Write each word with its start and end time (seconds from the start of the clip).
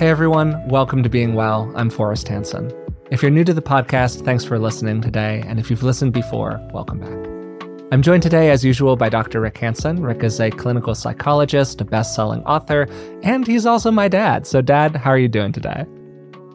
Hey 0.00 0.08
everyone, 0.08 0.66
welcome 0.66 1.02
to 1.02 1.10
Being 1.10 1.34
Well. 1.34 1.70
I'm 1.76 1.90
Forrest 1.90 2.26
Hanson. 2.26 2.72
If 3.10 3.20
you're 3.20 3.30
new 3.30 3.44
to 3.44 3.52
the 3.52 3.60
podcast, 3.60 4.24
thanks 4.24 4.46
for 4.46 4.58
listening 4.58 5.02
today. 5.02 5.44
And 5.46 5.60
if 5.60 5.68
you've 5.68 5.82
listened 5.82 6.14
before, 6.14 6.58
welcome 6.72 7.00
back. 7.00 7.82
I'm 7.92 8.00
joined 8.00 8.22
today, 8.22 8.50
as 8.50 8.64
usual, 8.64 8.96
by 8.96 9.10
Dr. 9.10 9.42
Rick 9.42 9.58
Hanson. 9.58 10.02
Rick 10.02 10.24
is 10.24 10.40
a 10.40 10.50
clinical 10.50 10.94
psychologist, 10.94 11.82
a 11.82 11.84
best 11.84 12.14
selling 12.14 12.42
author, 12.44 12.88
and 13.22 13.46
he's 13.46 13.66
also 13.66 13.90
my 13.90 14.08
dad. 14.08 14.46
So, 14.46 14.62
Dad, 14.62 14.96
how 14.96 15.10
are 15.10 15.18
you 15.18 15.28
doing 15.28 15.52
today? 15.52 15.84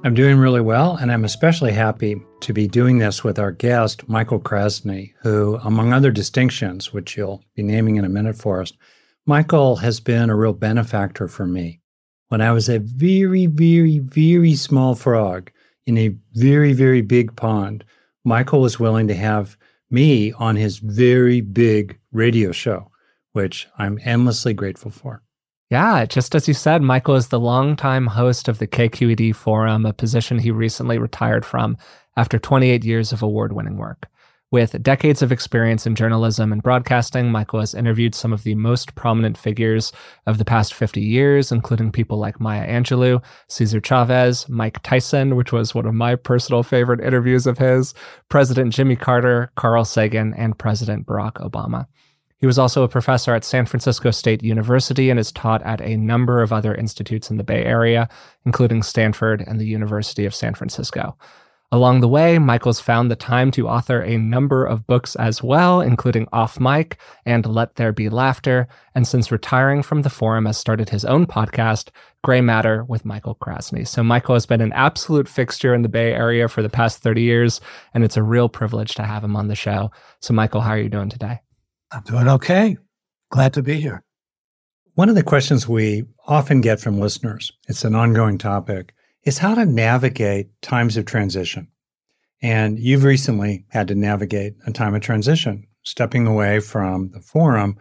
I'm 0.03 0.15
doing 0.15 0.39
really 0.39 0.61
well, 0.61 0.95
and 0.95 1.11
I'm 1.11 1.23
especially 1.23 1.71
happy 1.71 2.19
to 2.39 2.51
be 2.51 2.67
doing 2.67 2.97
this 2.97 3.23
with 3.23 3.37
our 3.37 3.51
guest, 3.51 4.09
Michael 4.09 4.39
Krasny, 4.39 5.13
who, 5.21 5.57
among 5.57 5.93
other 5.93 6.09
distinctions, 6.09 6.91
which 6.91 7.15
you'll 7.15 7.43
be 7.53 7.61
naming 7.61 7.97
in 7.97 8.05
a 8.05 8.09
minute 8.09 8.37
for 8.37 8.63
us, 8.63 8.73
Michael 9.27 9.75
has 9.75 9.99
been 9.99 10.31
a 10.31 10.35
real 10.35 10.53
benefactor 10.53 11.27
for 11.27 11.45
me. 11.45 11.79
When 12.35 12.41
I 12.41 12.51
was 12.51 12.67
a 12.67 12.79
very, 12.79 13.45
very, 13.45 13.99
very 13.99 14.55
small 14.55 14.93
frog 14.93 15.51
in 15.85 15.97
a 15.97 16.13
very, 16.33 16.73
very 16.73 16.99
big 16.99 17.33
pond, 17.37 17.85
Michael 18.25 18.59
was 18.59 18.77
willing 18.77 19.07
to 19.07 19.15
have 19.15 19.55
me 19.89 20.33
on 20.33 20.57
his 20.57 20.79
very 20.79 21.39
big 21.39 21.97
radio 22.11 22.51
show, 22.51 22.91
which 23.31 23.69
I'm 23.77 24.01
endlessly 24.03 24.53
grateful 24.53 24.91
for. 24.91 25.23
Yeah, 25.69 26.05
just 26.05 26.35
as 26.35 26.45
you 26.45 26.53
said, 26.53 26.81
Michael 26.81 27.15
is 27.15 27.29
the 27.29 27.39
longtime 27.39 28.07
host 28.07 28.49
of 28.49 28.59
the 28.59 28.67
KQED 28.67 29.33
Forum, 29.33 29.85
a 29.85 29.93
position 29.93 30.37
he 30.37 30.51
recently 30.51 30.97
retired 30.97 31.45
from 31.45 31.77
after 32.17 32.37
28 32.37 32.83
years 32.83 33.13
of 33.13 33.23
award 33.23 33.53
winning 33.53 33.77
work. 33.77 34.07
With 34.55 34.81
decades 34.81 35.21
of 35.21 35.33
experience 35.33 35.85
in 35.85 35.95
journalism 35.95 36.53
and 36.53 36.63
broadcasting, 36.63 37.29
Michael 37.29 37.59
has 37.59 37.75
interviewed 37.75 38.15
some 38.15 38.31
of 38.31 38.43
the 38.43 38.55
most 38.55 38.95
prominent 38.95 39.37
figures 39.37 39.91
of 40.27 40.37
the 40.37 40.45
past 40.45 40.73
50 40.73 41.01
years, 41.01 41.51
including 41.51 41.91
people 41.91 42.19
like 42.19 42.39
Maya 42.39 42.65
Angelou, 42.65 43.21
Cesar 43.49 43.81
Chavez, 43.81 44.47
Mike 44.47 44.81
Tyson, 44.81 45.35
which 45.35 45.51
was 45.51 45.75
one 45.75 45.85
of 45.85 45.93
my 45.93 46.15
personal 46.15 46.63
favorite 46.63 47.01
interviews 47.01 47.45
of 47.45 47.57
his, 47.57 47.93
President 48.29 48.71
Jimmy 48.71 48.95
Carter, 48.95 49.51
Carl 49.57 49.83
Sagan, 49.83 50.33
and 50.35 50.57
President 50.57 51.05
Barack 51.05 51.33
Obama. 51.33 51.85
He 52.37 52.47
was 52.47 52.57
also 52.57 52.83
a 52.83 52.87
professor 52.87 53.35
at 53.35 53.43
San 53.43 53.65
Francisco 53.65 54.09
State 54.09 54.41
University 54.41 55.09
and 55.09 55.19
has 55.19 55.33
taught 55.33 55.63
at 55.63 55.81
a 55.81 55.97
number 55.97 56.41
of 56.41 56.53
other 56.53 56.73
institutes 56.73 57.29
in 57.29 57.35
the 57.35 57.43
Bay 57.43 57.65
Area, 57.65 58.07
including 58.45 58.83
Stanford 58.83 59.43
and 59.45 59.59
the 59.59 59.65
University 59.65 60.25
of 60.25 60.33
San 60.33 60.53
Francisco. 60.53 61.17
Along 61.75 61.99
the 61.99 62.07
way, 62.07 62.39
Michael's 62.39 62.79
found 62.79 63.11
the 63.11 63.17
time 63.17 63.51
to 63.51 63.67
author 63.67 64.01
a 64.01 64.15
number 64.15 64.65
of 64.65 64.87
books 64.87 65.13
as 65.17 65.43
well, 65.43 65.81
including 65.81 66.25
Off 66.31 66.57
Mic 66.57 66.97
and 67.25 67.45
Let 67.45 67.75
There 67.75 67.91
Be 67.91 68.07
Laughter, 68.07 68.69
and 68.95 69.05
since 69.05 69.29
retiring 69.29 69.83
from 69.83 70.01
the 70.01 70.09
forum 70.09 70.45
has 70.45 70.57
started 70.57 70.87
his 70.87 71.03
own 71.03 71.25
podcast, 71.25 71.89
Grey 72.23 72.39
Matter 72.39 72.85
with 72.85 73.03
Michael 73.03 73.35
Krasny. 73.35 73.85
So 73.85 74.03
Michael 74.03 74.35
has 74.35 74.45
been 74.45 74.61
an 74.61 74.71
absolute 74.71 75.27
fixture 75.27 75.73
in 75.73 75.81
the 75.81 75.89
Bay 75.89 76.13
Area 76.13 76.47
for 76.47 76.61
the 76.61 76.69
past 76.69 76.99
30 76.99 77.21
years, 77.23 77.59
and 77.93 78.05
it's 78.05 78.15
a 78.15 78.23
real 78.23 78.47
privilege 78.47 78.95
to 78.95 79.03
have 79.03 79.25
him 79.25 79.35
on 79.35 79.49
the 79.49 79.53
show. 79.53 79.91
So 80.21 80.33
Michael, 80.33 80.61
how 80.61 80.71
are 80.71 80.79
you 80.79 80.87
doing 80.87 81.09
today? 81.09 81.41
I'm 81.91 82.03
doing 82.03 82.29
okay. 82.29 82.77
Glad 83.31 83.53
to 83.55 83.61
be 83.61 83.81
here. 83.81 84.01
One 84.93 85.09
of 85.09 85.15
the 85.15 85.23
questions 85.23 85.67
we 85.67 86.05
often 86.25 86.61
get 86.61 86.79
from 86.79 87.01
listeners, 87.01 87.51
it's 87.67 87.83
an 87.83 87.95
ongoing 87.95 88.37
topic, 88.37 88.93
is 89.25 89.39
how 89.39 89.55
to 89.55 89.65
navigate 89.65 90.49
times 90.61 90.97
of 90.97 91.05
transition. 91.05 91.67
And 92.41 92.79
you've 92.79 93.03
recently 93.03 93.65
had 93.69 93.87
to 93.87 93.95
navigate 93.95 94.53
a 94.65 94.71
time 94.71 94.93
of 94.93 95.01
transition, 95.01 95.67
stepping 95.83 96.27
away 96.27 96.59
from 96.59 97.09
the 97.09 97.21
forum 97.21 97.77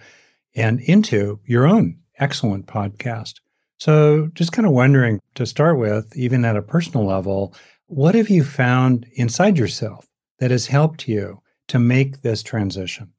and 0.56 0.80
into 0.80 1.40
your 1.44 1.66
own 1.66 1.98
excellent 2.18 2.66
podcast. 2.66 3.40
So, 3.78 4.28
just 4.34 4.52
kind 4.52 4.66
of 4.66 4.72
wondering 4.72 5.20
to 5.34 5.44
start 5.44 5.78
with, 5.78 6.16
even 6.16 6.44
at 6.44 6.56
a 6.56 6.62
personal 6.62 7.04
level, 7.04 7.54
what 7.86 8.14
have 8.14 8.30
you 8.30 8.44
found 8.44 9.06
inside 9.14 9.58
yourself 9.58 10.06
that 10.38 10.50
has 10.50 10.68
helped 10.68 11.06
you 11.08 11.42
to 11.68 11.78
make 11.78 12.22
this 12.22 12.42
transition? 12.42 13.12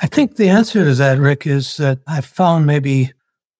I 0.00 0.06
think 0.06 0.36
the 0.36 0.48
answer 0.48 0.84
to 0.84 0.94
that, 0.94 1.18
Rick, 1.18 1.46
is 1.46 1.76
that 1.78 1.98
I've 2.06 2.24
found 2.24 2.66
maybe 2.66 3.12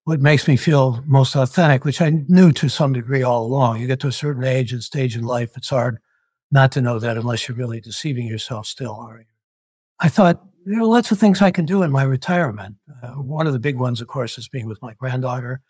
what 0.09 0.23
makes 0.23 0.49
me 0.49 0.57
feel 0.57 1.05
most 1.07 1.37
authentic, 1.37 1.85
which 1.85 2.01
I 2.01 2.09
knew 2.29 2.51
to 2.53 2.71
some 2.71 2.95
degree 2.95 3.23
all 3.23 3.45
along. 3.45 3.79
You 3.79 3.87
get 3.87 4.01
to 4.01 4.07
a 4.07 4.13
certain 4.13 4.43
age 4.43 4.73
and 4.73 4.83
stage 4.83 5.15
in 5.15 5.23
life, 5.23 5.51
it's 5.55 5.69
hard 5.69 5.99
not 6.51 6.73
to 6.73 6.81
know 6.81 6.99
that 6.99 7.19
unless 7.19 7.47
you're 7.47 7.59
really 7.59 7.79
deceiving 7.79 8.27
yourself 8.27 8.65
still. 8.67 8.95
Are 8.95 9.19
you? 9.19 9.27
I 10.01 10.09
thought, 10.09 10.43
there 10.65 10.81
are 10.81 10.87
lots 10.87 11.11
of 11.11 11.19
things 11.19 11.43
I 11.43 11.51
can 11.51 11.67
do 11.67 11.83
in 11.83 11.93
my 11.93 12.05
retirement. 12.05 12.77
Uh, 13.03 13.17
one 13.17 13.47
of 13.47 13.53
the 13.53 13.59
big 13.59 13.77
ones, 13.77 14.01
of 14.01 14.09
course, 14.09 14.39
is 14.39 14.49
being 14.49 14.67
with 14.67 14.81
my 14.81 14.95
granddaughter. 14.95 15.61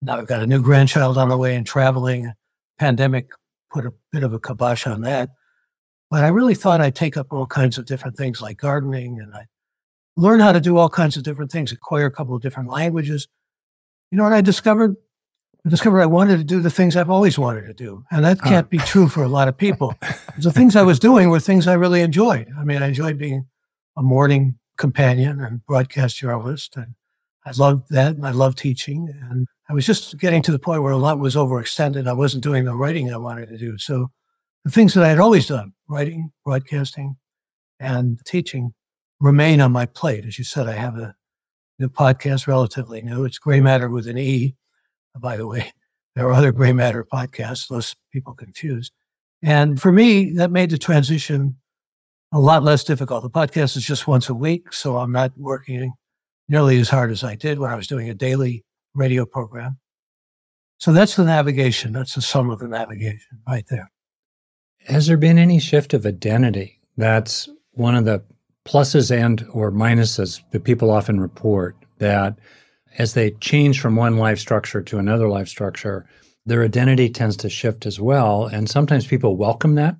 Now 0.00 0.16
I've 0.16 0.26
got 0.26 0.42
a 0.42 0.46
new 0.46 0.62
grandchild 0.62 1.18
on 1.18 1.28
the 1.28 1.36
way 1.36 1.54
and 1.54 1.66
traveling. 1.66 2.32
Pandemic 2.78 3.28
put 3.70 3.84
a 3.84 3.92
bit 4.10 4.22
of 4.22 4.32
a 4.32 4.40
kibosh 4.40 4.86
on 4.86 5.02
that. 5.02 5.28
But 6.10 6.24
I 6.24 6.28
really 6.28 6.54
thought 6.54 6.80
I'd 6.80 6.96
take 6.96 7.18
up 7.18 7.26
all 7.30 7.46
kinds 7.46 7.76
of 7.76 7.84
different 7.84 8.16
things 8.16 8.40
like 8.40 8.56
gardening 8.56 9.20
and 9.20 9.34
I 9.34 9.48
learn 10.16 10.40
how 10.40 10.52
to 10.52 10.60
do 10.62 10.78
all 10.78 10.88
kinds 10.88 11.18
of 11.18 11.24
different 11.24 11.52
things, 11.52 11.72
acquire 11.72 12.06
a 12.06 12.10
couple 12.10 12.34
of 12.34 12.40
different 12.40 12.70
languages. 12.70 13.28
You 14.12 14.18
know 14.18 14.24
what 14.24 14.34
I 14.34 14.42
discovered? 14.42 14.94
I 15.64 15.70
discovered 15.70 16.02
I 16.02 16.06
wanted 16.06 16.36
to 16.36 16.44
do 16.44 16.60
the 16.60 16.70
things 16.70 16.96
I've 16.96 17.08
always 17.08 17.38
wanted 17.38 17.62
to 17.62 17.72
do. 17.72 18.04
And 18.10 18.22
that 18.26 18.42
can't 18.42 18.68
be 18.68 18.76
true 18.76 19.08
for 19.08 19.22
a 19.22 19.28
lot 19.28 19.48
of 19.48 19.56
people. 19.56 19.94
the 20.38 20.52
things 20.52 20.76
I 20.76 20.82
was 20.82 20.98
doing 20.98 21.30
were 21.30 21.40
things 21.40 21.66
I 21.66 21.72
really 21.74 22.02
enjoyed. 22.02 22.46
I 22.58 22.64
mean, 22.64 22.82
I 22.82 22.88
enjoyed 22.88 23.16
being 23.16 23.46
a 23.96 24.02
morning 24.02 24.58
companion 24.76 25.40
and 25.40 25.64
broadcast 25.64 26.18
journalist. 26.18 26.76
And 26.76 26.94
I 27.46 27.52
loved 27.56 27.84
that. 27.88 28.16
And 28.16 28.26
I 28.26 28.32
loved 28.32 28.58
teaching. 28.58 29.08
And 29.30 29.46
I 29.70 29.72
was 29.72 29.86
just 29.86 30.18
getting 30.18 30.42
to 30.42 30.52
the 30.52 30.58
point 30.58 30.82
where 30.82 30.92
a 30.92 30.98
lot 30.98 31.18
was 31.18 31.34
overextended. 31.34 32.06
I 32.06 32.12
wasn't 32.12 32.44
doing 32.44 32.66
the 32.66 32.76
writing 32.76 33.10
I 33.10 33.16
wanted 33.16 33.48
to 33.48 33.56
do. 33.56 33.78
So 33.78 34.10
the 34.64 34.70
things 34.70 34.92
that 34.92 35.04
I 35.04 35.08
had 35.08 35.20
always 35.20 35.46
done, 35.46 35.72
writing, 35.88 36.32
broadcasting, 36.44 37.16
and 37.80 38.18
teaching, 38.26 38.74
remain 39.20 39.62
on 39.62 39.72
my 39.72 39.86
plate. 39.86 40.26
As 40.26 40.36
you 40.36 40.44
said, 40.44 40.68
I 40.68 40.72
have 40.72 40.98
a 40.98 41.14
new 41.82 41.88
podcast, 41.88 42.46
relatively 42.46 43.02
new. 43.02 43.24
It's 43.24 43.38
Grey 43.38 43.60
Matter 43.60 43.90
with 43.90 44.06
an 44.06 44.16
E, 44.16 44.54
by 45.18 45.36
the 45.36 45.46
way. 45.46 45.72
There 46.14 46.26
are 46.28 46.32
other 46.32 46.52
Grey 46.52 46.72
Matter 46.72 47.04
podcasts, 47.04 47.70
less 47.70 47.94
people 48.12 48.34
confused. 48.34 48.92
And 49.42 49.80
for 49.80 49.90
me, 49.90 50.32
that 50.34 50.50
made 50.50 50.70
the 50.70 50.78
transition 50.78 51.56
a 52.32 52.38
lot 52.38 52.62
less 52.62 52.84
difficult. 52.84 53.22
The 53.22 53.30
podcast 53.30 53.76
is 53.76 53.84
just 53.84 54.06
once 54.06 54.28
a 54.28 54.34
week, 54.34 54.72
so 54.72 54.98
I'm 54.98 55.10
not 55.10 55.32
working 55.36 55.92
nearly 56.48 56.78
as 56.78 56.88
hard 56.88 57.10
as 57.10 57.24
I 57.24 57.34
did 57.34 57.58
when 57.58 57.70
I 57.70 57.74
was 57.74 57.86
doing 57.86 58.08
a 58.08 58.14
daily 58.14 58.64
radio 58.94 59.26
program. 59.26 59.78
So 60.78 60.92
that's 60.92 61.16
the 61.16 61.24
navigation. 61.24 61.92
That's 61.92 62.14
the 62.14 62.22
sum 62.22 62.50
of 62.50 62.58
the 62.58 62.68
navigation 62.68 63.40
right 63.48 63.64
there. 63.68 63.90
Has 64.86 65.06
there 65.06 65.16
been 65.16 65.38
any 65.38 65.58
shift 65.58 65.94
of 65.94 66.06
identity? 66.06 66.80
That's 66.96 67.48
one 67.72 67.94
of 67.94 68.04
the 68.04 68.22
pluses 68.64 69.10
and 69.10 69.46
or 69.52 69.72
minuses 69.72 70.40
that 70.50 70.64
people 70.64 70.90
often 70.90 71.20
report 71.20 71.76
that 71.98 72.38
as 72.98 73.14
they 73.14 73.30
change 73.32 73.80
from 73.80 73.96
one 73.96 74.16
life 74.16 74.38
structure 74.38 74.82
to 74.82 74.98
another 74.98 75.28
life 75.28 75.48
structure, 75.48 76.06
their 76.44 76.64
identity 76.64 77.08
tends 77.08 77.36
to 77.38 77.48
shift 77.48 77.86
as 77.86 78.00
well. 78.00 78.46
And 78.46 78.68
sometimes 78.68 79.06
people 79.06 79.36
welcome 79.36 79.74
that. 79.76 79.96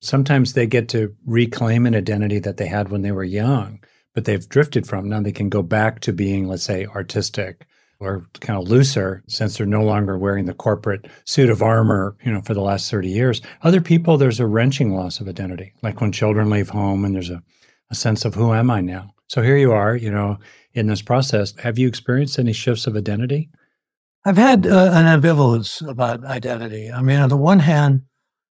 Sometimes 0.00 0.52
they 0.52 0.66
get 0.66 0.88
to 0.90 1.14
reclaim 1.24 1.86
an 1.86 1.94
identity 1.94 2.38
that 2.40 2.58
they 2.58 2.66
had 2.66 2.90
when 2.90 3.02
they 3.02 3.12
were 3.12 3.24
young, 3.24 3.80
but 4.14 4.24
they've 4.24 4.48
drifted 4.48 4.86
from. 4.86 5.08
Now 5.08 5.20
they 5.20 5.32
can 5.32 5.48
go 5.48 5.62
back 5.62 6.00
to 6.00 6.12
being, 6.12 6.46
let's 6.46 6.62
say, 6.62 6.86
artistic 6.86 7.66
or 7.98 8.26
kind 8.40 8.58
of 8.58 8.68
looser 8.68 9.22
since 9.26 9.56
they're 9.56 9.66
no 9.66 9.82
longer 9.82 10.18
wearing 10.18 10.44
the 10.44 10.52
corporate 10.52 11.06
suit 11.24 11.48
of 11.48 11.62
armor, 11.62 12.14
you 12.22 12.30
know, 12.30 12.42
for 12.42 12.52
the 12.52 12.60
last 12.60 12.90
30 12.90 13.08
years. 13.08 13.40
Other 13.62 13.80
people, 13.80 14.18
there's 14.18 14.38
a 14.38 14.46
wrenching 14.46 14.94
loss 14.94 15.18
of 15.18 15.28
identity, 15.28 15.72
like 15.82 16.00
when 16.02 16.12
children 16.12 16.50
leave 16.50 16.68
home 16.68 17.06
and 17.06 17.14
there's 17.14 17.30
a 17.30 17.42
a 17.90 17.94
sense 17.94 18.24
of 18.24 18.34
who 18.34 18.52
am 18.52 18.70
I 18.70 18.80
now? 18.80 19.10
So 19.28 19.42
here 19.42 19.56
you 19.56 19.72
are, 19.72 19.96
you 19.96 20.10
know, 20.10 20.38
in 20.72 20.86
this 20.86 21.02
process. 21.02 21.54
Have 21.58 21.78
you 21.78 21.88
experienced 21.88 22.38
any 22.38 22.52
shifts 22.52 22.86
of 22.86 22.96
identity? 22.96 23.50
I've 24.24 24.36
had 24.36 24.66
uh, 24.66 24.90
an 24.92 25.20
ambivalence 25.20 25.86
about 25.88 26.24
identity. 26.24 26.90
I 26.90 27.00
mean, 27.00 27.20
on 27.20 27.28
the 27.28 27.36
one 27.36 27.60
hand, 27.60 28.02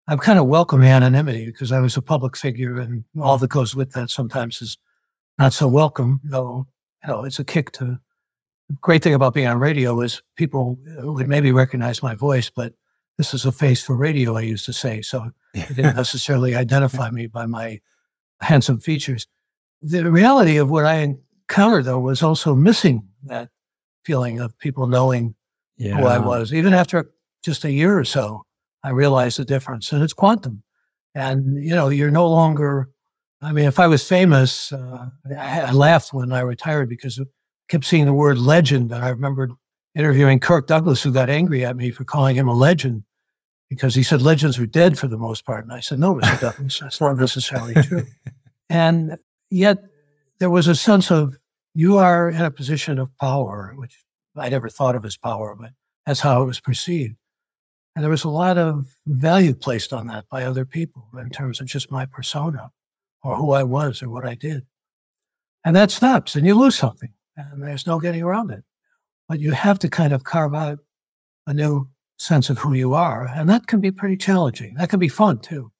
I've 0.09 0.21
kind 0.21 0.39
of 0.39 0.47
welcomed 0.47 0.85
anonymity 0.85 1.47
because 1.47 1.71
I 1.71 1.79
was 1.79 1.97
a 1.97 2.03
public 2.03 2.37
figure, 2.37 2.79
and 2.81 3.05
all 3.21 3.39
that 3.39 3.51
goes 3.51 3.77
with 3.77 3.93
that 3.93 4.11
sometimes 4.11 4.61
is 4.61 4.77
not 5.39 5.53
so 5.53 5.69
welcome. 5.69 6.21
Though, 6.25 6.67
you 7.05 7.09
know, 7.09 7.25
it's 7.25 7.39
a 7.39 7.45
kick 7.45 7.71
to. 7.73 8.01
The 8.69 8.77
great 8.81 9.03
thing 9.03 9.15
about 9.15 9.35
being 9.35 9.47
on 9.47 9.61
radio 9.61 10.01
is 10.01 10.23
people 10.37 10.79
would 10.99 11.29
maybe 11.29 11.53
recognize 11.53 12.03
my 12.03 12.17
voice, 12.17 12.51
but 12.51 12.73
this 13.19 13.33
is 13.35 13.45
a 13.45 13.53
face 13.53 13.83
for 13.83 13.97
radio. 13.97 14.37
I 14.37 14.41
used 14.41 14.65
to 14.67 14.73
say, 14.73 15.03
so 15.03 15.31
they 15.55 15.67
didn't 15.67 15.97
necessarily 15.97 16.57
identify 16.57 17.11
me 17.11 17.29
by 17.29 17.47
my 17.47 17.81
handsome 18.41 18.81
features. 18.81 19.27
The 19.83 20.11
reality 20.11 20.57
of 20.57 20.71
what 20.71 20.85
I 20.85 21.17
encountered, 21.49 21.85
though, 21.85 22.01
was 22.01 22.23
also 22.23 22.55
missing 22.55 23.09
that 23.25 23.49
feeling 24.05 24.41
of 24.41 24.59
people 24.59 24.87
knowing 24.87 25.35
yeah. 25.77 25.97
who 25.97 26.07
I 26.07 26.19
was. 26.19 26.53
Even 26.53 26.75
after 26.75 27.11
just 27.43 27.65
a 27.65 27.73
year 27.73 27.99
or 27.99 28.05
so, 28.05 28.43
I 28.83 28.91
realized 28.91 29.39
the 29.39 29.45
difference, 29.45 29.93
and 29.93 30.03
it's 30.03 30.13
quantum. 30.13 30.63
And 31.15 31.63
you 31.63 31.75
know, 31.75 31.89
you're 31.89 32.11
no 32.11 32.29
longer. 32.29 32.89
I 33.43 33.53
mean, 33.53 33.65
if 33.65 33.79
I 33.79 33.87
was 33.87 34.07
famous, 34.07 34.71
uh, 34.71 35.07
I, 35.37 35.63
I, 35.63 35.73
laughed 35.73 36.13
when 36.13 36.31
I 36.31 36.41
retired 36.41 36.91
because 36.91 37.19
I 37.19 37.25
kept 37.71 37.87
seeing 37.87 38.05
the 38.05 38.13
word 38.13 38.39
legend, 38.39 38.93
and 38.93 39.03
I 39.03 39.09
remembered 39.09 39.53
interviewing 39.95 40.41
Kirk 40.41 40.67
Douglas, 40.67 41.03
who 41.03 41.11
got 41.11 41.31
angry 41.31 41.65
at 41.65 41.77
me 41.77 41.91
for 41.91 42.05
calling 42.05 42.37
him 42.37 42.49
a 42.49 42.55
legend 42.55 43.03
because 43.71 43.95
he 43.95 44.03
said 44.03 44.21
legends 44.21 44.59
were 44.59 44.67
dead 44.67 44.99
for 44.99 45.07
the 45.07 45.17
most 45.17 45.47
part. 45.47 45.65
And 45.65 45.73
I 45.73 45.81
said, 45.81 46.01
no, 46.01 46.17
Mr. 46.17 46.41
Douglas, 46.41 46.79
that's 46.83 47.01
not 47.01 47.17
necessarily 47.17 47.75
true. 47.75 48.05
and 48.69 49.17
yet 49.49 49.79
there 50.41 50.51
was 50.51 50.67
a 50.67 50.75
sense 50.75 51.11
of 51.11 51.37
you 51.73 51.97
are 51.97 52.29
in 52.29 52.43
a 52.43 52.51
position 52.51 52.99
of 52.99 53.17
power, 53.17 53.73
which 53.77 54.03
I 54.37 54.49
never 54.49 54.69
thought 54.69 54.97
of 54.97 55.05
as 55.05 55.17
power, 55.17 55.57
but 55.59 55.71
that's 56.05 56.21
how 56.21 56.43
it 56.43 56.47
was 56.47 56.61
perceived. 56.61 57.15
And 57.95 58.03
there 58.03 58.11
was 58.11 58.25
a 58.25 58.29
lot 58.29 58.59
of 58.59 58.87
value 59.07 59.55
placed 59.55 59.93
on 59.93 60.09
that 60.09 60.29
by 60.29 60.45
other 60.45 60.65
people 60.65 61.09
in 61.19 61.31
terms 61.31 61.61
of 61.61 61.67
just 61.67 61.91
my 61.91 62.07
persona 62.07 62.73
or 63.23 63.37
who 63.37 63.53
I 63.53 63.63
was 63.63 64.03
or 64.03 64.11
what 64.11 64.27
I 64.27 64.35
did. 64.35 64.67
And 65.65 65.77
that 65.77 65.91
stops 65.91 66.35
and 66.35 66.45
you 66.45 66.55
lose 66.55 66.75
something 66.75 67.13
and 67.37 67.63
there's 67.63 67.87
no 67.87 68.01
getting 68.01 68.23
around 68.23 68.51
it. 68.51 68.65
But 69.29 69.39
you 69.39 69.53
have 69.53 69.79
to 69.81 69.89
kind 69.89 70.13
of 70.13 70.25
carve 70.25 70.55
out 70.55 70.81
a 71.47 71.55
new 71.55 71.89
sense 72.21 72.51
of 72.51 72.59
who 72.59 72.75
you 72.75 72.93
are. 72.93 73.27
And 73.35 73.49
that 73.49 73.67
can 73.67 73.81
be 73.81 73.91
pretty 73.91 74.17
challenging. 74.17 74.75
That 74.75 74.91
can 74.91 75.01
be 75.01 75.09
fun 75.09 75.39
too. 75.39 75.73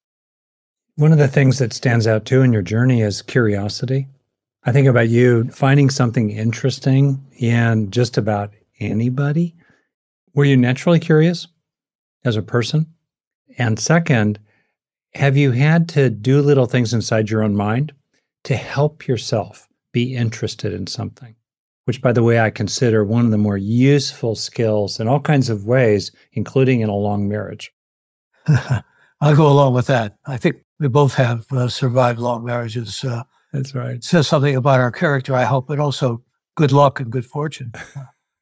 One 0.97 1.13
of 1.13 1.19
the 1.19 1.29
things 1.29 1.59
that 1.59 1.73
stands 1.73 2.07
out 2.07 2.25
too 2.25 2.43
in 2.43 2.53
your 2.53 2.63
journey 2.63 3.03
is 3.03 3.23
curiosity. 3.23 4.09
I 4.65 4.73
think 4.73 4.89
about 4.89 5.11
you 5.11 5.45
finding 5.51 5.91
something 5.91 6.31
interesting 6.31 7.25
in 7.39 7.91
just 7.91 8.17
about 8.17 8.53
anybody. 8.81 9.55
Were 10.35 10.45
you 10.45 10.57
naturally 10.57 10.99
curious 10.99 11.47
as 12.25 12.37
a 12.37 12.43
person? 12.43 12.87
And 13.59 13.79
second, 13.79 14.39
have 15.15 15.37
you 15.37 15.51
had 15.51 15.89
to 15.91 16.09
do 16.09 16.41
little 16.41 16.67
things 16.67 16.95
inside 16.95 17.29
your 17.29 17.43
own 17.43 17.55
mind 17.55 17.93
to 18.45 18.57
help 18.57 19.07
yourself 19.07 19.69
be 19.93 20.15
interested 20.15 20.73
in 20.73 20.87
something? 20.87 21.35
Which, 21.91 22.03
by 22.03 22.13
the 22.13 22.23
way, 22.23 22.39
I 22.39 22.51
consider 22.51 23.05
one 23.05 23.25
of 23.25 23.33
the 23.33 23.37
more 23.37 23.57
useful 23.57 24.37
skills 24.37 25.01
in 25.01 25.09
all 25.09 25.19
kinds 25.19 25.51
of 25.51 25.65
ways, 25.65 26.13
including 26.35 26.83
in 26.83 26.89
a 26.89 26.95
long 26.95 27.29
marriage. 27.29 27.73
I'll 28.47 29.35
go 29.35 29.49
along 29.49 29.75
with 29.75 29.89
that. 29.89 30.17
I 30.25 30.37
think 30.37 30.59
we 30.79 30.87
both 30.87 31.15
have 31.15 31.51
uh, 31.51 31.67
survived 31.67 32.21
long 32.21 32.45
marriages. 32.45 33.03
Uh, 33.03 33.25
that's 33.53 33.75
right. 33.75 33.97
It 33.97 34.05
says 34.05 34.29
something 34.29 34.55
about 34.55 34.79
our 34.79 34.93
character, 34.93 35.35
I 35.35 35.43
hope, 35.43 35.67
but 35.67 35.81
also 35.81 36.23
good 36.55 36.71
luck 36.71 37.01
and 37.01 37.11
good 37.11 37.27
fortune. 37.27 37.73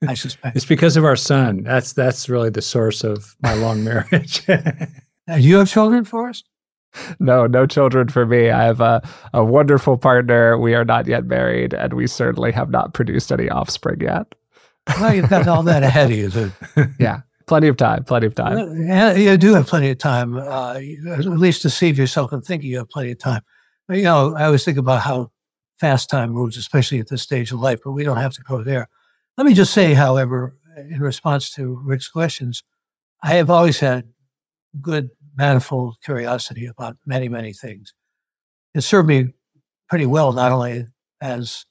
I 0.06 0.12
suspect 0.12 0.54
it's 0.56 0.66
because 0.66 0.98
of 0.98 1.06
our 1.06 1.16
son. 1.16 1.62
That's 1.62 1.94
that's 1.94 2.28
really 2.28 2.50
the 2.50 2.60
source 2.60 3.02
of 3.02 3.34
my 3.40 3.54
long 3.54 3.82
marriage. 3.82 4.42
and 5.26 5.42
you 5.42 5.56
have 5.56 5.70
children, 5.70 6.04
Forrest? 6.04 6.46
No, 7.18 7.46
no 7.46 7.66
children 7.66 8.08
for 8.08 8.26
me. 8.26 8.50
I 8.50 8.64
have 8.64 8.80
a, 8.80 9.02
a 9.32 9.44
wonderful 9.44 9.98
partner. 9.98 10.58
We 10.58 10.74
are 10.74 10.84
not 10.84 11.06
yet 11.06 11.24
married, 11.26 11.74
and 11.74 11.92
we 11.94 12.06
certainly 12.06 12.52
have 12.52 12.70
not 12.70 12.94
produced 12.94 13.32
any 13.32 13.48
offspring 13.48 14.00
yet. 14.00 14.34
Well, 15.00 15.14
you've 15.14 15.28
got 15.28 15.46
all 15.48 15.62
that 15.64 15.82
ahead 15.82 16.10
of 16.10 16.16
you. 16.16 16.52
yeah, 16.98 17.20
plenty 17.46 17.68
of 17.68 17.76
time. 17.76 18.04
Plenty 18.04 18.26
of 18.26 18.34
time. 18.34 18.86
Yeah, 18.86 19.12
you 19.12 19.36
do 19.36 19.54
have 19.54 19.66
plenty 19.66 19.90
of 19.90 19.98
time. 19.98 20.36
Uh, 20.36 20.80
at 21.10 21.24
least 21.26 21.62
deceive 21.62 21.98
yourself 21.98 22.32
and 22.32 22.44
think 22.44 22.62
you 22.62 22.78
have 22.78 22.88
plenty 22.88 23.10
of 23.10 23.18
time 23.18 23.42
you 23.96 24.02
know, 24.02 24.34
I 24.36 24.44
always 24.44 24.64
think 24.64 24.78
about 24.78 25.02
how 25.02 25.30
fast 25.78 26.10
time 26.10 26.30
moves, 26.30 26.56
especially 26.56 26.98
at 26.98 27.08
this 27.08 27.22
stage 27.22 27.52
of 27.52 27.60
life, 27.60 27.80
but 27.84 27.92
we 27.92 28.04
don't 28.04 28.18
have 28.18 28.34
to 28.34 28.42
go 28.42 28.62
there. 28.62 28.88
Let 29.36 29.46
me 29.46 29.54
just 29.54 29.72
say, 29.72 29.94
however, 29.94 30.54
in 30.76 31.00
response 31.00 31.50
to 31.52 31.80
Rick's 31.84 32.08
questions, 32.08 32.62
I 33.22 33.34
have 33.34 33.50
always 33.50 33.80
had 33.80 34.08
good, 34.80 35.10
manifold 35.38 35.96
curiosity 36.04 36.66
about 36.66 36.96
many, 37.06 37.28
many 37.28 37.52
things. 37.52 37.94
It 38.74 38.82
served 38.82 39.08
me 39.08 39.32
pretty 39.88 40.04
well, 40.04 40.32
not 40.32 40.52
only 40.52 40.86
as 41.22 41.64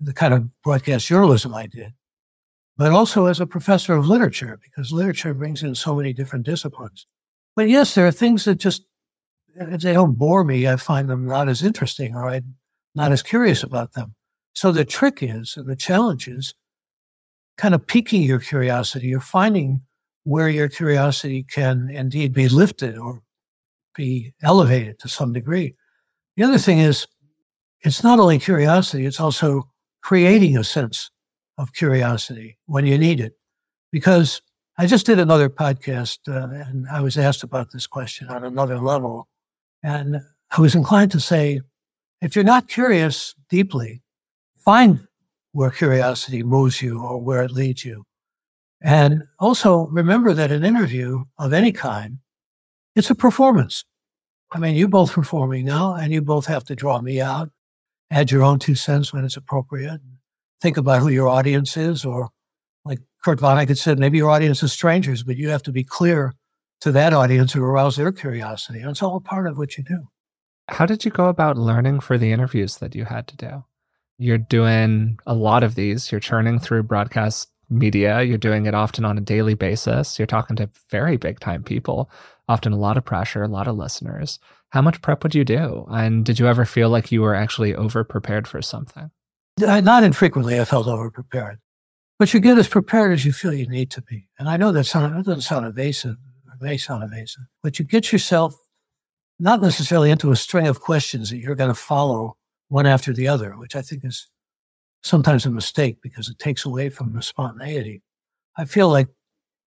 the 0.00 0.14
kind 0.14 0.32
of 0.32 0.48
broadcast 0.62 1.06
journalism 1.06 1.54
I 1.54 1.66
did, 1.66 1.92
but 2.78 2.92
also 2.92 3.26
as 3.26 3.40
a 3.40 3.46
professor 3.46 3.94
of 3.94 4.06
literature, 4.06 4.58
because 4.62 4.92
literature 4.92 5.34
brings 5.34 5.62
in 5.62 5.74
so 5.74 5.94
many 5.94 6.12
different 6.12 6.46
disciplines. 6.46 7.06
But 7.56 7.68
yes, 7.68 7.94
there 7.94 8.06
are 8.06 8.12
things 8.12 8.44
that 8.44 8.56
just 8.56 8.84
if 9.56 9.80
they 9.80 9.94
don't 9.94 10.18
bore 10.18 10.44
me, 10.44 10.68
I 10.68 10.76
find 10.76 11.08
them 11.08 11.26
not 11.26 11.48
as 11.48 11.62
interesting 11.62 12.14
or 12.14 12.28
I'm 12.28 12.54
not 12.94 13.12
as 13.12 13.22
curious 13.22 13.62
about 13.62 13.94
them. 13.94 14.14
So 14.52 14.70
the 14.70 14.84
trick 14.84 15.18
is, 15.22 15.56
and 15.56 15.66
the 15.66 15.76
challenge 15.76 16.28
is, 16.28 16.54
kind 17.56 17.74
of 17.74 17.86
piquing 17.86 18.22
your 18.22 18.38
curiosity 18.38 19.14
or 19.14 19.20
finding 19.20 19.80
where 20.26 20.48
your 20.48 20.68
curiosity 20.68 21.44
can 21.44 21.88
indeed 21.88 22.32
be 22.32 22.48
lifted 22.48 22.98
or 22.98 23.22
be 23.94 24.34
elevated 24.42 24.98
to 24.98 25.08
some 25.08 25.32
degree. 25.32 25.72
The 26.36 26.42
other 26.42 26.58
thing 26.58 26.80
is, 26.80 27.06
it's 27.82 28.02
not 28.02 28.18
only 28.18 28.40
curiosity, 28.40 29.06
it's 29.06 29.20
also 29.20 29.70
creating 30.02 30.58
a 30.58 30.64
sense 30.64 31.12
of 31.58 31.72
curiosity 31.74 32.58
when 32.66 32.84
you 32.84 32.98
need 32.98 33.20
it. 33.20 33.34
Because 33.92 34.42
I 34.76 34.86
just 34.86 35.06
did 35.06 35.20
another 35.20 35.48
podcast 35.48 36.18
uh, 36.26 36.52
and 36.66 36.88
I 36.90 37.02
was 37.02 37.16
asked 37.16 37.44
about 37.44 37.70
this 37.70 37.86
question 37.86 38.26
on 38.28 38.42
another 38.42 38.80
level. 38.80 39.28
And 39.84 40.16
I 40.50 40.60
was 40.60 40.74
inclined 40.74 41.12
to 41.12 41.20
say, 41.20 41.60
if 42.20 42.34
you're 42.34 42.44
not 42.44 42.66
curious 42.66 43.32
deeply, 43.48 44.02
find 44.56 45.06
where 45.52 45.70
curiosity 45.70 46.42
moves 46.42 46.82
you 46.82 47.00
or 47.00 47.16
where 47.20 47.44
it 47.44 47.52
leads 47.52 47.84
you. 47.84 48.04
And 48.82 49.22
also 49.38 49.86
remember 49.86 50.34
that 50.34 50.52
an 50.52 50.64
interview 50.64 51.24
of 51.38 51.52
any 51.52 51.72
kind, 51.72 52.18
it's 52.94 53.10
a 53.10 53.14
performance. 53.14 53.84
I 54.52 54.58
mean, 54.58 54.74
you're 54.74 54.88
both 54.88 55.12
performing 55.12 55.64
now 55.64 55.94
and 55.94 56.12
you 56.12 56.22
both 56.22 56.46
have 56.46 56.64
to 56.64 56.76
draw 56.76 57.00
me 57.00 57.20
out, 57.20 57.50
add 58.10 58.30
your 58.30 58.42
own 58.42 58.58
two 58.58 58.74
cents 58.74 59.12
when 59.12 59.24
it's 59.24 59.36
appropriate, 59.36 60.00
think 60.60 60.76
about 60.76 61.00
who 61.00 61.08
your 61.08 61.28
audience 61.28 61.76
is, 61.76 62.04
or 62.04 62.28
like 62.84 63.00
Kurt 63.24 63.40
Vonnegut 63.40 63.78
said, 63.78 63.98
maybe 63.98 64.18
your 64.18 64.30
audience 64.30 64.62
is 64.62 64.72
strangers, 64.72 65.22
but 65.22 65.36
you 65.36 65.48
have 65.48 65.62
to 65.64 65.72
be 65.72 65.82
clear 65.82 66.34
to 66.80 66.92
that 66.92 67.12
audience 67.12 67.52
who 67.52 67.64
arouse 67.64 67.96
their 67.96 68.12
curiosity. 68.12 68.80
And 68.80 68.90
it's 68.90 69.02
all 69.02 69.20
part 69.20 69.46
of 69.46 69.58
what 69.58 69.76
you 69.76 69.84
do. 69.84 70.08
How 70.68 70.86
did 70.86 71.04
you 71.04 71.10
go 71.10 71.26
about 71.26 71.56
learning 71.56 72.00
for 72.00 72.18
the 72.18 72.32
interviews 72.32 72.76
that 72.78 72.94
you 72.94 73.04
had 73.04 73.26
to 73.28 73.36
do? 73.36 73.64
You're 74.18 74.38
doing 74.38 75.18
a 75.26 75.34
lot 75.34 75.62
of 75.62 75.74
these, 75.74 76.10
you're 76.10 76.20
churning 76.20 76.58
through 76.58 76.84
broadcast 76.84 77.48
media, 77.68 78.22
you're 78.22 78.38
doing 78.38 78.66
it 78.66 78.74
often 78.74 79.04
on 79.04 79.18
a 79.18 79.22
daily 79.22 79.54
basis, 79.54 80.18
you're 80.18 80.26
talking 80.26 80.56
to 80.56 80.70
very 80.90 81.16
big 81.16 81.40
time 81.40 81.62
people, 81.62 82.10
often 82.48 82.72
a 82.72 82.78
lot 82.78 82.96
of 82.96 83.04
pressure, 83.04 83.42
a 83.42 83.48
lot 83.48 83.68
of 83.68 83.76
listeners. 83.76 84.38
How 84.70 84.82
much 84.82 85.02
prep 85.02 85.22
would 85.22 85.34
you 85.34 85.44
do? 85.44 85.86
And 85.90 86.24
did 86.24 86.38
you 86.38 86.46
ever 86.46 86.64
feel 86.64 86.90
like 86.90 87.12
you 87.12 87.22
were 87.22 87.34
actually 87.34 87.74
over 87.74 88.04
prepared 88.04 88.46
for 88.46 88.62
something? 88.62 89.10
Uh, 89.64 89.80
not 89.80 90.04
infrequently, 90.04 90.60
I 90.60 90.64
felt 90.64 90.86
over 90.86 91.10
prepared. 91.10 91.58
But 92.18 92.32
you 92.32 92.40
get 92.40 92.58
as 92.58 92.68
prepared 92.68 93.12
as 93.12 93.24
you 93.24 93.32
feel 93.32 93.52
you 93.52 93.68
need 93.68 93.90
to 93.92 94.02
be. 94.02 94.28
And 94.38 94.48
I 94.48 94.56
know 94.56 94.72
that, 94.72 94.84
sound, 94.84 95.14
that 95.14 95.24
doesn't 95.24 95.42
sound 95.42 95.66
evasive, 95.66 96.16
it 96.46 96.62
may 96.62 96.76
sound 96.76 97.02
evasive, 97.02 97.44
but 97.62 97.78
you 97.78 97.84
get 97.84 98.12
yourself 98.12 98.54
not 99.38 99.60
necessarily 99.60 100.10
into 100.10 100.30
a 100.30 100.36
string 100.36 100.66
of 100.66 100.80
questions 100.80 101.30
that 101.30 101.38
you're 101.38 101.54
going 101.54 101.70
to 101.70 101.74
follow 101.74 102.36
one 102.68 102.86
after 102.86 103.12
the 103.12 103.28
other, 103.28 103.52
which 103.58 103.76
I 103.76 103.82
think 103.82 104.04
is 104.04 104.28
sometimes 105.06 105.46
a 105.46 105.50
mistake 105.50 105.98
because 106.02 106.28
it 106.28 106.38
takes 106.38 106.64
away 106.64 106.88
from 106.88 107.12
the 107.12 107.22
spontaneity. 107.22 108.02
I 108.56 108.64
feel 108.64 108.88
like 108.88 109.08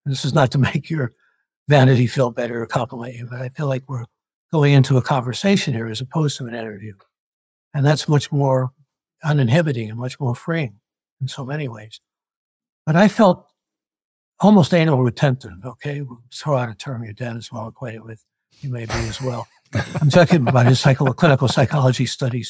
this 0.06 0.26
is 0.26 0.34
not 0.34 0.52
to 0.52 0.58
make 0.70 0.90
your 0.90 1.12
vanity 1.68 2.08
feel 2.08 2.32
better 2.32 2.62
or 2.62 2.66
compliment 2.66 3.16
you, 3.16 3.28
but 3.30 3.42
I 3.42 3.50
feel 3.50 3.68
like 3.68 3.84
we're 3.88 4.06
going 4.52 4.74
into 4.74 4.98
a 4.98 5.02
conversation 5.02 5.74
here 5.74 5.88
as 5.88 6.02
opposed 6.02 6.38
to 6.38 6.46
an 6.46 6.56
interview. 6.56 6.94
And 7.74 7.86
that's 7.86 8.08
much 8.08 8.32
more 8.32 8.72
uninhibiting 9.24 9.90
and 9.90 10.00
much 10.00 10.20
more 10.20 10.34
freeing 10.34 10.80
in 11.22 11.28
so 11.28 11.46
many 11.46 11.68
ways. 11.68 12.00
But 12.86 12.96
I 12.96 13.08
felt 13.08 13.48
almost 14.40 14.74
anal 14.74 15.04
retentive. 15.04 15.64
Okay, 15.64 16.02
we'll 16.02 16.22
throw 16.34 16.58
out 16.58 16.70
a 16.70 16.76
term 16.76 17.04
your 17.04 17.14
dad 17.14 17.36
is 17.36 17.52
well 17.52 17.68
acquainted 17.68 18.04
with. 18.04 18.24
You 18.62 18.72
may 18.72 18.86
be 18.86 18.94
as 18.94 19.22
well. 19.22 19.48
I'm 20.02 20.10
talking 20.10 20.48
about 20.48 20.66
his 20.66 20.82
clinical 20.82 21.48
psychology 21.48 22.08
studies. 22.08 22.50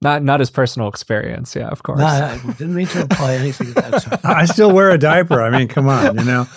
Not 0.00 0.22
not 0.22 0.40
his 0.40 0.50
personal 0.50 0.88
experience. 0.88 1.56
Yeah, 1.56 1.68
of 1.68 1.82
course. 1.82 1.98
No, 1.98 2.06
I 2.06 2.38
didn't 2.58 2.74
mean 2.74 2.86
to 2.88 3.02
imply 3.02 3.34
anything 3.34 3.68
of 3.68 3.74
that 3.76 4.02
sort. 4.02 4.24
I 4.24 4.44
still 4.44 4.72
wear 4.72 4.90
a 4.90 4.98
diaper. 4.98 5.40
I 5.40 5.50
mean, 5.50 5.68
come 5.68 5.88
on, 5.88 6.18
you 6.18 6.24
know. 6.24 6.46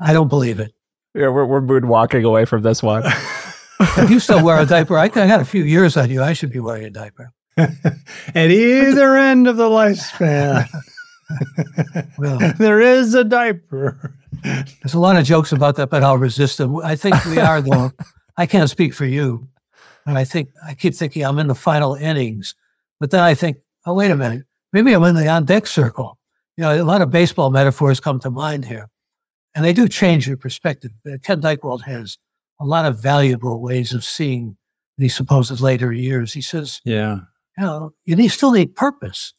I 0.00 0.12
don't 0.12 0.28
believe 0.28 0.60
it. 0.60 0.72
Yeah, 1.14 1.28
we're 1.28 1.44
we're 1.44 1.60
moonwalking 1.60 2.24
away 2.24 2.44
from 2.44 2.62
this 2.62 2.82
one. 2.82 3.02
if 3.80 4.10
you 4.10 4.20
still 4.20 4.44
wear 4.44 4.60
a 4.60 4.66
diaper, 4.66 4.96
I 4.96 5.08
got 5.08 5.40
a 5.40 5.44
few 5.44 5.64
years 5.64 5.96
on 5.96 6.10
you. 6.10 6.22
I 6.22 6.32
should 6.32 6.52
be 6.52 6.60
wearing 6.60 6.84
a 6.84 6.90
diaper. 6.90 7.32
At 7.56 8.50
either 8.50 9.16
end 9.16 9.48
of 9.48 9.56
the 9.56 9.68
lifespan 9.68 10.68
well, 12.18 12.38
there 12.58 12.80
is 12.80 13.14
a 13.14 13.24
diaper. 13.24 14.14
There's 14.42 14.94
a 14.94 14.98
lot 14.98 15.16
of 15.16 15.24
jokes 15.24 15.52
about 15.52 15.76
that, 15.76 15.90
but 15.90 16.02
I'll 16.02 16.18
resist 16.18 16.58
them. 16.58 16.76
I 16.78 16.96
think 16.96 17.24
we 17.26 17.38
are, 17.38 17.60
though. 17.60 17.92
I 18.36 18.46
can't 18.46 18.70
speak 18.70 18.94
for 18.94 19.06
you, 19.06 19.48
but 20.06 20.16
I 20.16 20.24
think 20.24 20.48
I 20.64 20.74
keep 20.74 20.94
thinking 20.94 21.24
I'm 21.24 21.38
in 21.38 21.48
the 21.48 21.54
final 21.54 21.94
innings. 21.94 22.54
But 23.00 23.10
then 23.10 23.20
I 23.20 23.34
think, 23.34 23.58
oh, 23.84 23.94
wait 23.94 24.10
a 24.10 24.16
minute. 24.16 24.44
Maybe 24.72 24.94
I'm 24.94 25.04
in 25.04 25.16
the 25.16 25.28
on 25.28 25.44
deck 25.44 25.66
circle. 25.66 26.18
You 26.56 26.62
know, 26.62 26.82
a 26.82 26.84
lot 26.84 27.02
of 27.02 27.10
baseball 27.10 27.50
metaphors 27.50 28.00
come 28.00 28.20
to 28.20 28.30
mind 28.30 28.64
here, 28.64 28.88
and 29.54 29.64
they 29.64 29.74
do 29.74 29.88
change 29.88 30.26
your 30.26 30.38
perspective. 30.38 30.92
Uh, 31.04 31.18
Ken 31.22 31.42
Dychtwald 31.42 31.82
has 31.82 32.16
a 32.60 32.64
lot 32.64 32.86
of 32.86 33.02
valuable 33.02 33.60
ways 33.60 33.92
of 33.92 34.04
seeing 34.04 34.56
these 34.96 35.14
supposed 35.14 35.60
later 35.60 35.92
years. 35.92 36.32
He 36.32 36.40
says, 36.40 36.80
yeah, 36.84 37.16
you 37.58 37.64
know, 37.64 37.92
you 38.06 38.16
need, 38.16 38.28
still 38.28 38.52
need 38.52 38.74
purpose. 38.74 39.34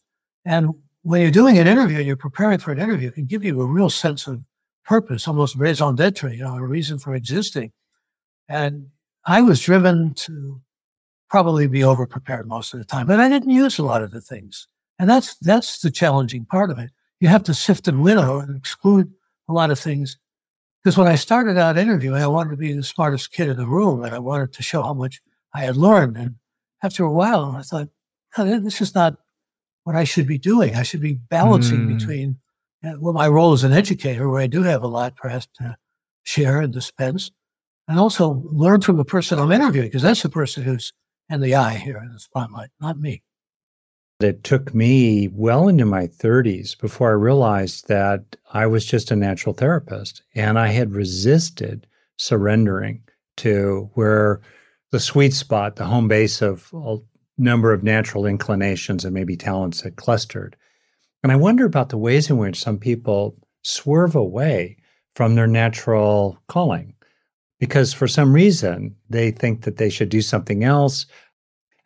And 0.45 0.69
when 1.01 1.21
you're 1.21 1.31
doing 1.31 1.57
an 1.57 1.65
interview 1.65 1.97
and 1.97 2.05
you're 2.05 2.15
preparing 2.15 2.59
for 2.59 2.71
an 2.71 2.79
interview, 2.79 3.07
it 3.07 3.15
can 3.15 3.25
give 3.25 3.43
you 3.43 3.59
a 3.61 3.65
real 3.65 3.89
sense 3.89 4.27
of 4.27 4.41
purpose, 4.85 5.27
almost 5.27 5.55
raison 5.55 5.95
d'etre, 5.95 6.35
you 6.35 6.43
know, 6.43 6.55
a 6.55 6.61
reason 6.61 6.99
for 6.99 7.15
existing. 7.15 7.71
And 8.47 8.87
I 9.27 9.41
was 9.41 9.61
driven 9.61 10.13
to 10.13 10.61
probably 11.29 11.67
be 11.67 11.83
over 11.83 12.07
prepared 12.07 12.47
most 12.47 12.73
of 12.73 12.79
the 12.79 12.85
time, 12.85 13.07
but 13.07 13.19
I 13.19 13.27
didn't 13.27 13.49
use 13.49 13.77
a 13.77 13.83
lot 13.83 14.01
of 14.01 14.11
the 14.11 14.21
things. 14.21 14.67
And 14.97 15.09
that's, 15.09 15.35
that's 15.39 15.79
the 15.81 15.91
challenging 15.91 16.45
part 16.45 16.71
of 16.71 16.79
it. 16.79 16.91
You 17.19 17.27
have 17.27 17.43
to 17.43 17.53
sift 17.53 17.87
and 17.87 18.01
winnow 18.01 18.39
and 18.39 18.55
exclude 18.55 19.11
a 19.49 19.53
lot 19.53 19.69
of 19.69 19.77
things. 19.77 20.17
Because 20.81 20.97
when 20.97 21.07
I 21.07 21.15
started 21.15 21.57
out 21.57 21.77
interviewing, 21.77 22.21
I 22.21 22.27
wanted 22.27 22.51
to 22.51 22.57
be 22.57 22.71
the 22.71 22.83
smartest 22.83 23.33
kid 23.33 23.49
in 23.49 23.57
the 23.57 23.67
room 23.67 24.03
and 24.03 24.15
I 24.15 24.19
wanted 24.19 24.53
to 24.53 24.63
show 24.63 24.81
how 24.81 24.93
much 24.93 25.21
I 25.53 25.61
had 25.61 25.75
learned. 25.75 26.15
And 26.15 26.35
after 26.81 27.03
a 27.03 27.11
while, 27.11 27.53
I 27.57 27.63
thought, 27.63 27.89
oh, 28.37 28.59
this 28.59 28.79
is 28.79 28.95
not 28.95 29.17
what 29.83 29.97
I 29.97 30.05
should 30.05 30.27
be 30.27 30.37
doing. 30.37 30.75
I 30.75 30.83
should 30.83 31.01
be 31.01 31.15
balancing 31.15 31.87
mm. 31.87 31.97
between 31.99 32.37
uh, 32.85 32.93
well, 32.99 33.13
my 33.13 33.27
role 33.27 33.53
as 33.53 33.63
an 33.63 33.73
educator, 33.73 34.29
where 34.29 34.41
I 34.41 34.47
do 34.47 34.63
have 34.63 34.83
a 34.83 34.87
lot 34.87 35.15
perhaps 35.15 35.47
to 35.55 35.75
share 36.23 36.61
and 36.61 36.71
dispense, 36.71 37.31
and 37.87 37.99
also 37.99 38.43
learn 38.51 38.81
from 38.81 38.97
the 38.97 39.05
person 39.05 39.39
I'm 39.39 39.51
interviewing, 39.51 39.87
because 39.87 40.01
that's 40.01 40.23
the 40.23 40.29
person 40.29 40.63
who's 40.63 40.91
in 41.29 41.41
the 41.41 41.55
eye 41.55 41.75
here 41.75 41.97
in 41.97 42.11
the 42.11 42.19
spotlight, 42.19 42.69
not 42.79 42.99
me. 42.99 43.21
It 44.19 44.43
took 44.43 44.73
me 44.73 45.27
well 45.27 45.67
into 45.67 45.85
my 45.85 46.07
30s 46.07 46.79
before 46.79 47.09
I 47.09 47.13
realized 47.13 47.87
that 47.87 48.35
I 48.51 48.65
was 48.65 48.85
just 48.85 49.11
a 49.11 49.15
natural 49.15 49.53
therapist 49.53 50.23
and 50.33 50.57
I 50.57 50.69
had 50.69 50.93
resisted 50.93 51.85
surrendering 52.17 53.03
to 53.37 53.91
where 53.93 54.41
the 54.91 54.99
sweet 54.99 55.33
spot, 55.33 55.75
the 55.75 55.85
home 55.85 56.07
base 56.07 56.41
of 56.41 56.71
a 56.73 56.97
number 57.37 57.71
of 57.71 57.83
natural 57.83 58.25
inclinations 58.25 59.05
and 59.05 59.13
maybe 59.13 59.37
talents 59.37 59.81
had 59.81 59.97
clustered. 59.97 60.55
And 61.21 61.31
I 61.31 61.35
wonder 61.35 61.65
about 61.65 61.89
the 61.89 61.97
ways 61.97 62.29
in 62.29 62.37
which 62.37 62.59
some 62.59 62.79
people 62.79 63.37
swerve 63.61 64.15
away 64.15 64.77
from 65.13 65.35
their 65.35 65.45
natural 65.45 66.39
calling 66.47 66.95
because 67.59 67.93
for 67.93 68.07
some 68.07 68.33
reason 68.33 68.95
they 69.09 69.31
think 69.31 69.63
that 69.63 69.77
they 69.77 69.89
should 69.89 70.09
do 70.09 70.21
something 70.21 70.63
else. 70.63 71.05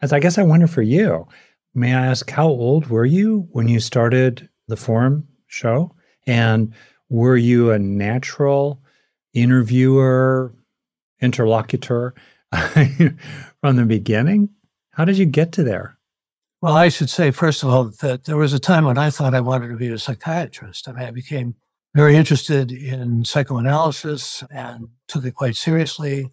As 0.02 0.12
I 0.12 0.20
guess 0.20 0.38
I 0.38 0.44
wonder 0.44 0.68
for 0.68 0.82
you, 0.82 1.28
may 1.74 1.94
I 1.94 2.08
ask 2.08 2.30
how 2.30 2.48
old 2.48 2.88
were 2.88 3.06
you 3.06 3.48
when 3.52 3.68
you 3.68 3.80
started 3.80 4.50
the 4.68 4.78
forum 4.78 5.28
show? 5.48 5.96
And 6.28 6.74
were 7.10 7.38
you 7.38 7.72
a 7.72 7.80
natural 7.80 8.82
interviewer, 9.34 10.54
interlocutor 11.22 12.14
from 13.62 13.76
the 13.76 13.86
beginning? 13.86 14.50
How 14.92 15.06
did 15.06 15.18
you 15.18 15.26
get 15.26 15.52
to 15.54 15.64
there? 15.64 15.98
Well, 16.62 16.76
I 16.76 16.90
should 16.90 17.10
say, 17.10 17.32
first 17.32 17.64
of 17.64 17.70
all, 17.70 17.86
that 18.02 18.26
there 18.26 18.38
was 18.38 18.54
a 18.54 18.60
time 18.60 18.86
when 18.86 18.98
I 18.98 19.10
thought 19.10 19.34
I 19.34 19.40
wanted 19.40 19.70
to 19.70 19.78
be 19.78 19.88
a 19.88 19.98
psychiatrist. 19.98 20.88
I 20.88 20.92
mean, 20.92 21.04
I 21.04 21.12
became 21.12 21.56
very 21.94 22.16
interested 22.16 22.72
in 22.72 23.26
psychoanalysis 23.26 24.44
and 24.50 24.88
took 25.08 25.26
it 25.26 25.36
quite 25.36 25.56
seriously. 25.56 26.32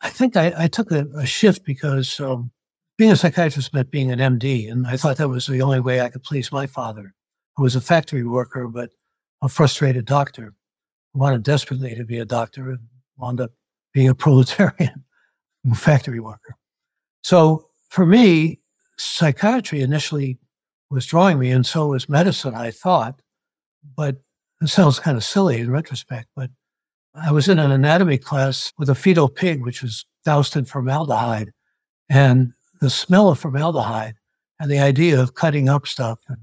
I 0.00 0.10
think 0.10 0.36
I, 0.36 0.52
I 0.56 0.68
took 0.68 0.90
a, 0.90 1.06
a, 1.16 1.26
shift 1.26 1.64
because 1.64 2.18
um, 2.20 2.50
being 2.96 3.12
a 3.12 3.16
psychiatrist 3.16 3.72
meant 3.72 3.90
being 3.90 4.10
an 4.10 4.18
MD, 4.18 4.70
and 4.70 4.86
I 4.86 4.96
thought 4.96 5.16
that 5.16 5.28
was 5.28 5.46
the 5.46 5.62
only 5.62 5.80
way 5.80 6.00
I 6.00 6.08
could 6.08 6.22
please 6.22 6.50
my 6.52 6.66
father, 6.66 7.14
who 7.56 7.62
was 7.62 7.76
a 7.76 7.80
factory 7.80 8.24
worker 8.24 8.66
but 8.68 8.90
a 9.42 9.48
frustrated 9.48 10.04
doctor, 10.04 10.54
who 11.12 11.20
wanted 11.20 11.42
desperately 11.42 11.94
to 11.94 12.04
be 12.04 12.18
a 12.18 12.24
doctor 12.24 12.70
and 12.70 12.80
wound 13.16 13.40
up 13.40 13.52
being 13.92 14.08
a 14.08 14.14
proletarian 14.14 15.04
factory 15.74 16.20
worker. 16.20 16.56
So 17.22 17.66
for 17.88 18.06
me, 18.06 18.60
psychiatry 18.96 19.80
initially 19.80 20.38
was 20.90 21.06
drawing 21.06 21.38
me, 21.38 21.50
and 21.50 21.66
so 21.66 21.88
was 21.88 22.08
medicine, 22.08 22.54
I 22.54 22.70
thought. 22.70 23.20
But 23.96 24.16
it 24.60 24.68
sounds 24.68 25.00
kind 25.00 25.16
of 25.16 25.24
silly 25.24 25.60
in 25.60 25.70
retrospect, 25.70 26.28
but 26.34 26.50
I 27.14 27.32
was 27.32 27.48
in 27.48 27.58
an 27.58 27.70
anatomy 27.70 28.18
class 28.18 28.72
with 28.78 28.88
a 28.88 28.94
fetal 28.94 29.28
pig, 29.28 29.62
which 29.62 29.82
was 29.82 30.04
doused 30.24 30.56
in 30.56 30.64
formaldehyde. 30.64 31.52
And 32.08 32.52
the 32.80 32.90
smell 32.90 33.28
of 33.28 33.38
formaldehyde 33.38 34.14
and 34.60 34.70
the 34.70 34.78
idea 34.78 35.20
of 35.20 35.34
cutting 35.34 35.68
up 35.68 35.86
stuff 35.86 36.20
and 36.28 36.38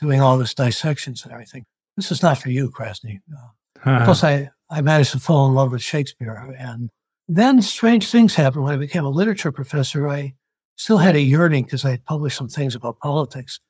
doing 0.00 0.20
all 0.20 0.38
this 0.38 0.54
dissections 0.54 1.24
and 1.24 1.32
everything. 1.32 1.64
This 1.96 2.10
is 2.10 2.22
not 2.22 2.38
for 2.38 2.50
you, 2.50 2.70
Krasny. 2.70 3.20
Uh, 3.32 3.48
huh. 3.80 4.04
Plus, 4.04 4.24
I, 4.24 4.50
I 4.70 4.80
managed 4.80 5.12
to 5.12 5.20
fall 5.20 5.46
in 5.46 5.54
love 5.54 5.72
with 5.72 5.82
Shakespeare. 5.82 6.54
And 6.58 6.90
then 7.28 7.60
strange 7.62 8.10
things 8.10 8.34
happened 8.34 8.64
when 8.64 8.74
I 8.74 8.78
became 8.78 9.04
a 9.04 9.10
literature 9.10 9.52
professor. 9.52 10.08
I 10.08 10.34
still 10.76 10.98
had 10.98 11.16
a 11.16 11.20
yearning 11.20 11.64
because 11.64 11.84
I 11.84 11.90
had 11.90 12.04
published 12.04 12.36
some 12.36 12.48
things 12.48 12.74
about 12.74 12.98
politics. 13.00 13.60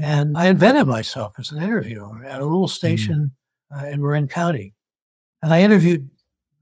And 0.00 0.36
I 0.36 0.46
invented 0.46 0.86
myself 0.86 1.34
as 1.38 1.52
an 1.52 1.62
interviewer 1.62 2.24
at 2.24 2.40
a 2.40 2.44
little 2.44 2.66
hmm. 2.66 2.72
station 2.72 3.32
mm. 3.72 3.82
uh, 3.82 3.86
in 3.86 4.02
Marin 4.02 4.28
County. 4.28 4.74
And 5.42 5.52
I 5.52 5.60
interviewed, 5.60 6.08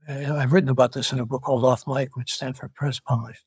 uh, 0.07 0.35
I've 0.35 0.53
written 0.53 0.69
about 0.69 0.91
this 0.91 1.11
in 1.11 1.19
a 1.19 1.25
book 1.25 1.43
called 1.43 1.65
Off 1.65 1.87
Mic, 1.87 2.15
which 2.15 2.33
Stanford 2.33 2.73
Press 2.73 2.99
published. 2.99 3.43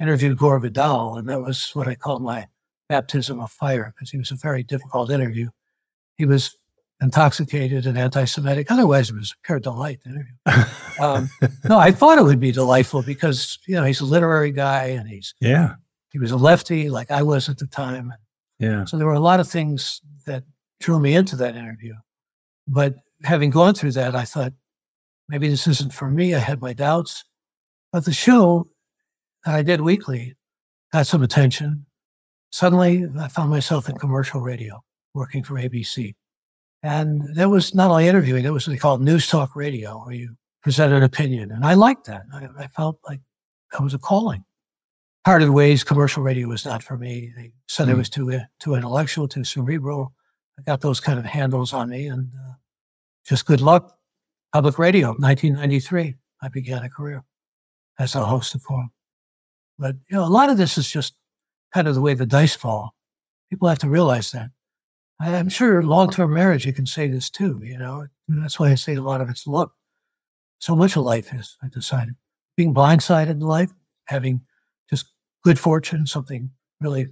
interviewed 0.00 0.38
Gore 0.38 0.58
Vidal, 0.58 1.16
and 1.16 1.28
that 1.28 1.40
was 1.40 1.70
what 1.74 1.86
I 1.86 1.94
called 1.94 2.22
my 2.22 2.46
baptism 2.88 3.40
of 3.40 3.50
fire 3.50 3.92
because 3.94 4.10
he 4.10 4.18
was 4.18 4.30
a 4.30 4.36
very 4.36 4.62
difficult 4.62 5.10
interview. 5.10 5.48
He 6.16 6.24
was 6.24 6.56
intoxicated 7.02 7.86
and 7.86 7.98
anti-Semitic. 7.98 8.70
Otherwise, 8.70 9.10
it 9.10 9.16
was 9.16 9.32
a 9.32 9.46
pure 9.46 9.60
delight 9.60 10.00
to 10.02 10.10
interview. 10.10 10.72
Um, 11.00 11.30
no, 11.68 11.78
I 11.78 11.90
thought 11.90 12.18
it 12.18 12.24
would 12.24 12.40
be 12.40 12.52
delightful 12.52 13.02
because 13.02 13.58
you 13.66 13.74
know 13.74 13.84
he's 13.84 14.00
a 14.00 14.04
literary 14.04 14.52
guy 14.52 14.84
and 14.84 15.08
he's 15.08 15.34
yeah 15.40 15.74
he 16.10 16.18
was 16.18 16.30
a 16.30 16.36
lefty 16.36 16.90
like 16.90 17.10
I 17.10 17.22
was 17.22 17.48
at 17.48 17.58
the 17.58 17.66
time. 17.66 18.12
Yeah. 18.58 18.84
So 18.84 18.96
there 18.96 19.06
were 19.06 19.12
a 19.12 19.20
lot 19.20 19.40
of 19.40 19.48
things 19.48 20.00
that 20.26 20.44
drew 20.80 21.00
me 21.00 21.14
into 21.14 21.36
that 21.36 21.56
interview. 21.56 21.94
But 22.68 22.96
having 23.24 23.50
gone 23.50 23.74
through 23.74 23.92
that, 23.92 24.14
I 24.14 24.24
thought 24.24 24.52
maybe 25.28 25.48
this 25.48 25.66
isn't 25.66 25.92
for 25.92 26.10
me. 26.10 26.34
I 26.34 26.38
had 26.38 26.60
my 26.60 26.72
doubts, 26.72 27.24
but 27.92 28.04
the 28.04 28.12
show 28.12 28.68
that 29.44 29.54
I 29.54 29.62
did 29.62 29.80
weekly 29.80 30.36
got 30.92 31.06
some 31.06 31.22
attention. 31.22 31.86
Suddenly, 32.50 33.06
I 33.18 33.28
found 33.28 33.50
myself 33.50 33.88
in 33.88 33.96
commercial 33.96 34.40
radio 34.40 34.82
working 35.14 35.42
for 35.42 35.54
ABC. 35.54 36.14
And 36.82 37.22
there 37.34 37.48
was 37.48 37.74
not 37.74 37.90
only 37.90 38.08
interviewing, 38.08 38.42
there 38.42 38.52
was 38.52 38.66
what 38.66 38.72
they 38.72 38.78
called 38.78 39.02
news 39.02 39.28
talk 39.28 39.54
radio, 39.54 40.02
where 40.04 40.14
you 40.14 40.36
present 40.62 40.92
an 40.92 41.02
opinion. 41.02 41.50
And 41.52 41.64
I 41.64 41.74
liked 41.74 42.06
that. 42.06 42.22
I, 42.32 42.48
I 42.58 42.66
felt 42.68 42.98
like 43.08 43.20
that 43.72 43.82
was 43.82 43.94
a 43.94 43.98
calling. 43.98 44.44
Parted 45.24 45.50
ways, 45.50 45.84
commercial 45.84 46.22
radio 46.22 46.48
was 46.48 46.64
not 46.64 46.82
for 46.82 46.96
me. 46.96 47.32
They 47.36 47.52
said 47.68 47.88
mm. 47.88 47.92
it 47.92 47.96
was 47.96 48.10
too, 48.10 48.40
too 48.58 48.74
intellectual, 48.74 49.28
too 49.28 49.44
cerebral. 49.44 50.12
I 50.58 50.62
got 50.62 50.80
those 50.80 51.00
kind 51.00 51.18
of 51.18 51.24
handles 51.24 51.72
on 51.72 51.90
me 51.90 52.08
and 52.08 52.30
uh, 52.34 52.54
just 53.24 53.46
good 53.46 53.60
luck. 53.60 53.96
Public 54.52 54.78
radio, 54.78 55.08
1993, 55.08 56.14
I 56.42 56.48
began 56.48 56.82
a 56.82 56.90
career 56.90 57.24
as 57.98 58.14
a 58.14 58.24
host 58.24 58.54
of 58.54 58.62
forum. 58.62 58.90
But, 59.78 59.96
you 60.10 60.16
know, 60.16 60.24
a 60.24 60.28
lot 60.28 60.50
of 60.50 60.58
this 60.58 60.76
is 60.76 60.90
just 60.90 61.14
kind 61.72 61.88
of 61.88 61.94
the 61.94 62.00
way 62.00 62.14
the 62.14 62.26
dice 62.26 62.54
fall. 62.54 62.94
People 63.48 63.68
have 63.68 63.78
to 63.78 63.88
realize 63.88 64.32
that. 64.32 64.50
I'm 65.20 65.48
sure 65.48 65.82
long 65.82 66.10
term 66.10 66.34
marriage, 66.34 66.66
you 66.66 66.72
can 66.72 66.86
say 66.86 67.06
this 67.06 67.30
too, 67.30 67.60
you 67.62 67.78
know. 67.78 68.06
And 68.28 68.42
that's 68.42 68.58
why 68.58 68.70
I 68.70 68.74
say 68.74 68.96
a 68.96 69.02
lot 69.02 69.20
of 69.20 69.30
it's 69.30 69.46
luck. 69.46 69.72
So 70.58 70.74
much 70.74 70.96
of 70.96 71.04
life 71.04 71.32
is, 71.32 71.56
I 71.62 71.68
decided. 71.68 72.14
Being 72.56 72.74
blindsided 72.74 73.30
in 73.30 73.40
life, 73.40 73.70
having 74.06 74.42
good 75.44 75.58
fortune, 75.58 76.06
something 76.06 76.50
really 76.80 77.08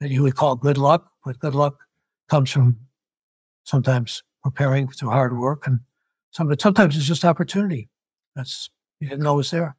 that 0.00 0.10
you 0.10 0.22
would 0.22 0.36
call 0.36 0.56
good 0.56 0.78
luck, 0.78 1.10
but 1.24 1.38
good 1.38 1.54
luck 1.54 1.78
comes 2.28 2.50
from 2.50 2.78
sometimes 3.64 4.22
preparing 4.42 4.88
through 4.88 5.10
hard 5.10 5.38
work 5.38 5.66
and 5.66 5.80
some, 6.30 6.54
sometimes 6.58 6.96
it's 6.96 7.06
just 7.06 7.24
opportunity. 7.24 7.88
That's 8.34 8.70
you 9.00 9.08
didn't 9.08 9.24
know 9.24 9.34
was 9.34 9.50
there. 9.50 9.76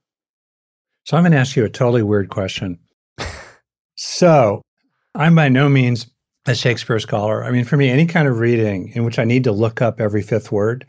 So 1.03 1.15
I'm 1.15 1.23
going 1.23 1.31
to 1.31 1.37
ask 1.37 1.55
you 1.55 1.63
a 1.63 1.69
totally 1.69 2.03
weird 2.03 2.29
question. 2.29 2.79
so 3.95 4.61
I'm 5.15 5.35
by 5.35 5.49
no 5.49 5.69
means 5.69 6.07
a 6.47 6.55
Shakespeare 6.55 6.99
scholar. 6.99 7.43
I 7.43 7.51
mean, 7.51 7.63
for 7.63 7.77
me, 7.77 7.89
any 7.89 8.05
kind 8.05 8.27
of 8.27 8.39
reading 8.39 8.91
in 8.93 9.03
which 9.03 9.19
I 9.19 9.23
need 9.23 9.43
to 9.45 9.51
look 9.51 9.81
up 9.81 10.01
every 10.01 10.21
fifth 10.21 10.51
word 10.51 10.85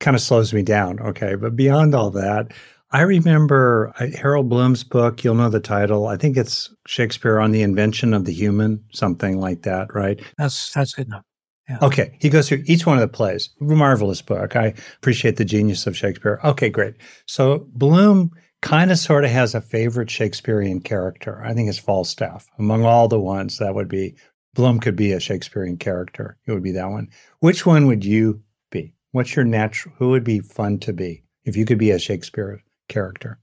kind 0.00 0.14
of 0.14 0.20
slows 0.20 0.52
me 0.52 0.62
down. 0.62 1.00
Okay. 1.00 1.34
But 1.34 1.56
beyond 1.56 1.94
all 1.94 2.10
that, 2.10 2.52
I 2.92 3.02
remember 3.02 3.92
Harold 4.16 4.48
Bloom's 4.48 4.84
book. 4.84 5.24
You'll 5.24 5.34
know 5.34 5.48
the 5.48 5.60
title. 5.60 6.06
I 6.06 6.16
think 6.16 6.36
it's 6.36 6.70
Shakespeare 6.86 7.40
on 7.40 7.50
the 7.50 7.62
Invention 7.62 8.14
of 8.14 8.24
the 8.24 8.32
Human, 8.32 8.82
something 8.92 9.40
like 9.40 9.62
that, 9.62 9.94
right? 9.94 10.20
That's 10.38 10.72
that's 10.72 10.94
good 10.94 11.08
enough. 11.08 11.24
Yeah. 11.68 11.78
Okay. 11.82 12.16
He 12.20 12.28
goes 12.28 12.48
through 12.48 12.62
each 12.66 12.86
one 12.86 12.96
of 12.96 13.00
the 13.00 13.08
plays. 13.08 13.50
Marvelous 13.58 14.22
book. 14.22 14.54
I 14.54 14.74
appreciate 14.98 15.36
the 15.36 15.44
genius 15.44 15.86
of 15.86 15.96
Shakespeare. 15.96 16.38
Okay, 16.44 16.68
great. 16.70 16.94
So 17.26 17.66
Bloom 17.72 18.30
kind 18.62 18.92
of 18.92 18.98
sort 18.98 19.24
of 19.24 19.30
has 19.30 19.54
a 19.54 19.60
favorite 19.60 20.10
Shakespearean 20.10 20.80
character. 20.80 21.42
I 21.44 21.54
think 21.54 21.68
it's 21.68 21.78
Falstaff. 21.78 22.48
Among 22.58 22.84
all 22.84 23.08
the 23.08 23.20
ones, 23.20 23.58
that 23.58 23.74
would 23.74 23.88
be 23.88 24.14
Bloom 24.54 24.78
could 24.78 24.96
be 24.96 25.12
a 25.12 25.20
Shakespearean 25.20 25.76
character. 25.76 26.38
It 26.46 26.52
would 26.52 26.62
be 26.62 26.72
that 26.72 26.88
one. 26.88 27.08
Which 27.40 27.66
one 27.66 27.86
would 27.88 28.04
you 28.04 28.42
be? 28.70 28.94
What's 29.10 29.34
your 29.34 29.44
natural? 29.44 29.94
Who 29.98 30.10
would 30.10 30.24
be 30.24 30.38
fun 30.38 30.78
to 30.80 30.92
be 30.92 31.24
if 31.44 31.56
you 31.56 31.64
could 31.64 31.78
be 31.78 31.90
a 31.90 31.98
Shakespeare 31.98 32.62
character? 32.88 33.38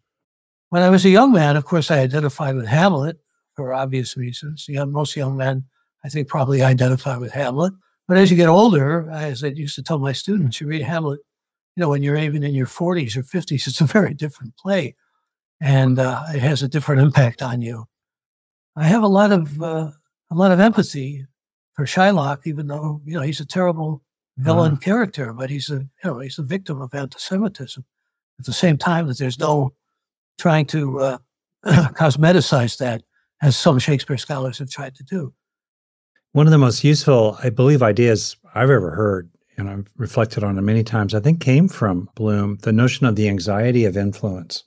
When 0.70 0.82
I 0.82 0.90
was 0.90 1.06
a 1.06 1.10
young 1.10 1.32
man, 1.32 1.56
of 1.56 1.66
course, 1.66 1.92
I 1.92 2.00
identified 2.00 2.56
with 2.56 2.68
Hamlet 2.68 3.18
for 3.56 3.74
obvious 3.74 4.18
reasons. 4.18 4.68
Young, 4.68 4.92
most 4.92 5.16
young 5.16 5.38
men 5.38 5.66
I 6.04 6.10
think 6.10 6.28
probably 6.28 6.62
identify 6.62 7.18
with 7.18 7.32
Hamlet. 7.32 7.74
But 8.08 8.18
as 8.18 8.30
you 8.30 8.38
get 8.38 8.50
older, 8.50 9.10
as 9.10 9.44
I 9.44 9.48
used 9.48 9.76
to 9.76 9.84
tell 9.84 10.00
my 10.00 10.12
students, 10.12 10.60
you 10.60 10.68
read 10.68 10.82
Hamlet, 10.82 11.20
you 11.76 11.82
know, 11.82 11.90
when 11.90 12.04
you're 12.04 12.18
even 12.18 12.44
in 12.44 12.54
your 12.54 12.68
40s 12.68 13.16
or 13.16 13.24
50s, 13.24 13.52
it's 13.68 13.82
a 13.82 13.86
very 13.86 14.14
different 14.14 14.56
play 14.58 14.96
and 15.62 15.98
uh, 15.98 16.24
it 16.34 16.42
has 16.42 16.62
a 16.62 16.68
different 16.68 17.02
impact 17.02 17.42
on 17.42 17.62
you. 17.62 17.86
I 18.76 18.84
have 18.84 19.04
a 19.04 19.08
lot 19.08 19.32
of 19.32 19.62
uh, 19.62 19.92
a 20.32 20.36
lot 20.36 20.52
of 20.52 20.60
empathy 20.60 21.26
for 21.74 21.86
Shylock, 21.86 22.46
even 22.46 22.68
though 22.68 23.02
you 23.06 23.14
know 23.14 23.22
he's 23.22 23.40
a 23.40 23.46
terrible 23.46 24.04
villain 24.38 24.74
uh-huh. 24.74 24.82
character, 24.82 25.32
but 25.32 25.50
he's 25.50 25.70
a 25.70 25.76
you 25.76 25.90
know 26.04 26.20
he's 26.20 26.40
a 26.40 26.44
victim 26.44 26.82
of 26.82 26.94
anti-Semitism. 26.94 27.86
At 28.40 28.46
the 28.46 28.54
same 28.54 28.78
time, 28.78 29.08
that 29.08 29.18
there's 29.18 29.40
no 29.40 29.74
trying 30.38 30.66
to 30.68 31.00
uh, 31.00 31.18
cosmeticize 31.66 32.78
that, 32.78 33.04
as 33.42 33.56
some 33.56 33.80
Shakespeare 33.80 34.18
scholars 34.18 34.60
have 34.60 34.70
tried 34.70 34.96
to 34.96 35.04
do. 35.04 35.34
One 36.32 36.48
of 36.48 36.52
the 36.52 36.58
most 36.58 36.84
useful, 36.84 37.38
I 37.44 37.50
believe, 37.50 37.84
ideas 37.84 38.36
I've 38.56 38.70
ever 38.70 38.92
heard, 38.92 39.30
and 39.58 39.70
I've 39.70 39.90
reflected 39.98 40.44
on 40.44 40.58
it 40.58 40.62
many 40.62 40.84
times, 40.84 41.13
I 41.13 41.20
think 41.20 41.40
came 41.40 41.68
from 41.68 42.10
Bloom, 42.16 42.58
the 42.63 42.74
notion 42.74 43.06
of 43.06 43.16
the 43.16 43.30
anxiety 43.30 43.86
of 43.86 43.96
influence. 43.96 44.63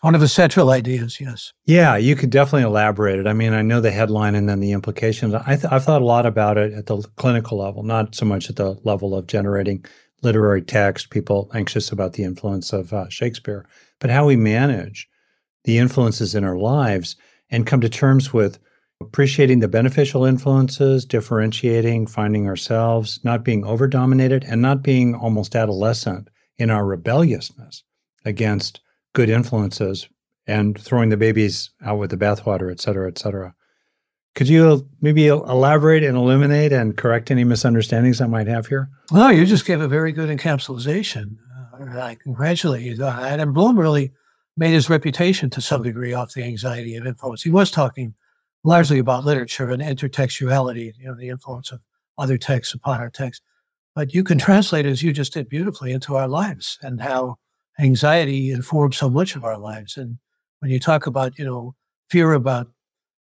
One 0.00 0.14
of 0.14 0.20
the 0.20 0.28
central 0.28 0.70
ideas, 0.70 1.20
yes. 1.20 1.52
Yeah, 1.66 1.96
you 1.96 2.14
could 2.14 2.30
definitely 2.30 2.62
elaborate 2.62 3.18
it. 3.18 3.26
I 3.26 3.32
mean, 3.32 3.52
I 3.52 3.62
know 3.62 3.80
the 3.80 3.90
headline 3.90 4.36
and 4.36 4.48
then 4.48 4.60
the 4.60 4.70
implications. 4.70 5.34
I 5.34 5.56
th- 5.56 5.72
I've 5.72 5.84
thought 5.84 6.02
a 6.02 6.04
lot 6.04 6.24
about 6.24 6.56
it 6.56 6.72
at 6.72 6.86
the 6.86 7.02
clinical 7.16 7.58
level, 7.58 7.82
not 7.82 8.14
so 8.14 8.24
much 8.24 8.48
at 8.48 8.56
the 8.56 8.78
level 8.84 9.16
of 9.16 9.26
generating 9.26 9.84
literary 10.22 10.62
text, 10.62 11.10
people 11.10 11.50
anxious 11.54 11.92
about 11.92 12.14
the 12.14 12.24
influence 12.24 12.72
of 12.72 12.92
uh, 12.92 13.08
Shakespeare, 13.08 13.66
but 14.00 14.10
how 14.10 14.26
we 14.26 14.36
manage 14.36 15.08
the 15.64 15.78
influences 15.78 16.34
in 16.34 16.44
our 16.44 16.56
lives 16.56 17.16
and 17.50 17.66
come 17.66 17.80
to 17.80 17.88
terms 17.88 18.32
with 18.32 18.58
appreciating 19.00 19.60
the 19.60 19.68
beneficial 19.68 20.24
influences, 20.24 21.04
differentiating, 21.04 22.06
finding 22.06 22.48
ourselves, 22.48 23.20
not 23.22 23.44
being 23.44 23.64
over 23.64 23.86
dominated, 23.86 24.44
and 24.44 24.60
not 24.60 24.82
being 24.82 25.14
almost 25.14 25.54
adolescent 25.54 26.28
in 26.56 26.70
our 26.70 26.84
rebelliousness 26.84 27.84
against 28.24 28.80
good 29.14 29.30
influences 29.30 30.08
and 30.46 30.80
throwing 30.80 31.10
the 31.10 31.16
babies 31.16 31.70
out 31.84 31.98
with 31.98 32.10
the 32.10 32.16
bathwater, 32.16 32.72
et 32.72 32.80
cetera, 32.80 33.06
et 33.06 33.18
cetera. 33.18 33.54
Could 34.34 34.48
you 34.48 34.88
maybe 35.00 35.26
elaborate 35.26 36.04
and 36.04 36.16
eliminate 36.16 36.72
and 36.72 36.96
correct 36.96 37.30
any 37.30 37.44
misunderstandings 37.44 38.20
I 38.20 38.26
might 38.26 38.46
have 38.46 38.66
here? 38.66 38.88
Well, 39.10 39.32
you 39.32 39.44
just 39.46 39.66
gave 39.66 39.80
a 39.80 39.88
very 39.88 40.12
good 40.12 40.28
encapsulation. 40.28 41.36
Uh, 41.80 42.00
I 42.00 42.14
congratulate 42.14 42.82
you. 42.82 43.04
And 43.04 43.52
Bloom 43.52 43.78
really 43.78 44.12
made 44.56 44.72
his 44.72 44.90
reputation 44.90 45.50
to 45.50 45.60
some 45.60 45.82
degree 45.82 46.12
off 46.12 46.34
the 46.34 46.44
anxiety 46.44 46.94
of 46.96 47.06
influence. 47.06 47.42
He 47.42 47.50
was 47.50 47.70
talking 47.70 48.14
largely 48.64 48.98
about 48.98 49.24
literature 49.24 49.70
and 49.70 49.82
intertextuality, 49.82 50.92
you 50.98 51.06
know, 51.06 51.16
the 51.16 51.28
influence 51.28 51.72
of 51.72 51.80
other 52.16 52.38
texts 52.38 52.74
upon 52.74 53.00
our 53.00 53.10
text. 53.10 53.42
But 53.94 54.14
you 54.14 54.22
can 54.22 54.38
translate, 54.38 54.86
as 54.86 55.02
you 55.02 55.12
just 55.12 55.32
did 55.32 55.48
beautifully, 55.48 55.92
into 55.92 56.16
our 56.16 56.28
lives 56.28 56.78
and 56.82 57.00
how 57.00 57.36
anxiety 57.80 58.50
informs 58.50 58.96
so 58.96 59.08
much 59.08 59.34
of 59.34 59.44
our 59.44 59.58
lives. 59.58 59.96
And 59.96 60.18
when 60.60 60.70
you 60.70 60.78
talk 60.80 61.06
about, 61.06 61.38
you 61.38 61.44
know, 61.44 61.74
fear 62.10 62.32
about 62.32 62.68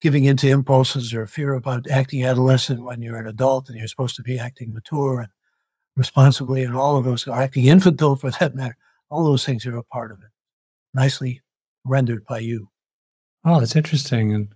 giving 0.01 0.25
into 0.25 0.48
impulses 0.48 1.13
or 1.13 1.27
fear 1.27 1.53
about 1.53 1.89
acting 1.89 2.24
adolescent 2.24 2.84
when 2.84 3.01
you're 3.01 3.20
an 3.20 3.27
adult 3.27 3.70
and 3.70 3.77
you're 3.77 3.88
supposed 3.88 4.15
to 4.15 4.24
be 4.24 4.39
acting 4.39 4.74
mature 4.74 5.20
and 5.20 5.29
responsibly 5.96 6.63
and 6.63 6.75
all 6.75 6.98
of 6.98 7.05
those, 7.05 7.27
or 7.27 7.39
acting 7.39 7.65
infantile 7.65 8.15
for 8.15 8.31
that 8.31 8.55
matter, 8.55 8.77
all 9.10 9.24
those 9.24 9.46
things 9.46 9.65
are 9.65 9.77
a 9.77 9.84
part 9.84 10.12
of 10.12 10.20
it. 10.20 10.29
Nicely 10.93 11.41
rendered 11.86 12.25
by 12.25 12.39
you. 12.39 12.70
Oh, 13.46 13.60
that's 13.60 13.75
interesting. 13.75 14.34
And 14.34 14.53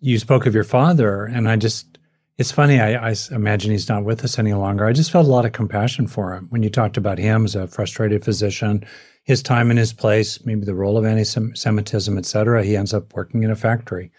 you 0.00 0.18
spoke 0.18 0.46
of 0.46 0.54
your 0.54 0.64
father, 0.64 1.24
and 1.24 1.48
I 1.48 1.56
just, 1.56 1.98
it's 2.38 2.52
funny. 2.52 2.80
I, 2.80 3.10
I, 3.10 3.14
imagine 3.30 3.70
he's 3.70 3.88
not 3.88 4.04
with 4.04 4.24
us 4.24 4.38
any 4.38 4.54
longer. 4.54 4.86
I 4.86 4.92
just 4.92 5.12
felt 5.12 5.26
a 5.26 5.30
lot 5.30 5.44
of 5.44 5.52
compassion 5.52 6.06
for 6.06 6.34
him 6.34 6.46
when 6.50 6.62
you 6.62 6.70
talked 6.70 6.96
about 6.96 7.18
him 7.18 7.44
as 7.44 7.54
a 7.54 7.66
frustrated 7.66 8.24
physician 8.24 8.84
his 9.24 9.42
time 9.42 9.70
and 9.70 9.78
his 9.78 9.92
place, 9.92 10.44
maybe 10.44 10.64
the 10.64 10.74
role 10.74 10.98
of 10.98 11.04
anti-Semitism, 11.04 12.18
et 12.18 12.26
cetera, 12.26 12.64
he 12.64 12.76
ends 12.76 12.92
up 12.92 13.14
working 13.14 13.42
in 13.42 13.50
a 13.50 13.56
factory. 13.56 14.10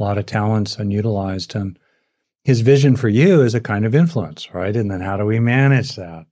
A 0.00 0.02
lot 0.02 0.16
of 0.16 0.24
talents 0.24 0.78
unutilized, 0.78 1.54
and 1.54 1.78
his 2.42 2.62
vision 2.62 2.96
for 2.96 3.10
you 3.10 3.42
is 3.42 3.54
a 3.54 3.60
kind 3.60 3.84
of 3.84 3.94
influence, 3.94 4.52
right? 4.54 4.74
And 4.74 4.90
then 4.90 5.02
how 5.02 5.18
do 5.18 5.26
we 5.26 5.38
manage 5.38 5.94
that? 5.96 6.24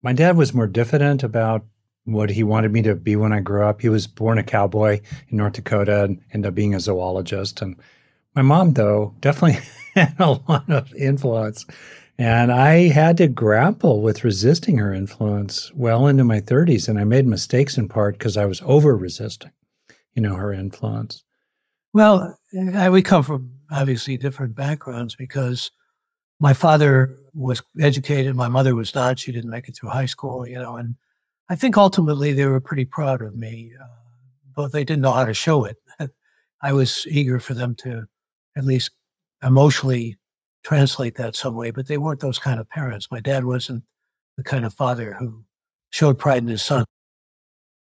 My 0.00 0.12
dad 0.12 0.36
was 0.36 0.54
more 0.54 0.68
diffident 0.68 1.24
about 1.24 1.64
what 2.04 2.30
he 2.30 2.44
wanted 2.44 2.70
me 2.70 2.82
to 2.82 2.94
be 2.94 3.16
when 3.16 3.32
I 3.32 3.40
grew 3.40 3.64
up. 3.64 3.80
He 3.80 3.88
was 3.88 4.06
born 4.06 4.38
a 4.38 4.44
cowboy 4.44 5.00
in 5.28 5.38
North 5.38 5.54
Dakota 5.54 6.04
and 6.04 6.20
ended 6.32 6.50
up 6.50 6.54
being 6.54 6.72
a 6.72 6.78
zoologist. 6.78 7.60
And 7.60 7.74
my 8.36 8.42
mom, 8.42 8.74
though, 8.74 9.12
definitely 9.18 9.60
had 9.96 10.14
a 10.20 10.38
lot 10.48 10.70
of 10.70 10.94
influence. 10.94 11.66
And 12.18 12.52
I 12.52 12.88
had 12.88 13.16
to 13.16 13.26
grapple 13.26 14.02
with 14.02 14.22
resisting 14.22 14.78
her 14.78 14.94
influence 14.94 15.72
well 15.74 16.06
into 16.06 16.22
my 16.22 16.40
30s. 16.40 16.88
And 16.88 16.96
I 16.96 17.02
made 17.02 17.26
mistakes 17.26 17.76
in 17.76 17.88
part 17.88 18.18
because 18.18 18.36
I 18.36 18.44
was 18.44 18.62
over 18.64 18.96
resisting, 18.96 19.50
you 20.14 20.22
know, 20.22 20.36
her 20.36 20.52
influence. 20.52 21.24
Well, 21.96 22.36
I, 22.74 22.90
we 22.90 23.00
come 23.00 23.22
from 23.22 23.50
obviously 23.70 24.18
different 24.18 24.54
backgrounds 24.54 25.14
because 25.14 25.70
my 26.38 26.52
father 26.52 27.16
was 27.32 27.62
educated, 27.80 28.36
my 28.36 28.48
mother 28.48 28.74
was 28.74 28.94
not. 28.94 29.18
She 29.18 29.32
didn't 29.32 29.48
make 29.48 29.66
it 29.66 29.76
through 29.76 29.88
high 29.88 30.04
school, 30.04 30.46
you 30.46 30.58
know, 30.58 30.76
and 30.76 30.96
I 31.48 31.56
think 31.56 31.78
ultimately 31.78 32.34
they 32.34 32.44
were 32.44 32.60
pretty 32.60 32.84
proud 32.84 33.22
of 33.22 33.34
me, 33.34 33.72
uh, 33.82 33.86
but 34.54 34.72
they 34.72 34.84
didn't 34.84 35.00
know 35.00 35.12
how 35.12 35.24
to 35.24 35.32
show 35.32 35.64
it. 35.64 35.78
I 36.62 36.74
was 36.74 37.06
eager 37.08 37.40
for 37.40 37.54
them 37.54 37.74
to 37.76 38.04
at 38.58 38.66
least 38.66 38.90
emotionally 39.42 40.18
translate 40.64 41.14
that 41.14 41.34
some 41.34 41.54
way, 41.54 41.70
but 41.70 41.86
they 41.86 41.96
weren't 41.96 42.20
those 42.20 42.38
kind 42.38 42.60
of 42.60 42.68
parents. 42.68 43.10
My 43.10 43.20
dad 43.20 43.46
wasn't 43.46 43.84
the 44.36 44.44
kind 44.44 44.66
of 44.66 44.74
father 44.74 45.14
who 45.18 45.46
showed 45.88 46.18
pride 46.18 46.42
in 46.42 46.48
his 46.48 46.62
son. 46.62 46.84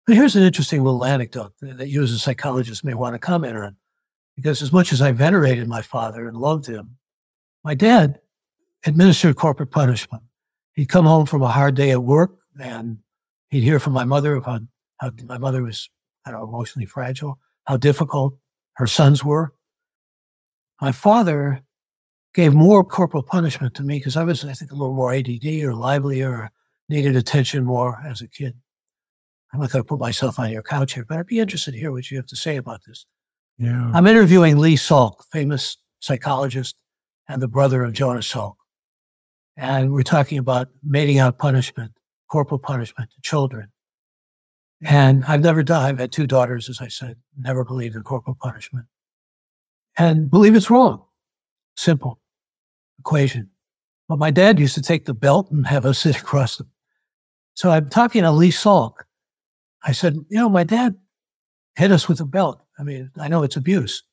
But 0.05 0.17
here's 0.17 0.35
an 0.35 0.43
interesting 0.43 0.83
little 0.83 1.03
anecdote 1.03 1.53
that 1.61 1.89
you 1.89 2.03
as 2.03 2.11
a 2.11 2.19
psychologist 2.19 2.83
may 2.83 2.93
want 2.93 3.15
to 3.15 3.19
comment 3.19 3.57
on. 3.57 3.75
Because 4.37 4.61
as 4.61 4.71
much 4.71 4.93
as 4.93 5.01
I 5.01 5.11
venerated 5.11 5.67
my 5.67 5.81
father 5.81 6.27
and 6.27 6.37
loved 6.37 6.65
him, 6.67 6.95
my 7.65 7.73
dad 7.73 8.21
administered 8.85 9.35
corporal 9.35 9.67
punishment. 9.67 10.23
He'd 10.73 10.87
come 10.87 11.05
home 11.05 11.25
from 11.25 11.41
a 11.41 11.49
hard 11.49 11.75
day 11.75 11.91
at 11.91 12.03
work 12.03 12.37
and 12.61 12.99
he'd 13.49 13.63
hear 13.63 13.79
from 13.79 13.93
my 13.93 14.05
mother 14.05 14.35
about 14.35 14.61
how 15.01 15.11
my 15.25 15.37
mother 15.37 15.63
was 15.63 15.89
I 16.25 16.31
don't 16.31 16.41
know, 16.41 16.47
emotionally 16.47 16.85
fragile, 16.85 17.39
how 17.65 17.77
difficult 17.77 18.37
her 18.73 18.87
sons 18.87 19.23
were. 19.23 19.53
My 20.81 20.91
father 20.91 21.61
gave 22.33 22.53
more 22.53 22.83
corporal 22.83 23.23
punishment 23.23 23.73
to 23.75 23.83
me 23.83 23.97
because 23.97 24.17
I 24.17 24.23
was, 24.23 24.43
I 24.45 24.53
think, 24.53 24.71
a 24.71 24.75
little 24.75 24.93
more 24.93 25.13
ADD 25.13 25.45
or 25.63 25.73
livelier 25.73 26.29
or 26.29 26.51
needed 26.89 27.15
attention 27.15 27.63
more 27.63 28.01
as 28.05 28.21
a 28.21 28.27
kid. 28.27 28.55
I'm 29.53 29.61
not 29.61 29.71
going 29.71 29.83
to 29.83 29.87
put 29.87 29.99
myself 29.99 30.37
on 30.37 30.51
your 30.51 30.61
couch 30.61 30.93
here, 30.93 31.05
but 31.07 31.17
I'd 31.17 31.25
be 31.27 31.39
interested 31.39 31.71
to 31.71 31.79
hear 31.79 31.91
what 31.91 32.11
you 32.11 32.17
have 32.17 32.27
to 32.27 32.35
say 32.35 32.57
about 32.57 32.81
this. 32.85 33.05
Yeah. 33.57 33.91
I'm 33.93 34.07
interviewing 34.07 34.57
Lee 34.57 34.75
Salk, 34.75 35.23
famous 35.31 35.77
psychologist 35.99 36.75
and 37.27 37.41
the 37.41 37.47
brother 37.47 37.83
of 37.83 37.93
Jonas 37.93 38.31
Salk. 38.31 38.55
And 39.55 39.91
we're 39.91 40.03
talking 40.03 40.37
about 40.37 40.69
meting 40.83 41.17
out 41.17 41.39
punishment, 41.39 41.91
corporal 42.29 42.59
punishment 42.59 43.09
to 43.11 43.21
children. 43.21 43.69
And 44.83 45.25
I've 45.25 45.41
never 45.41 45.63
done, 45.63 45.83
I've 45.83 45.97
had 45.97 46.11
two 46.11 46.27
daughters, 46.27 46.69
as 46.69 46.81
I 46.81 46.87
said, 46.87 47.17
never 47.35 47.65
believed 47.65 47.95
in 47.95 48.03
corporal 48.03 48.37
punishment 48.39 48.85
and 49.97 50.29
believe 50.29 50.55
it's 50.55 50.69
wrong. 50.69 51.03
Simple 51.75 52.19
equation. 52.99 53.49
But 54.07 54.19
my 54.19 54.31
dad 54.31 54.59
used 54.59 54.75
to 54.75 54.81
take 54.81 55.05
the 55.05 55.13
belt 55.13 55.49
and 55.51 55.65
have 55.67 55.85
us 55.85 55.99
sit 55.99 56.19
across 56.19 56.57
them. 56.57 56.69
So 57.55 57.71
I'm 57.71 57.89
talking 57.89 58.21
to 58.21 58.31
Lee 58.31 58.51
Salk. 58.51 58.93
I 59.83 59.91
said, 59.91 60.13
you 60.29 60.37
know, 60.37 60.49
my 60.49 60.63
dad 60.63 60.95
hit 61.75 61.91
us 61.91 62.07
with 62.07 62.19
a 62.19 62.25
belt. 62.25 62.61
I 62.79 62.83
mean, 62.83 63.11
I 63.19 63.27
know 63.27 63.43
it's 63.43 63.55
abuse 63.55 64.03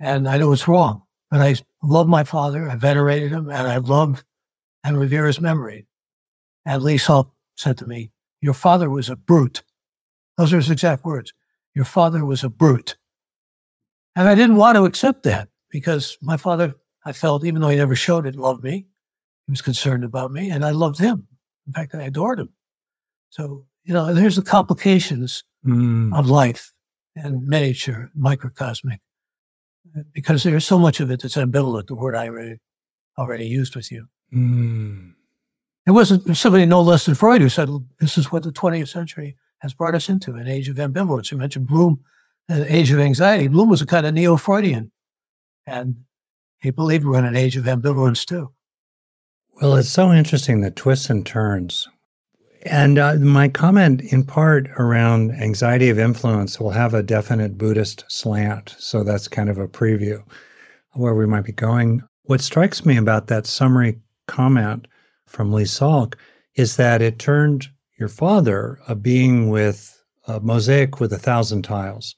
and 0.00 0.28
I 0.28 0.38
know 0.38 0.52
it's 0.52 0.68
wrong, 0.68 1.02
but 1.30 1.40
I 1.40 1.56
love 1.82 2.08
my 2.08 2.24
father. 2.24 2.68
I 2.68 2.76
venerated 2.76 3.32
him 3.32 3.48
and 3.48 3.66
I 3.66 3.78
love 3.78 4.24
and 4.84 4.98
revere 4.98 5.26
his 5.26 5.40
memory. 5.40 5.86
And 6.64 6.82
Lee 6.82 6.96
Salk 6.96 7.30
said 7.56 7.78
to 7.78 7.86
me, 7.86 8.10
your 8.40 8.54
father 8.54 8.90
was 8.90 9.08
a 9.08 9.16
brute. 9.16 9.62
Those 10.36 10.52
are 10.52 10.56
his 10.56 10.70
exact 10.70 11.04
words. 11.04 11.32
Your 11.74 11.84
father 11.84 12.24
was 12.24 12.44
a 12.44 12.48
brute. 12.48 12.96
And 14.14 14.28
I 14.28 14.34
didn't 14.34 14.56
want 14.56 14.76
to 14.76 14.84
accept 14.84 15.24
that 15.24 15.48
because 15.70 16.16
my 16.22 16.36
father 16.36 16.74
I 17.06 17.12
felt, 17.12 17.44
even 17.44 17.60
though 17.60 17.68
he 17.68 17.76
never 17.76 17.94
showed 17.94 18.26
it, 18.26 18.34
loved 18.34 18.64
me. 18.64 18.86
He 19.46 19.52
was 19.52 19.62
concerned 19.62 20.02
about 20.02 20.32
me, 20.32 20.50
and 20.50 20.64
I 20.64 20.72
loved 20.72 20.98
him. 20.98 21.28
In 21.68 21.72
fact, 21.72 21.94
I 21.94 22.02
adored 22.02 22.40
him. 22.40 22.48
So, 23.30 23.64
you 23.84 23.94
know, 23.94 24.12
there's 24.12 24.34
the 24.34 24.42
complications 24.42 25.44
mm. 25.64 26.12
of 26.18 26.28
life 26.28 26.72
and 27.16 27.46
miniature, 27.46 28.10
microcosmic, 28.14 29.00
because 30.12 30.42
there's 30.42 30.66
so 30.66 30.78
much 30.78 31.00
of 31.00 31.10
it 31.10 31.22
that's 31.22 31.36
ambivalent, 31.36 31.86
the 31.86 31.94
word 31.94 32.14
I 32.14 32.28
already, 32.28 32.58
already 33.18 33.46
used 33.46 33.74
with 33.74 33.90
you. 33.90 34.06
Mm. 34.32 35.14
It 35.86 35.92
wasn't 35.92 36.36
somebody 36.36 36.66
no 36.66 36.82
less 36.82 37.06
than 37.06 37.14
Freud 37.14 37.40
who 37.40 37.48
said, 37.48 37.68
this 37.98 38.18
is 38.18 38.30
what 38.30 38.42
the 38.42 38.52
20th 38.52 38.88
century 38.88 39.36
has 39.58 39.72
brought 39.72 39.94
us 39.94 40.08
into, 40.08 40.34
an 40.34 40.48
age 40.48 40.68
of 40.68 40.76
ambivalence. 40.76 41.30
You 41.30 41.38
mentioned 41.38 41.66
Bloom, 41.66 42.04
an 42.48 42.64
age 42.68 42.90
of 42.90 43.00
anxiety. 43.00 43.48
Bloom 43.48 43.70
was 43.70 43.80
a 43.80 43.86
kind 43.86 44.04
of 44.04 44.12
neo-Freudian. 44.14 44.90
And 45.66 46.04
he 46.60 46.70
believed 46.70 47.04
we're 47.04 47.18
in 47.18 47.24
an 47.24 47.36
age 47.36 47.56
of 47.56 47.64
ambivalence 47.64 48.24
too. 48.26 48.52
Well, 49.60 49.76
it's 49.76 49.88
so 49.88 50.12
interesting 50.12 50.60
the 50.60 50.70
twists 50.70 51.08
and 51.08 51.24
turns. 51.24 51.88
And 52.62 52.98
uh, 52.98 53.14
my 53.16 53.48
comment, 53.48 54.00
in 54.12 54.24
part 54.24 54.68
around 54.78 55.32
anxiety 55.32 55.88
of 55.88 55.98
influence, 55.98 56.58
will 56.58 56.70
have 56.70 56.94
a 56.94 57.02
definite 57.02 57.56
Buddhist 57.56 58.04
slant. 58.08 58.74
So 58.78 59.04
that's 59.04 59.28
kind 59.28 59.48
of 59.48 59.58
a 59.58 59.68
preview 59.68 60.22
where 60.92 61.14
we 61.14 61.26
might 61.26 61.44
be 61.44 61.52
going. 61.52 62.02
What 62.22 62.40
strikes 62.40 62.84
me 62.84 62.96
about 62.96 63.28
that 63.28 63.46
summary 63.46 64.00
comment 64.26 64.88
from 65.26 65.52
Lee 65.52 65.64
Salk 65.64 66.14
is 66.54 66.76
that 66.76 67.02
it 67.02 67.18
turned 67.18 67.68
your 67.98 68.08
father, 68.08 68.78
a 68.88 68.94
being 68.94 69.48
with 69.48 70.02
a 70.26 70.40
mosaic 70.40 70.98
with 70.98 71.12
a 71.12 71.18
thousand 71.18 71.62
tiles, 71.62 72.16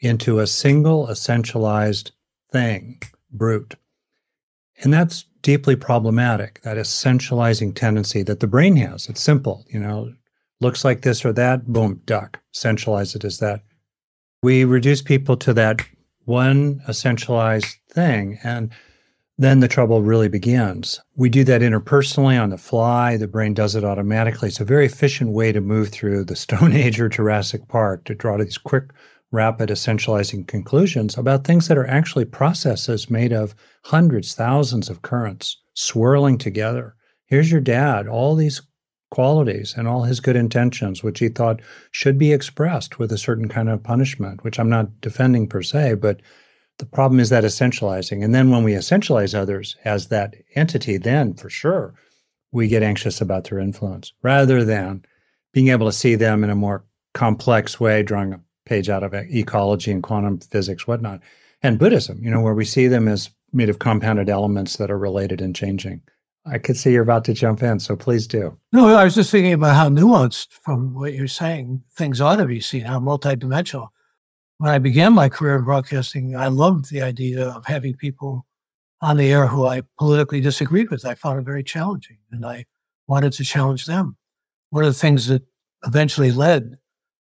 into 0.00 0.38
a 0.38 0.46
single 0.46 1.06
essentialized 1.08 2.12
thing, 2.52 3.00
brute. 3.32 3.74
And 4.82 4.92
that's 4.92 5.24
deeply 5.48 5.74
problematic, 5.74 6.60
that 6.60 6.76
essentializing 6.76 7.74
tendency 7.74 8.22
that 8.22 8.40
the 8.40 8.46
brain 8.46 8.76
has. 8.76 9.08
It's 9.08 9.22
simple, 9.22 9.64
you 9.70 9.80
know, 9.80 10.12
looks 10.60 10.84
like 10.84 11.00
this 11.00 11.24
or 11.24 11.32
that, 11.32 11.66
boom, 11.66 12.02
duck, 12.04 12.38
essentialize 12.54 13.16
it 13.16 13.24
as 13.24 13.38
that. 13.38 13.62
We 14.42 14.66
reduce 14.66 15.00
people 15.00 15.38
to 15.38 15.54
that 15.54 15.80
one 16.26 16.82
essentialized 16.86 17.76
thing. 17.90 18.38
And 18.44 18.70
then 19.38 19.60
the 19.60 19.68
trouble 19.68 20.02
really 20.02 20.28
begins. 20.28 21.00
We 21.16 21.30
do 21.30 21.44
that 21.44 21.62
interpersonally 21.62 22.38
on 22.38 22.50
the 22.50 22.58
fly. 22.58 23.16
The 23.16 23.26
brain 23.26 23.54
does 23.54 23.74
it 23.74 23.84
automatically. 23.84 24.48
It's 24.48 24.60
a 24.60 24.66
very 24.66 24.84
efficient 24.84 25.30
way 25.30 25.52
to 25.52 25.62
move 25.62 25.88
through 25.88 26.24
the 26.24 26.36
Stone 26.44 26.74
Age 26.74 27.00
or 27.00 27.08
Jurassic 27.08 27.68
Park 27.68 28.04
to 28.04 28.14
draw 28.14 28.36
these 28.36 28.58
quick, 28.58 28.90
rapid, 29.30 29.68
essentializing 29.68 30.46
conclusions 30.46 31.18
about 31.18 31.44
things 31.44 31.68
that 31.68 31.78
are 31.78 31.86
actually 31.86 32.24
processes 32.24 33.10
made 33.10 33.32
of 33.32 33.54
hundreds, 33.84 34.34
thousands 34.34 34.88
of 34.88 35.02
currents 35.02 35.60
swirling 35.74 36.38
together. 36.38 36.94
Here's 37.26 37.50
your 37.52 37.60
dad, 37.60 38.08
all 38.08 38.34
these 38.34 38.62
qualities 39.10 39.74
and 39.76 39.88
all 39.88 40.02
his 40.02 40.20
good 40.20 40.36
intentions, 40.36 41.02
which 41.02 41.18
he 41.18 41.28
thought 41.28 41.60
should 41.90 42.18
be 42.18 42.32
expressed 42.32 42.98
with 42.98 43.12
a 43.12 43.18
certain 43.18 43.48
kind 43.48 43.68
of 43.68 43.82
punishment, 43.82 44.44
which 44.44 44.58
I'm 44.58 44.68
not 44.68 45.00
defending 45.00 45.46
per 45.46 45.62
se, 45.62 45.94
but 45.94 46.20
the 46.78 46.86
problem 46.86 47.20
is 47.20 47.30
that 47.30 47.44
essentializing. 47.44 48.24
And 48.24 48.34
then 48.34 48.50
when 48.50 48.64
we 48.64 48.72
essentialize 48.72 49.34
others 49.34 49.76
as 49.84 50.08
that 50.08 50.34
entity, 50.54 50.96
then 50.96 51.34
for 51.34 51.50
sure 51.50 51.94
we 52.52 52.68
get 52.68 52.82
anxious 52.82 53.20
about 53.20 53.44
their 53.44 53.58
influence 53.58 54.12
rather 54.22 54.64
than 54.64 55.04
being 55.52 55.68
able 55.68 55.86
to 55.86 55.92
see 55.92 56.14
them 56.14 56.44
in 56.44 56.50
a 56.50 56.54
more 56.54 56.84
complex 57.14 57.80
way, 57.80 58.02
drawing 58.02 58.32
a 58.32 58.40
page 58.68 58.88
out 58.88 59.02
of 59.02 59.14
ecology 59.14 59.90
and 59.90 60.02
quantum 60.02 60.38
physics, 60.38 60.86
whatnot. 60.86 61.20
And 61.62 61.78
Buddhism, 61.78 62.18
you 62.22 62.30
know, 62.30 62.40
where 62.40 62.54
we 62.54 62.64
see 62.64 62.86
them 62.86 63.08
as 63.08 63.30
made 63.52 63.68
of 63.68 63.78
compounded 63.78 64.28
elements 64.28 64.76
that 64.76 64.90
are 64.90 64.98
related 64.98 65.40
and 65.40 65.54
changing. 65.54 66.02
I 66.46 66.58
could 66.58 66.76
see 66.76 66.92
you're 66.92 67.02
about 67.02 67.24
to 67.26 67.34
jump 67.34 67.62
in, 67.62 67.80
so 67.80 67.96
please 67.96 68.26
do. 68.26 68.56
No, 68.72 68.94
I 68.94 69.04
was 69.04 69.14
just 69.14 69.30
thinking 69.30 69.52
about 69.52 69.74
how 69.74 69.88
nuanced 69.88 70.48
from 70.50 70.94
what 70.94 71.14
you're 71.14 71.28
saying 71.28 71.82
things 71.92 72.20
ought 72.20 72.36
to 72.36 72.46
be 72.46 72.60
seen, 72.60 72.82
how 72.82 73.00
multidimensional 73.00 73.88
when 74.58 74.70
I 74.72 74.78
began 74.78 75.12
my 75.12 75.28
career 75.28 75.56
in 75.56 75.64
broadcasting, 75.64 76.36
I 76.36 76.48
loved 76.48 76.90
the 76.90 77.00
idea 77.00 77.48
of 77.48 77.64
having 77.64 77.94
people 77.94 78.44
on 79.00 79.16
the 79.16 79.32
air 79.32 79.46
who 79.46 79.66
I 79.66 79.82
politically 79.98 80.40
disagreed 80.40 80.90
with. 80.90 81.06
I 81.06 81.14
found 81.14 81.38
it 81.38 81.44
very 81.44 81.62
challenging 81.62 82.18
and 82.32 82.44
I 82.44 82.66
wanted 83.06 83.32
to 83.34 83.44
challenge 83.44 83.86
them. 83.86 84.16
One 84.70 84.84
of 84.84 84.92
the 84.92 84.98
things 84.98 85.28
that 85.28 85.42
eventually 85.86 86.32
led 86.32 86.76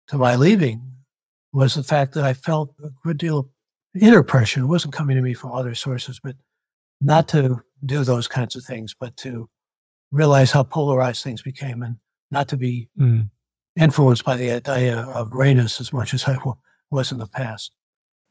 to 0.09 0.19
my 0.19 0.37
leaving 0.37 0.92
was 1.53 1.75
the 1.75 1.83
fact 1.83 2.15
that 2.15 2.25
I 2.25 2.35
felt 2.35 2.75
a 2.83 2.91
good 3.05 3.19
deal 3.19 3.39
of 3.39 3.47
inner 4.01 4.23
pressure. 4.23 4.61
It 4.61 4.67
wasn't 4.67 4.95
coming 4.95 5.17
to 5.17 5.23
me 5.23 5.35
from 5.35 5.53
other 5.53 5.75
sources, 5.75 6.21
but 6.23 6.37
not 7.01 7.29
to 7.29 7.63
do 7.85 8.05
those 8.05 8.29
kinds 8.29 8.57
of 8.57 8.65
things, 8.65 8.95
but 8.99 9.17
to 9.19 9.49
realize 10.11 10.53
how 10.53 10.63
polarized 10.63 11.23
things 11.23 11.43
became 11.43 11.83
and 11.83 11.97
not 12.31 12.49
to 12.49 12.57
be 12.57 12.89
mm. 12.99 13.29
influenced 13.77 14.25
by 14.25 14.37
the 14.37 14.51
idea 14.51 15.01
of 15.01 15.31
grayness 15.31 15.81
as 15.81 15.93
much 15.93 16.15
as 16.15 16.25
I 16.27 16.39
was 16.91 17.13
in 17.13 17.19
the 17.19 17.27
past. 17.27 17.73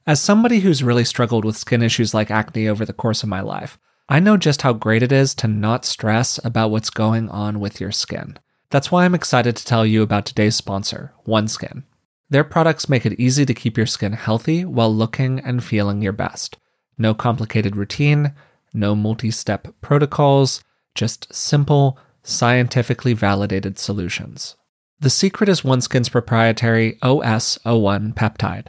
As 0.08 0.20
somebody 0.20 0.60
who's 0.60 0.84
really 0.84 1.06
struggled 1.06 1.46
with 1.46 1.58
skin 1.58 1.84
issues 1.84 2.14
like 2.14 2.32
acne 2.32 2.68
over 2.68 2.86
the 2.86 2.94
course 2.94 3.22
of 3.22 3.30
my 3.30 3.42
life, 3.42 3.78
I 4.10 4.20
know 4.20 4.36
just 4.36 4.64
how 4.64 4.74
great 4.74 5.04
it 5.04 5.12
is 5.12 5.36
to 5.36 5.48
not 5.48 5.86
stress 5.86 6.40
about 6.44 6.72
what's 6.72 6.90
going 6.90 7.30
on 7.30 7.60
with 7.60 7.80
your 7.80 7.92
skin. 7.92 8.38
That's 8.72 8.92
why 8.92 9.06
I'm 9.06 9.16
excited 9.16 9.56
to 9.56 9.66
tell 9.66 9.86
you 9.86 10.02
about 10.02 10.26
today's 10.26 10.56
sponsor, 10.56 11.14
OneSkin. 11.28 11.84
Their 12.32 12.46
products 12.46 12.88
make 12.88 13.06
it 13.06 13.20
easy 13.20 13.46
to 13.46 13.54
keep 13.54 13.76
your 13.76 13.86
skin 13.86 14.14
healthy 14.14 14.64
while 14.64 14.94
looking 14.94 15.42
and 15.42 15.62
feeling 15.62 16.02
your 16.02 16.14
best. 16.14 16.58
No 16.98 17.14
complicated 17.14 17.76
routine, 17.76 18.34
no 18.74 18.96
multi 18.96 19.32
step 19.32 19.68
protocols, 19.82 20.64
just 20.96 21.34
simple, 21.34 22.00
scientifically 22.24 23.12
validated 23.12 23.78
solutions. 23.78 24.56
The 25.02 25.10
secret 25.10 25.50
is 25.50 25.62
OneSkin's 25.62 26.08
proprietary 26.08 26.98
OS01 27.04 28.14
peptide. 28.14 28.68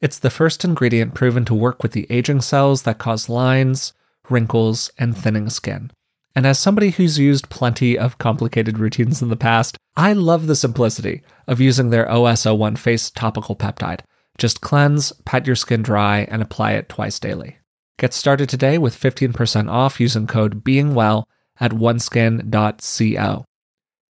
It's 0.00 0.18
the 0.18 0.30
first 0.30 0.64
ingredient 0.64 1.12
proven 1.12 1.44
to 1.44 1.54
work 1.54 1.82
with 1.82 1.92
the 1.92 2.06
aging 2.08 2.40
cells 2.40 2.82
that 2.82 2.96
cause 2.96 3.28
lines, 3.28 3.92
wrinkles, 4.30 4.90
and 4.96 5.14
thinning 5.14 5.50
skin. 5.50 5.90
And 6.34 6.46
as 6.46 6.58
somebody 6.58 6.90
who's 6.90 7.18
used 7.18 7.50
plenty 7.50 7.98
of 7.98 8.18
complicated 8.18 8.78
routines 8.78 9.20
in 9.20 9.28
the 9.28 9.36
past, 9.36 9.76
I 9.96 10.14
love 10.14 10.46
the 10.46 10.56
simplicity 10.56 11.22
of 11.46 11.60
using 11.60 11.90
their 11.90 12.06
OS01 12.06 12.78
face 12.78 13.10
topical 13.10 13.54
peptide. 13.54 14.00
Just 14.38 14.62
cleanse, 14.62 15.12
pat 15.26 15.46
your 15.46 15.56
skin 15.56 15.82
dry, 15.82 16.26
and 16.30 16.42
apply 16.42 16.72
it 16.72 16.88
twice 16.88 17.18
daily. 17.18 17.58
Get 17.98 18.14
started 18.14 18.48
today 18.48 18.78
with 18.78 18.98
15% 18.98 19.70
off 19.70 20.00
using 20.00 20.26
code 20.26 20.64
BEINGWELL 20.64 21.24
at 21.60 21.72
oneskin.co. 21.72 23.44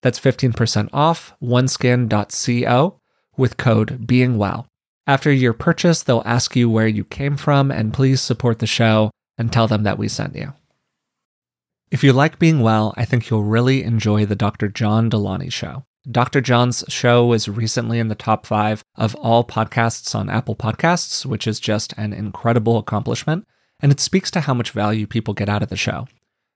That's 0.01 0.19
15% 0.19 0.89
off 0.93 1.33
oneskin.co 1.41 2.99
with 3.37 3.57
code 3.57 4.07
BEINGWELL. 4.07 4.65
After 5.05 5.31
your 5.31 5.53
purchase, 5.53 6.01
they'll 6.01 6.23
ask 6.25 6.55
you 6.55 6.69
where 6.69 6.87
you 6.87 7.03
came 7.03 7.35
from 7.35 7.69
and 7.71 7.93
please 7.93 8.21
support 8.21 8.59
the 8.59 8.67
show 8.67 9.11
and 9.37 9.51
tell 9.51 9.67
them 9.67 9.83
that 9.83 9.97
we 9.97 10.07
sent 10.07 10.35
you. 10.35 10.53
If 11.93 12.03
you 12.03 12.11
like 12.11 12.39
being 12.39 12.61
well, 12.61 12.91
I 12.97 13.05
think 13.05 13.29
you'll 13.29 13.43
really 13.43 13.83
enjoy 13.83 14.25
the 14.25 14.35
Dr. 14.35 14.67
John 14.67 15.09
Delaney 15.09 15.51
show. 15.51 15.85
Dr. 16.09 16.41
John's 16.41 16.83
show 16.89 17.27
was 17.27 17.47
recently 17.47 17.99
in 17.99 18.07
the 18.07 18.15
top 18.15 18.47
five 18.47 18.83
of 18.95 19.13
all 19.13 19.43
podcasts 19.43 20.15
on 20.15 20.27
Apple 20.27 20.55
Podcasts, 20.55 21.23
which 21.23 21.45
is 21.45 21.59
just 21.59 21.93
an 21.95 22.11
incredible 22.11 22.79
accomplishment, 22.79 23.45
and 23.79 23.91
it 23.91 23.99
speaks 23.99 24.31
to 24.31 24.39
how 24.39 24.55
much 24.55 24.71
value 24.71 25.05
people 25.05 25.35
get 25.35 25.47
out 25.47 25.61
of 25.61 25.69
the 25.69 25.75
show. 25.75 26.07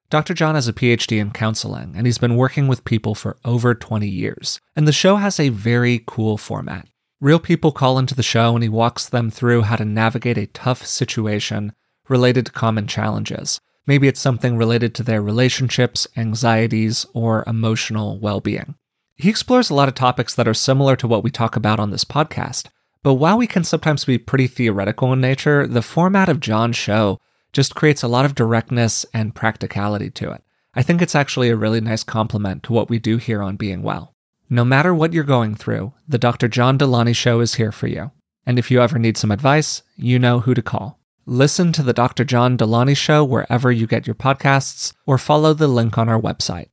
Dr. 0.09 0.33
John 0.33 0.55
has 0.55 0.67
a 0.67 0.73
PhD 0.73 1.21
in 1.21 1.29
counseling, 1.29 1.93
and 1.95 2.07
he's 2.07 2.17
been 2.17 2.35
working 2.35 2.67
with 2.67 2.83
people 2.83 3.13
for 3.13 3.37
over 3.45 3.75
20 3.75 4.07
years. 4.07 4.59
And 4.75 4.87
the 4.87 4.91
show 4.91 5.17
has 5.17 5.39
a 5.39 5.49
very 5.49 6.01
cool 6.07 6.39
format. 6.39 6.87
Real 7.21 7.39
people 7.39 7.71
call 7.71 7.99
into 7.99 8.15
the 8.15 8.23
show, 8.23 8.55
and 8.55 8.63
he 8.63 8.69
walks 8.69 9.07
them 9.07 9.29
through 9.29 9.61
how 9.61 9.75
to 9.75 9.85
navigate 9.85 10.39
a 10.39 10.47
tough 10.47 10.83
situation 10.83 11.73
related 12.09 12.47
to 12.47 12.51
common 12.51 12.87
challenges. 12.87 13.61
Maybe 13.87 14.07
it's 14.09 14.19
something 14.19 14.57
related 14.57 14.93
to 14.95 15.03
their 15.03 15.21
relationships, 15.21 16.07
anxieties, 16.17 17.05
or 17.13 17.43
emotional 17.47 18.19
well 18.19 18.41
being. 18.41 18.75
He 19.15 19.29
explores 19.29 19.69
a 19.69 19.73
lot 19.73 19.87
of 19.87 19.95
topics 19.95 20.35
that 20.35 20.47
are 20.47 20.53
similar 20.53 20.95
to 20.97 21.07
what 21.07 21.23
we 21.23 21.31
talk 21.31 21.55
about 21.55 21.79
on 21.79 21.89
this 21.89 22.05
podcast. 22.05 22.67
But 23.01 23.15
while 23.15 23.37
we 23.37 23.47
can 23.47 23.63
sometimes 23.63 24.05
be 24.05 24.17
pretty 24.17 24.47
theoretical 24.47 25.13
in 25.13 25.21
nature, 25.21 25.65
the 25.65 25.81
format 25.81 26.29
of 26.29 26.41
John's 26.41 26.75
show 26.75 27.19
just 27.53 27.73
creates 27.73 28.03
a 28.03 28.07
lot 28.07 28.25
of 28.25 28.35
directness 28.35 29.05
and 29.13 29.33
practicality 29.33 30.11
to 30.11 30.31
it. 30.31 30.43
I 30.75 30.83
think 30.83 31.01
it's 31.01 31.15
actually 31.15 31.49
a 31.49 31.55
really 31.55 31.81
nice 31.81 32.03
complement 32.03 32.63
to 32.63 32.73
what 32.73 32.89
we 32.89 32.99
do 32.99 33.17
here 33.17 33.41
on 33.41 33.55
Being 33.55 33.81
Well. 33.81 34.13
No 34.49 34.63
matter 34.63 34.93
what 34.93 35.13
you're 35.13 35.23
going 35.23 35.55
through, 35.55 35.93
the 36.07 36.17
Dr. 36.17 36.47
John 36.47 36.77
Delaney 36.77 37.13
Show 37.13 37.39
is 37.39 37.55
here 37.55 37.71
for 37.71 37.87
you. 37.87 38.11
And 38.45 38.59
if 38.59 38.69
you 38.69 38.81
ever 38.81 38.99
need 38.99 39.17
some 39.17 39.31
advice, 39.31 39.81
you 39.95 40.19
know 40.19 40.41
who 40.41 40.53
to 40.53 40.61
call. 40.61 40.99
Listen 41.29 41.73
to 41.73 41.83
the 41.83 41.91
Dr. 41.91 42.23
John 42.23 42.55
Delaney 42.55 42.93
Show 42.93 43.21
wherever 43.21 43.69
you 43.69 43.85
get 43.85 44.07
your 44.07 44.15
podcasts 44.15 44.93
or 45.05 45.17
follow 45.17 45.53
the 45.53 45.67
link 45.67 45.97
on 45.97 46.07
our 46.07 46.17
website. 46.17 46.69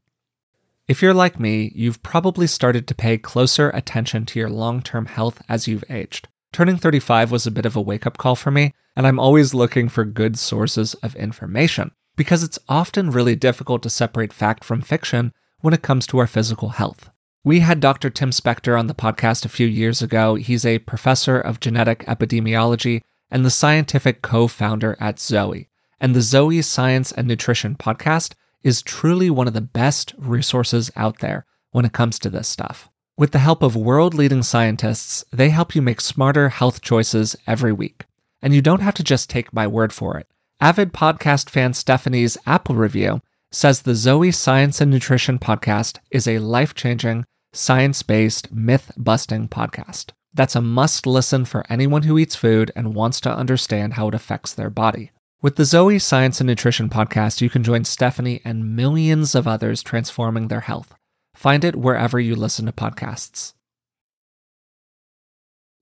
If 0.87 1.03
you're 1.03 1.13
like 1.13 1.41
me, 1.41 1.73
you've 1.75 2.05
probably 2.05 2.47
started 2.47 2.87
to 2.87 2.95
pay 2.95 3.19
closer 3.19 3.71
attention 3.71 4.27
to 4.27 4.39
your 4.39 4.49
long 4.49 4.81
term 4.81 5.07
health 5.07 5.43
as 5.49 5.67
you've 5.67 5.83
aged. 5.91 6.29
Turning 6.53 6.77
35 6.77 7.33
was 7.33 7.49
a 7.49 7.51
bit 7.51 7.67
of 7.67 7.75
a 7.75 7.81
wake 7.81 8.07
up 8.07 8.17
call 8.17 8.37
for 8.37 8.53
me, 8.53 8.73
and 8.95 9.09
I'm 9.09 9.19
always 9.19 9.55
looking 9.55 9.89
for 9.89 10.05
good 10.05 10.39
sources 10.39 10.95
of 11.03 11.17
information 11.17 11.91
because 12.15 12.45
it's 12.45 12.61
often 12.69 13.11
really 13.11 13.35
difficult 13.35 13.83
to 13.83 13.91
separate 13.91 14.33
fact 14.33 14.63
from 14.63 14.83
fiction 14.83 15.33
when 15.63 15.75
it 15.75 15.83
comes 15.83 16.07
to 16.07 16.19
our 16.19 16.29
physical 16.29 16.69
health. 16.69 17.11
We 17.43 17.59
had 17.59 17.81
Dr. 17.81 18.09
Tim 18.09 18.31
Spector 18.31 18.79
on 18.79 18.87
the 18.87 18.95
podcast 18.95 19.45
a 19.45 19.49
few 19.49 19.67
years 19.67 20.01
ago. 20.01 20.37
He's 20.37 20.65
a 20.65 20.79
professor 20.79 21.41
of 21.41 21.59
genetic 21.59 22.07
epidemiology 22.07 23.03
and 23.35 23.45
the 23.45 23.51
scientific 23.51 24.23
co 24.23 24.47
founder 24.47 24.97
at 25.01 25.19
Zoe. 25.19 25.69
And 26.01 26.15
the 26.15 26.23
Zoe 26.23 26.63
Science 26.63 27.11
and 27.11 27.27
Nutrition 27.27 27.75
podcast 27.75 28.35
is 28.63 28.81
truly 28.81 29.29
one 29.29 29.49
of 29.49 29.55
the 29.55 29.61
best 29.61 30.15
resources 30.17 30.89
out 30.95 31.19
there 31.19 31.45
when 31.73 31.85
it 31.85 31.93
comes 31.93 32.21
to 32.21 32.31
this 32.31 32.47
stuff. 32.47 32.89
With 33.17 33.33
the 33.33 33.41
help 33.41 33.65
of 33.65 33.75
world 33.75 34.15
leading 34.15 34.45
scientists, 34.45 35.25
they 35.33 35.51
help 35.51 35.75
you 35.75 35.83
make 35.83 36.01
smarter 36.01 36.49
health 36.49 36.81
choices 36.81 37.35
every 37.45 37.73
week. 37.73 38.05
And 38.41 38.55
you 38.55 38.63
don't 38.63 38.83
have 38.83 38.95
to 38.95 39.03
just 39.03 39.29
take 39.29 39.53
my 39.53 39.67
word 39.67 39.93
for 39.93 40.17
it. 40.17 40.29
Avid 40.61 40.93
podcast 40.93 41.51
fan 41.51 41.75
Stephanie's 41.75 42.39
Apple 42.47 42.77
review 42.77 43.21
says 43.51 43.83
the 43.83 43.97
Zoe 43.97 44.31
Science 44.31 44.81
and 44.81 44.93
Nutrition 44.93 45.41
podcast 45.41 45.99
is 46.13 46.29
a 46.29 46.39
life 46.39 46.73
changing, 46.73 47.25
science 47.53 48.05
based, 48.05 48.53
myth 48.53 48.93
busting 48.97 49.49
podcast. 49.49 50.13
That's 50.35 50.57
a 50.57 50.61
must 50.61 51.07
listen 51.07 51.45
for 51.45 51.65
anyone 51.71 52.03
who 52.03 52.19
eats 52.19 52.35
food 52.35 52.73
and 52.75 52.95
wants 52.95 53.21
to 53.21 53.35
understand 53.35 53.95
how 53.95 54.09
it 54.09 54.15
affects 54.15 54.53
their 54.53 54.69
body. 54.69 55.13
With 55.41 55.55
the 55.55 55.65
Zoe 55.65 56.01
Science 56.01 56.41
and 56.41 56.49
Nutrition 56.49 56.91
podcast, 56.91 57.41
you 57.41 57.49
can 57.49 57.63
join 57.63 57.85
Stephanie 57.85 58.41
and 58.45 58.75
millions 58.75 59.37
of 59.37 59.47
others 59.47 59.83
transforming 59.83 60.49
their 60.49 60.63
health. 60.63 60.95
Find 61.37 61.65
it 61.65 61.77
wherever 61.77 62.19
you 62.19 62.35
listen 62.35 62.67
to 62.67 62.73
podcasts. 62.73 63.55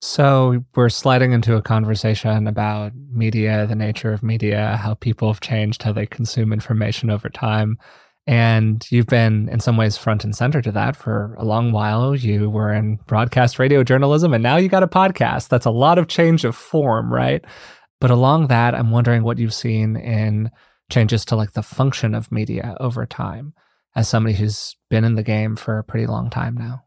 So, 0.01 0.65
we're 0.75 0.89
sliding 0.89 1.31
into 1.31 1.55
a 1.55 1.61
conversation 1.61 2.45
about 2.45 2.91
media, 2.93 3.65
the 3.65 3.75
nature 3.75 4.11
of 4.11 4.21
media, 4.21 4.77
how 4.77 4.95
people 4.95 5.29
have 5.29 5.39
changed 5.39 5.81
how 5.81 5.93
they 5.93 6.05
consume 6.05 6.51
information 6.51 7.09
over 7.09 7.29
time. 7.29 7.77
And 8.25 8.85
you've 8.89 9.07
been, 9.07 9.49
in 9.49 9.59
some 9.59 9.75
ways, 9.75 9.97
front 9.97 10.23
and 10.23 10.33
center 10.33 10.61
to 10.61 10.71
that 10.71 10.95
for 10.95 11.35
a 11.37 11.43
long 11.43 11.73
while. 11.73 12.15
You 12.15 12.49
were 12.49 12.71
in 12.71 12.97
broadcast 13.05 13.59
radio 13.59 13.83
journalism, 13.83 14.33
and 14.33 14.41
now 14.41 14.55
you 14.55 14.69
got 14.69 14.83
a 14.83 14.87
podcast. 14.87 15.49
That's 15.49 15.65
a 15.65 15.71
lot 15.71 15.97
of 15.97 16.07
change 16.07 16.45
of 16.45 16.55
form, 16.55 17.11
right? 17.11 17.43
But 17.99 18.11
along 18.11 18.47
that, 18.47 18.75
I'm 18.75 18.91
wondering 18.91 19.23
what 19.23 19.39
you've 19.39 19.53
seen 19.53 19.97
in 19.97 20.51
changes 20.89 21.25
to 21.25 21.35
like 21.35 21.53
the 21.53 21.63
function 21.63 22.15
of 22.15 22.31
media 22.31 22.77
over 22.79 23.05
time 23.05 23.53
as 23.95 24.07
somebody 24.07 24.35
who's 24.35 24.75
been 24.89 25.03
in 25.03 25.15
the 25.15 25.23
game 25.23 25.55
for 25.55 25.77
a 25.77 25.83
pretty 25.83 26.07
long 26.07 26.29
time 26.29 26.55
now. 26.55 26.83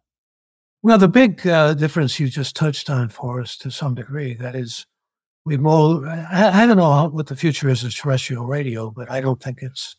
Well, 0.83 0.99
the 0.99 1.09
big 1.09 1.47
uh, 1.47 1.75
difference 1.75 2.19
you 2.19 2.29
just 2.29 2.57
touched 2.57 2.89
on 2.89 3.09
for 3.09 3.41
us 3.41 3.57
to 3.59 3.71
some 3.71 3.95
degree, 3.95 4.35
that 4.35 4.55
is, 4.55 4.87
we 5.45 5.57
more, 5.57 6.07
I, 6.07 6.63
I 6.63 6.67
don't 6.67 6.77
know 6.77 7.09
what 7.09 7.27
the 7.27 7.37
future 7.37 7.69
is 7.69 7.85
of 7.85 7.95
terrestrial 7.95 8.47
radio, 8.47 8.91
but 8.91 9.11
I 9.11 9.21
don't 9.21 9.43
think 9.43 9.59
it's 9.63 9.97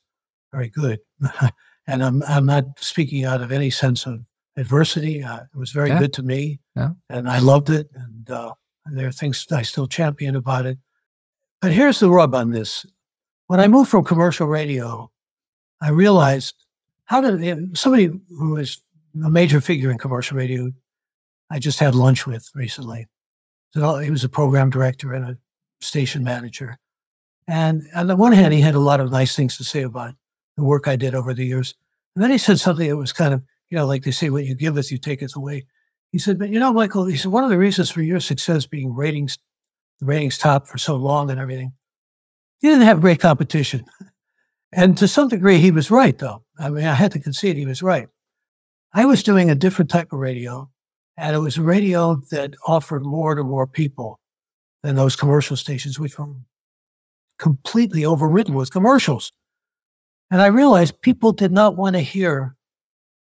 very 0.52 0.70
good. 0.70 1.00
and 1.88 2.04
I'm, 2.04 2.24
I'm 2.24 2.46
not 2.46 2.66
speaking 2.78 3.26
out 3.26 3.42
of 3.42 3.52
any 3.52 3.70
sense 3.70 4.06
of 4.06 4.22
adversity. 4.56 5.24
Uh, 5.24 5.42
it 5.42 5.58
was 5.58 5.72
very 5.72 5.90
yeah. 5.90 6.00
good 6.00 6.14
to 6.14 6.24
me 6.24 6.60
yeah. 6.76 6.90
and 7.10 7.30
I 7.30 7.40
loved 7.40 7.70
it. 7.70 7.90
And 7.94 8.30
uh, 8.30 8.54
there 8.86 9.08
are 9.08 9.12
things 9.12 9.46
I 9.52 9.62
still 9.62 9.88
champion 9.88 10.36
about 10.36 10.66
it. 10.66 10.78
But 11.62 11.72
here's 11.72 12.00
the 12.00 12.10
rub 12.10 12.36
on 12.36 12.52
this. 12.52 12.86
When 13.48 13.60
I 13.60 13.68
moved 13.68 13.90
from 13.90 14.04
commercial 14.04 14.48
radio, 14.48 15.12
I 15.82 15.90
realized 15.90 16.56
how 17.06 17.22
did 17.22 17.78
somebody 17.78 18.10
who 18.30 18.58
is 18.58 18.82
a 19.24 19.30
major 19.30 19.62
figure 19.62 19.92
in 19.92 19.98
commercial 19.98 20.38
radio, 20.38 20.72
I 21.50 21.60
just 21.60 21.80
had 21.80 21.96
lunch 21.96 22.28
with 22.28 22.50
recently. 22.54 23.08
So 23.72 23.98
he 23.98 24.12
was 24.12 24.24
a 24.24 24.30
program 24.30 24.70
director 24.70 25.14
and 25.14 25.26
a 25.26 25.38
station 25.82 26.24
manager. 26.24 26.78
And 27.48 27.84
on 27.96 28.08
the 28.08 28.16
one 28.16 28.34
hand, 28.34 28.54
he 28.54 28.62
had 28.62 28.76
a 28.76 28.80
lot 28.80 29.00
of 29.00 29.12
nice 29.12 29.36
things 29.36 29.58
to 29.58 29.64
say 29.64 29.84
about 29.84 30.16
the 30.58 30.64
work 30.64 30.88
I 30.88 30.96
did 30.96 31.16
over 31.16 31.34
the 31.34 31.46
years. 31.46 31.76
And 32.16 32.24
then 32.24 32.32
he 32.32 32.38
said 32.38 32.60
something 32.60 32.90
that 32.90 32.98
was 32.98 33.14
kind 33.14 33.34
of, 33.34 33.44
you 33.70 33.78
know, 33.78 33.86
like 33.86 34.04
they 34.04 34.12
say, 34.12 34.30
what 34.30 34.46
you 34.46 34.56
give 34.56 34.76
us, 34.78 34.92
you 34.92 34.98
take 34.98 35.24
us 35.24 35.36
away. 35.36 35.66
He 36.12 36.20
said, 36.20 36.40
but 36.40 36.50
you 36.50 36.60
know, 36.60 36.74
Michael, 36.74 37.06
he 37.06 37.16
said, 37.16 37.32
one 37.32 37.44
of 37.44 37.50
the 37.50 37.58
reasons 37.58 37.90
for 37.90 38.02
your 38.02 38.20
success 38.20 38.66
being 38.66 38.94
ratings 38.94 39.38
the 40.00 40.06
ratings 40.06 40.38
top 40.38 40.68
for 40.68 40.78
so 40.78 40.96
long 40.96 41.30
and 41.30 41.40
everything. 41.40 41.74
He 42.60 42.70
didn't 42.70 42.86
have 42.86 43.02
great 43.02 43.20
competition. 43.20 43.86
And 44.74 44.98
to 44.98 45.08
some 45.08 45.30
degree, 45.30 45.60
he 45.60 45.72
was 45.72 45.90
right, 45.90 46.18
though. 46.18 46.44
I 46.60 46.70
mean, 46.70 46.84
I 46.84 46.94
had 46.94 47.14
to 47.14 47.22
concede 47.22 47.56
he 47.56 47.66
was 47.66 47.82
right. 47.82 48.10
I 48.94 49.06
was 49.06 49.24
doing 49.24 49.50
a 49.50 49.56
different 49.56 49.90
type 49.90 50.12
of 50.12 50.20
radio, 50.20 50.70
and 51.16 51.34
it 51.34 51.40
was 51.40 51.58
a 51.58 51.62
radio 51.62 52.22
that 52.32 52.54
offered 52.68 53.06
more 53.06 53.34
to 53.34 53.44
more 53.44 53.66
people 53.66 54.20
than 54.84 54.98
those 54.98 55.16
commercial 55.16 55.56
stations, 55.56 55.98
which 55.98 56.20
were 56.20 56.36
completely 57.40 58.04
overridden 58.04 58.56
with 58.56 58.70
commercials. 58.70 59.32
And 60.30 60.42
I 60.42 60.48
realized 60.48 61.02
people 61.02 61.32
did 61.32 61.52
not 61.52 61.76
want 61.76 61.96
to 61.96 62.02
hear 62.02 62.56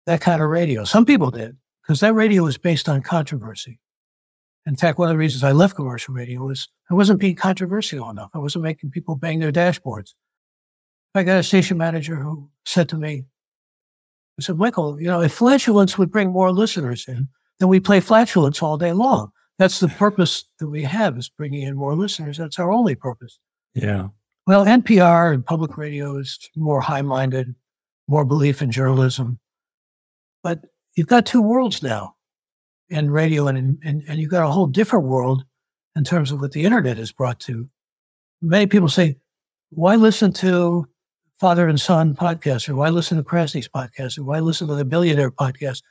that 0.06 0.22
kind 0.22 0.42
of 0.42 0.50
radio. 0.50 0.84
Some 0.84 1.06
people 1.06 1.32
did, 1.32 1.56
because 1.82 2.00
that 2.02 2.14
radio 2.14 2.44
was 2.44 2.58
based 2.58 2.90
on 2.90 3.02
controversy. 3.02 3.80
In 4.66 4.76
fact, 4.76 5.00
one 5.00 5.10
of 5.10 5.14
the 5.14 5.18
reasons 5.18 5.44
I 5.44 5.52
left 5.52 5.76
commercial 5.76 6.14
radio 6.14 6.46
was 6.46 6.68
I 6.92 6.94
wasn't 6.94 7.20
being 7.20 7.36
controversial 7.36 8.10
enough. 8.10 8.32
I 8.34 8.40
wasn't 8.40 8.64
making 8.64 8.92
people 8.92 9.16
bang 9.16 9.40
their 9.40 9.52
dashboards. 9.52 10.14
I 11.16 11.24
got 11.24 11.40
a 11.40 11.44
station 11.44 11.78
manager 11.78 12.16
who 12.16 12.50
said 12.66 12.90
to 12.90 12.98
me, 12.98 13.26
I 14.38 14.42
said, 14.42 14.58
Michael, 14.58 15.02
you 15.02 15.08
know, 15.08 15.22
if 15.22 15.34
flatulence 15.34 15.98
would 15.98 16.12
bring 16.12 16.30
more 16.32 16.52
listeners 16.52 17.06
in, 17.08 17.28
then 17.60 17.68
we 17.68 17.80
play 17.80 18.00
flatulence 18.00 18.62
all 18.62 18.78
day 18.78 18.94
long. 18.94 19.32
That's 19.58 19.80
the 19.80 19.90
purpose 19.90 20.46
that 20.60 20.70
we 20.70 20.84
have 20.84 21.18
is 21.18 21.30
bringing 21.30 21.64
in 21.64 21.76
more 21.76 21.96
listeners. 21.96 22.38
That's 22.38 22.60
our 22.60 22.72
only 22.72 22.96
purpose. 22.96 23.40
Yeah. 23.74 24.08
Well, 24.50 24.66
NPR 24.66 25.32
and 25.32 25.46
public 25.46 25.78
radio 25.78 26.18
is 26.18 26.50
more 26.56 26.82
high 26.82 27.04
minded, 27.04 27.54
more 28.08 28.26
belief 28.26 28.64
in 28.64 28.72
journalism. 28.72 29.38
But 30.42 30.66
you've 30.96 31.06
got 31.06 31.28
two 31.28 31.44
worlds 31.44 31.84
now 31.84 32.16
in 32.90 33.12
radio, 33.12 33.46
and, 33.46 33.78
and, 33.84 34.04
and 34.08 34.20
you've 34.20 34.32
got 34.32 34.48
a 34.48 34.52
whole 34.52 34.66
different 34.66 35.06
world 35.06 35.46
in 35.96 36.04
terms 36.04 36.32
of 36.32 36.42
what 36.42 36.52
the 36.52 36.64
internet 36.64 36.98
has 36.98 37.12
brought 37.12 37.40
to. 37.42 37.70
Many 38.42 38.66
people 38.66 38.90
say, 38.90 39.18
why 39.70 39.96
listen 39.98 40.34
to 40.34 40.88
father 41.40 41.68
and 41.68 41.80
son 41.80 42.16
podcast, 42.16 42.68
or 42.70 42.76
why 42.76 42.90
listen 42.90 43.18
to 43.18 43.24
Krasny's 43.24 43.70
podcast, 43.70 44.18
or 44.18 44.24
why 44.24 44.40
listen 44.40 44.68
to 44.68 44.74
the 44.74 44.84
billionaire 44.84 45.30
podcast 45.30 45.84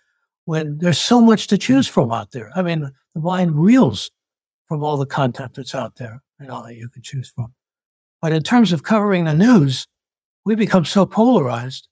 when 0.46 0.78
there's 0.78 0.98
so 0.98 1.20
much 1.20 1.46
to 1.46 1.58
choose 1.58 1.86
from 1.86 2.10
out 2.10 2.32
there? 2.32 2.50
I 2.56 2.62
mean, 2.62 2.90
the 3.14 3.20
mind 3.20 3.54
reels 3.54 4.10
from 4.66 4.82
all 4.82 4.96
the 4.96 5.06
content 5.06 5.54
that's 5.54 5.76
out 5.76 5.94
there 5.94 6.24
and 6.40 6.50
all 6.50 6.64
that 6.64 6.74
you 6.74 6.88
can 6.88 7.02
choose 7.02 7.30
from. 7.30 7.54
But 8.20 8.32
in 8.32 8.42
terms 8.42 8.72
of 8.72 8.82
covering 8.82 9.24
the 9.24 9.34
news, 9.34 9.86
we 10.44 10.54
become 10.54 10.84
so 10.84 11.06
polarized 11.06 11.88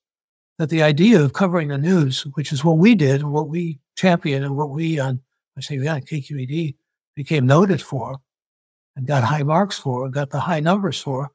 that 0.58 0.70
the 0.70 0.82
idea 0.82 1.20
of 1.22 1.32
covering 1.32 1.68
the 1.68 1.78
news, 1.78 2.22
which 2.34 2.52
is 2.52 2.64
what 2.64 2.78
we 2.78 2.94
did, 2.94 3.20
and 3.20 3.32
what 3.32 3.48
we 3.48 3.78
championed, 3.96 4.44
and 4.44 4.56
what 4.56 4.70
we 4.70 4.98
on 4.98 5.20
I 5.56 5.62
say 5.62 5.78
we 5.78 5.88
on 5.88 6.02
KQED 6.02 6.74
became 7.14 7.46
noted 7.46 7.80
for, 7.80 8.18
and 8.94 9.06
got 9.06 9.24
high 9.24 9.42
marks 9.42 9.78
for, 9.78 10.04
and 10.04 10.12
got 10.12 10.30
the 10.30 10.40
high 10.40 10.60
numbers 10.60 11.00
for, 11.00 11.30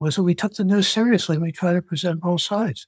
was 0.00 0.16
that 0.16 0.22
we 0.22 0.34
took 0.34 0.54
the 0.54 0.64
news 0.64 0.88
seriously 0.88 1.36
and 1.36 1.42
we 1.42 1.52
tried 1.52 1.74
to 1.74 1.82
present 1.82 2.20
both 2.20 2.40
sides. 2.40 2.86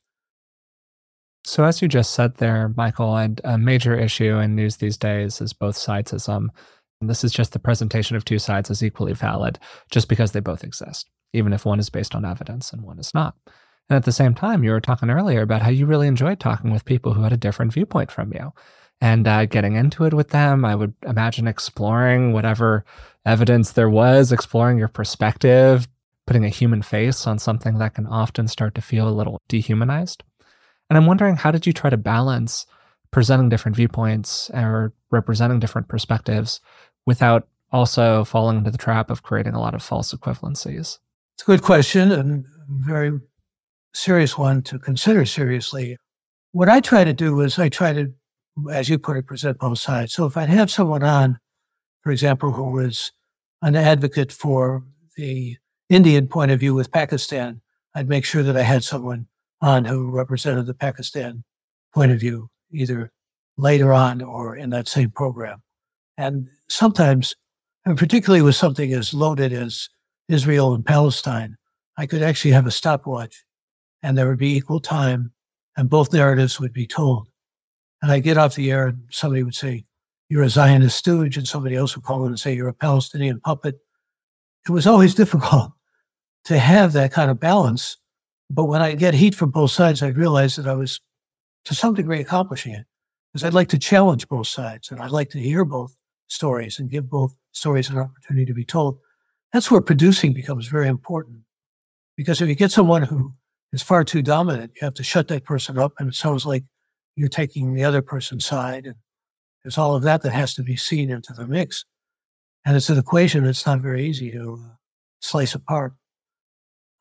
So, 1.44 1.64
as 1.64 1.82
you 1.82 1.88
just 1.88 2.14
said 2.14 2.36
there, 2.36 2.72
Michael, 2.76 3.16
and 3.16 3.40
a 3.44 3.58
major 3.58 3.98
issue 3.98 4.38
in 4.38 4.54
news 4.54 4.76
these 4.76 4.96
days 4.96 5.40
is 5.40 5.52
both 5.52 5.76
sidesism. 5.76 6.48
And 7.00 7.10
this 7.10 7.24
is 7.24 7.32
just 7.32 7.52
the 7.52 7.58
presentation 7.58 8.16
of 8.16 8.24
two 8.24 8.38
sides 8.38 8.70
as 8.70 8.82
equally 8.82 9.12
valid, 9.12 9.58
just 9.90 10.08
because 10.08 10.32
they 10.32 10.40
both 10.40 10.62
exist, 10.62 11.10
even 11.32 11.52
if 11.52 11.64
one 11.64 11.78
is 11.78 11.90
based 11.90 12.14
on 12.14 12.24
evidence 12.24 12.72
and 12.72 12.82
one 12.82 12.98
is 12.98 13.14
not. 13.14 13.34
And 13.88 13.96
at 13.96 14.04
the 14.04 14.12
same 14.12 14.34
time, 14.34 14.64
you 14.64 14.70
were 14.70 14.80
talking 14.80 15.10
earlier 15.10 15.42
about 15.42 15.62
how 15.62 15.70
you 15.70 15.86
really 15.86 16.06
enjoyed 16.06 16.40
talking 16.40 16.70
with 16.70 16.84
people 16.84 17.14
who 17.14 17.22
had 17.22 17.32
a 17.32 17.36
different 17.36 17.72
viewpoint 17.72 18.10
from 18.10 18.32
you 18.32 18.52
and 19.00 19.26
uh, 19.26 19.46
getting 19.46 19.74
into 19.74 20.04
it 20.04 20.14
with 20.14 20.28
them. 20.28 20.64
I 20.64 20.74
would 20.74 20.94
imagine 21.04 21.48
exploring 21.48 22.32
whatever 22.32 22.84
evidence 23.26 23.72
there 23.72 23.90
was, 23.90 24.32
exploring 24.32 24.78
your 24.78 24.88
perspective, 24.88 25.88
putting 26.26 26.44
a 26.44 26.48
human 26.48 26.82
face 26.82 27.26
on 27.26 27.38
something 27.38 27.78
that 27.78 27.94
can 27.94 28.06
often 28.06 28.46
start 28.46 28.74
to 28.76 28.80
feel 28.80 29.08
a 29.08 29.10
little 29.10 29.40
dehumanized. 29.48 30.22
And 30.88 30.96
I'm 30.96 31.06
wondering, 31.06 31.36
how 31.36 31.50
did 31.50 31.66
you 31.66 31.72
try 31.72 31.90
to 31.90 31.96
balance 31.96 32.66
presenting 33.10 33.48
different 33.48 33.76
viewpoints 33.76 34.50
or 34.54 34.92
representing 35.10 35.58
different 35.58 35.88
perspectives 35.88 36.60
without 37.06 37.48
also 37.72 38.24
falling 38.24 38.58
into 38.58 38.70
the 38.70 38.78
trap 38.78 39.10
of 39.10 39.22
creating 39.22 39.54
a 39.54 39.60
lot 39.60 39.74
of 39.74 39.82
false 39.82 40.14
equivalencies? 40.14 40.98
It's 41.34 41.42
a 41.42 41.46
good 41.46 41.62
question 41.62 42.12
and 42.12 42.46
very 42.68 43.18
serious 43.94 44.38
one 44.38 44.62
to 44.62 44.78
consider 44.78 45.24
seriously. 45.24 45.96
What 46.52 46.68
I 46.68 46.80
try 46.80 47.04
to 47.04 47.12
do 47.12 47.40
is 47.40 47.58
I 47.58 47.68
try 47.68 47.92
to, 47.92 48.12
as 48.70 48.88
you 48.88 48.98
put 48.98 49.16
it, 49.16 49.26
present 49.26 49.58
both 49.58 49.78
sides. 49.78 50.12
So 50.12 50.26
if 50.26 50.36
I'd 50.36 50.48
have 50.48 50.70
someone 50.70 51.02
on, 51.02 51.38
for 52.02 52.12
example, 52.12 52.52
who 52.52 52.70
was 52.70 53.12
an 53.62 53.76
advocate 53.76 54.32
for 54.32 54.84
the 55.16 55.56
Indian 55.88 56.26
point 56.26 56.50
of 56.50 56.60
view 56.60 56.74
with 56.74 56.92
Pakistan, 56.92 57.60
I'd 57.94 58.08
make 58.08 58.24
sure 58.24 58.42
that 58.42 58.56
I 58.56 58.62
had 58.62 58.84
someone 58.84 59.26
on 59.60 59.84
who 59.84 60.10
represented 60.10 60.66
the 60.66 60.74
Pakistan 60.74 61.44
point 61.94 62.12
of 62.12 62.20
view, 62.20 62.48
either 62.72 63.10
later 63.56 63.92
on 63.92 64.22
or 64.22 64.56
in 64.56 64.70
that 64.70 64.88
same 64.88 65.10
program. 65.10 65.62
And 66.16 66.48
sometimes, 66.68 67.34
and 67.84 67.96
particularly 67.96 68.42
with 68.42 68.56
something 68.56 68.92
as 68.92 69.14
loaded 69.14 69.52
as 69.52 69.88
Israel 70.32 70.74
and 70.74 70.84
Palestine, 70.84 71.56
I 71.96 72.06
could 72.06 72.22
actually 72.22 72.52
have 72.52 72.66
a 72.66 72.70
stopwatch 72.70 73.44
and 74.02 74.16
there 74.16 74.28
would 74.28 74.38
be 74.38 74.56
equal 74.56 74.80
time 74.80 75.32
and 75.76 75.88
both 75.88 76.12
narratives 76.12 76.58
would 76.58 76.72
be 76.72 76.86
told. 76.86 77.28
And 78.00 78.10
I 78.10 78.18
get 78.18 78.38
off 78.38 78.54
the 78.54 78.70
air 78.70 78.88
and 78.88 79.02
somebody 79.10 79.42
would 79.42 79.54
say, 79.54 79.84
you're 80.32 80.42
a 80.42 80.48
Zionist 80.48 80.96
stooge, 80.96 81.36
and 81.36 81.46
somebody 81.46 81.76
else 81.76 81.94
would 81.94 82.06
call 82.06 82.22
in 82.24 82.28
and 82.28 82.40
say, 82.40 82.54
you're 82.54 82.68
a 82.68 82.72
Palestinian 82.72 83.38
puppet. 83.40 83.78
It 84.66 84.72
was 84.72 84.86
always 84.86 85.14
difficult 85.22 85.72
to 86.44 86.58
have 86.58 86.94
that 86.94 87.12
kind 87.12 87.30
of 87.30 87.38
balance. 87.38 87.98
But 88.48 88.64
when 88.64 88.80
I 88.80 88.94
get 88.94 89.12
heat 89.12 89.34
from 89.34 89.50
both 89.50 89.72
sides, 89.72 90.02
I 90.02 90.08
realize 90.08 90.56
that 90.56 90.66
I 90.66 90.72
was 90.72 91.00
to 91.66 91.74
some 91.74 91.92
degree 91.92 92.20
accomplishing 92.20 92.72
it 92.72 92.86
because 93.30 93.44
I'd 93.44 93.52
like 93.52 93.68
to 93.68 93.78
challenge 93.78 94.26
both 94.26 94.46
sides 94.46 94.90
and 94.90 95.00
I'd 95.00 95.10
like 95.10 95.28
to 95.30 95.38
hear 95.38 95.66
both 95.66 95.94
stories 96.28 96.78
and 96.78 96.90
give 96.90 97.10
both 97.10 97.34
stories 97.52 97.90
an 97.90 97.98
opportunity 97.98 98.46
to 98.46 98.54
be 98.54 98.64
told. 98.64 98.98
That's 99.52 99.70
where 99.70 99.80
producing 99.80 100.32
becomes 100.32 100.66
very 100.66 100.88
important 100.88 101.44
Because 102.16 102.40
if 102.40 102.48
you 102.48 102.54
get 102.54 102.72
someone 102.72 103.02
who 103.02 103.34
is 103.72 103.82
far 103.82 104.04
too 104.04 104.22
dominant, 104.22 104.72
you 104.74 104.84
have 104.84 104.94
to 104.94 105.02
shut 105.02 105.28
that 105.28 105.44
person 105.44 105.78
up. 105.78 105.92
And 105.98 106.08
it 106.08 106.14
sounds 106.14 106.46
like 106.46 106.64
you're 107.16 107.28
taking 107.28 107.74
the 107.74 107.84
other 107.84 108.02
person's 108.02 108.44
side. 108.44 108.86
And 108.86 108.96
there's 109.62 109.78
all 109.78 109.94
of 109.94 110.02
that 110.02 110.22
that 110.22 110.32
has 110.32 110.54
to 110.54 110.62
be 110.62 110.76
seen 110.76 111.10
into 111.10 111.32
the 111.32 111.46
mix. 111.46 111.84
And 112.64 112.76
it's 112.76 112.90
an 112.90 112.98
equation 112.98 113.44
that's 113.44 113.66
not 113.66 113.80
very 113.80 114.06
easy 114.06 114.30
to 114.32 114.60
uh, 114.62 114.74
slice 115.20 115.54
apart. 115.54 115.94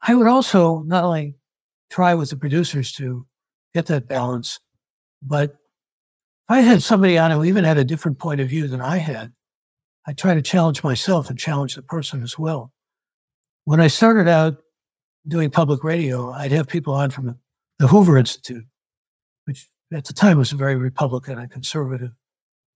I 0.01 0.15
would 0.15 0.27
also 0.27 0.81
not 0.83 1.03
only 1.03 1.35
try 1.89 2.15
with 2.15 2.29
the 2.29 2.37
producers 2.37 2.91
to 2.93 3.27
get 3.73 3.85
that 3.87 4.07
balance, 4.07 4.59
but 5.21 5.51
if 5.51 6.49
I 6.49 6.61
had 6.61 6.81
somebody 6.81 7.17
on 7.17 7.31
who 7.31 7.43
even 7.43 7.63
had 7.63 7.77
a 7.77 7.83
different 7.83 8.17
point 8.17 8.41
of 8.41 8.49
view 8.49 8.67
than 8.67 8.81
I 8.81 8.97
had, 8.97 9.33
I 10.07 10.13
try 10.13 10.33
to 10.33 10.41
challenge 10.41 10.83
myself 10.83 11.29
and 11.29 11.37
challenge 11.37 11.75
the 11.75 11.81
person 11.81 12.23
as 12.23 12.37
well. 12.37 12.71
When 13.65 13.79
I 13.79 13.87
started 13.87 14.27
out 14.27 14.57
doing 15.27 15.51
public 15.51 15.83
radio, 15.83 16.31
I'd 16.31 16.51
have 16.51 16.67
people 16.67 16.93
on 16.93 17.11
from 17.11 17.37
the 17.77 17.87
Hoover 17.87 18.17
Institute, 18.17 18.65
which 19.45 19.67
at 19.93 20.05
the 20.05 20.13
time 20.13 20.37
was 20.37 20.51
a 20.51 20.55
very 20.55 20.75
Republican 20.75 21.37
and 21.37 21.51
conservative 21.51 22.11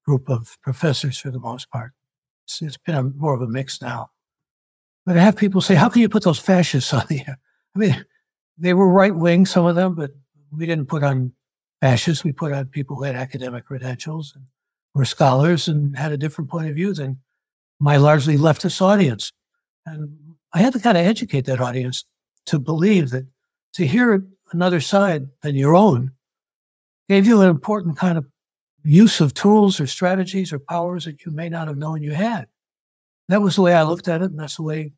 group 0.06 0.30
of 0.30 0.58
professors 0.62 1.18
for 1.18 1.32
the 1.32 1.40
most 1.40 1.72
part. 1.72 1.94
it's, 2.46 2.62
it's 2.62 2.78
been 2.78 2.96
a, 2.96 3.04
more 3.04 3.34
of 3.34 3.42
a 3.42 3.48
mix 3.48 3.82
now. 3.82 4.10
But 5.06 5.18
I 5.18 5.22
have 5.22 5.36
people 5.36 5.62
say, 5.62 5.76
how 5.76 5.90
can 5.90 6.02
you 6.02 6.10
put 6.10 6.24
those 6.24 6.40
fascists 6.40 6.94
on 6.94 7.06
the 7.10 7.22
air? 7.28 7.40
I 7.76 7.80
mean, 7.80 8.06
they 8.58 8.74
were 8.74 8.88
right 8.88 9.16
wing, 9.16 9.46
some 9.46 9.66
of 9.66 9.76
them, 9.76 9.96
but 9.96 10.12
we 10.52 10.66
didn't 10.66 10.88
put 10.88 11.04
on 11.04 11.34
fascists. 11.82 12.24
We 12.24 12.32
put 12.32 12.54
on 12.54 12.68
people 12.68 12.96
who 12.96 13.04
had 13.04 13.16
academic 13.16 13.66
credentials 13.66 14.34
and 14.36 14.46
were 14.96 15.06
scholars 15.06 15.68
and 15.68 15.96
had 15.96 16.12
a 16.12 16.18
different 16.18 16.50
point 16.50 16.68
of 16.68 16.76
view 16.76 16.94
than 16.94 17.20
my 17.80 17.98
largely 17.98 18.38
leftist 18.38 18.82
audience. 18.82 19.32
And 19.86 20.18
I 20.54 20.60
had 20.60 20.74
to 20.74 20.80
kind 20.80 20.98
of 20.98 21.06
educate 21.06 21.46
that 21.46 21.62
audience 21.62 22.06
to 22.48 22.58
believe 22.58 23.12
that 23.12 23.28
to 23.74 23.86
hear 23.86 24.26
another 24.52 24.80
side 24.80 25.28
than 25.42 25.56
your 25.56 25.76
own 25.76 26.12
gave 27.10 27.28
you 27.28 27.42
an 27.42 27.50
important 27.50 27.98
kind 27.98 28.18
of 28.18 28.26
use 28.84 29.20
of 29.20 29.34
tools 29.34 29.80
or 29.80 29.88
strategies 29.88 30.54
or 30.54 30.60
powers 30.60 31.06
that 31.06 31.26
you 31.26 31.32
may 31.32 31.50
not 31.50 31.68
have 31.68 31.78
known 31.78 32.02
you 32.02 32.14
had. 32.14 32.48
That 33.28 33.42
was 33.42 33.56
the 33.56 33.64
way 33.64 33.74
I 33.74 33.84
looked 33.84 34.08
at 34.08 34.22
it, 34.22 34.32
and 34.32 34.40
that's 34.40 34.56
the 34.56 34.64
way 34.64 34.94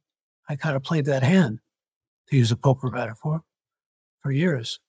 I 0.48 0.56
kind 0.56 0.76
of 0.76 0.84
played 0.84 1.06
that 1.06 1.24
hand, 1.24 1.60
to 2.30 2.38
use 2.38 2.52
a 2.52 2.58
poker 2.58 2.90
metaphor, 2.92 3.42
for 4.22 4.32
years. 4.32 4.80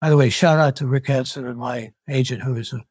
By 0.00 0.10
the 0.10 0.16
way, 0.16 0.28
shout 0.28 0.58
out 0.58 0.76
to 0.76 0.86
Rick 0.86 1.06
Hanson 1.06 1.46
and 1.46 1.58
my 1.58 1.92
agent, 2.08 2.42
who 2.42 2.56
is 2.56 2.72
a, 2.72 2.84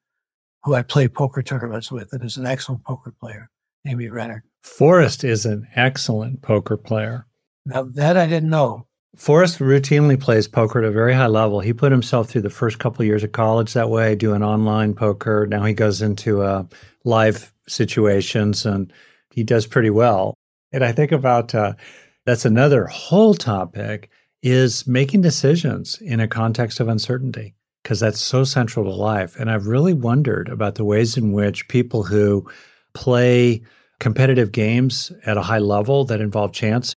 who 0.64 0.76
I 0.76 0.82
play 0.82 1.08
poker 1.08 1.42
tournaments 1.42 1.92
with, 1.92 2.14
and 2.14 2.24
is 2.24 2.38
an 2.38 2.46
excellent 2.46 2.84
poker 2.84 3.14
player, 3.20 3.50
Amy 3.88 4.10
Renner. 4.10 4.44
Forrest 4.62 5.24
is 5.24 5.46
an 5.46 5.68
excellent 5.76 6.42
poker 6.42 6.78
player. 6.78 7.26
Now 7.66 7.84
that 7.84 8.18
I 8.18 8.28
didn't 8.28 8.50
know. 8.50 8.88
Forrest 9.16 9.60
routinely 9.60 10.20
plays 10.20 10.48
poker 10.48 10.80
at 10.80 10.86
a 10.86 10.92
very 10.92 11.14
high 11.14 11.28
level. 11.28 11.60
He 11.60 11.74
put 11.74 11.92
himself 11.92 12.30
through 12.30 12.44
the 12.44 12.50
first 12.50 12.80
couple 12.80 13.02
of 13.02 13.08
years 13.08 13.24
of 13.24 13.32
college 13.32 13.74
that 13.74 13.90
way, 13.90 14.16
doing 14.16 14.44
online 14.44 14.94
poker. 14.94 15.48
Now 15.50 15.64
he 15.66 15.74
goes 15.74 16.02
into 16.02 16.42
uh, 16.42 16.64
live 17.04 17.52
situations 17.68 18.66
and 18.66 18.94
he 19.32 19.44
does 19.44 19.66
pretty 19.66 19.90
well. 19.90 20.36
And 20.72 20.84
I 20.84 20.92
think 20.92 21.12
about 21.12 21.56
uh, 21.56 21.74
that's 22.26 22.46
another 22.46 22.86
whole 22.86 23.34
topic 23.34 24.10
is 24.42 24.88
making 24.88 25.22
decisions 25.22 26.00
in 26.02 26.20
a 26.20 26.28
context 26.28 26.80
of 26.80 26.88
uncertainty 26.88 27.56
because 27.90 28.02
that's 28.02 28.22
so 28.22 28.44
central 28.44 28.86
to 28.86 28.92
life. 28.92 29.36
And 29.40 29.50
I've 29.50 29.66
really 29.66 29.94
wondered 29.94 30.48
about 30.48 30.76
the 30.76 30.86
ways 30.86 31.18
in 31.18 31.32
which 31.32 31.68
people 31.70 32.04
who 32.04 32.48
play 32.94 33.64
competitive 34.00 34.52
games 34.52 35.12
at 35.26 35.38
a 35.38 35.42
high 35.42 35.58
level 35.58 36.06
that 36.06 36.22
involve 36.22 36.52
chance 36.52 36.96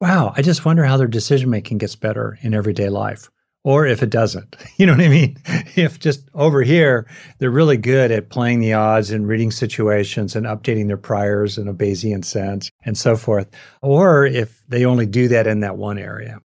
wow, 0.00 0.32
I 0.34 0.40
just 0.40 0.64
wonder 0.64 0.84
how 0.84 0.96
their 0.96 1.08
decision 1.08 1.50
making 1.50 1.76
gets 1.76 1.94
better 1.94 2.38
in 2.40 2.54
everyday 2.54 2.88
life. 2.88 3.28
Or 3.64 3.84
if 3.84 4.02
it 4.02 4.08
doesn't, 4.08 4.56
you 4.76 4.86
know 4.86 4.92
what 4.92 5.04
I 5.04 5.08
mean? 5.08 5.36
If 5.76 5.98
just 5.98 6.28
over 6.32 6.62
here, 6.62 7.06
they're 7.38 7.50
really 7.50 7.76
good 7.76 8.10
at 8.10 8.30
playing 8.30 8.60
the 8.60 8.72
odds 8.72 9.10
and 9.10 9.26
reading 9.26 9.50
situations 9.50 10.36
and 10.36 10.46
updating 10.46 10.86
their 10.86 10.96
priors 10.96 11.58
in 11.58 11.68
a 11.68 11.74
Bayesian 11.74 12.24
sense 12.24 12.70
and 12.84 12.96
so 12.96 13.16
forth. 13.16 13.48
Or 13.82 14.24
if 14.24 14.62
they 14.68 14.84
only 14.84 15.06
do 15.06 15.26
that 15.28 15.46
in 15.48 15.60
that 15.60 15.76
one 15.76 15.98
area. 15.98 16.38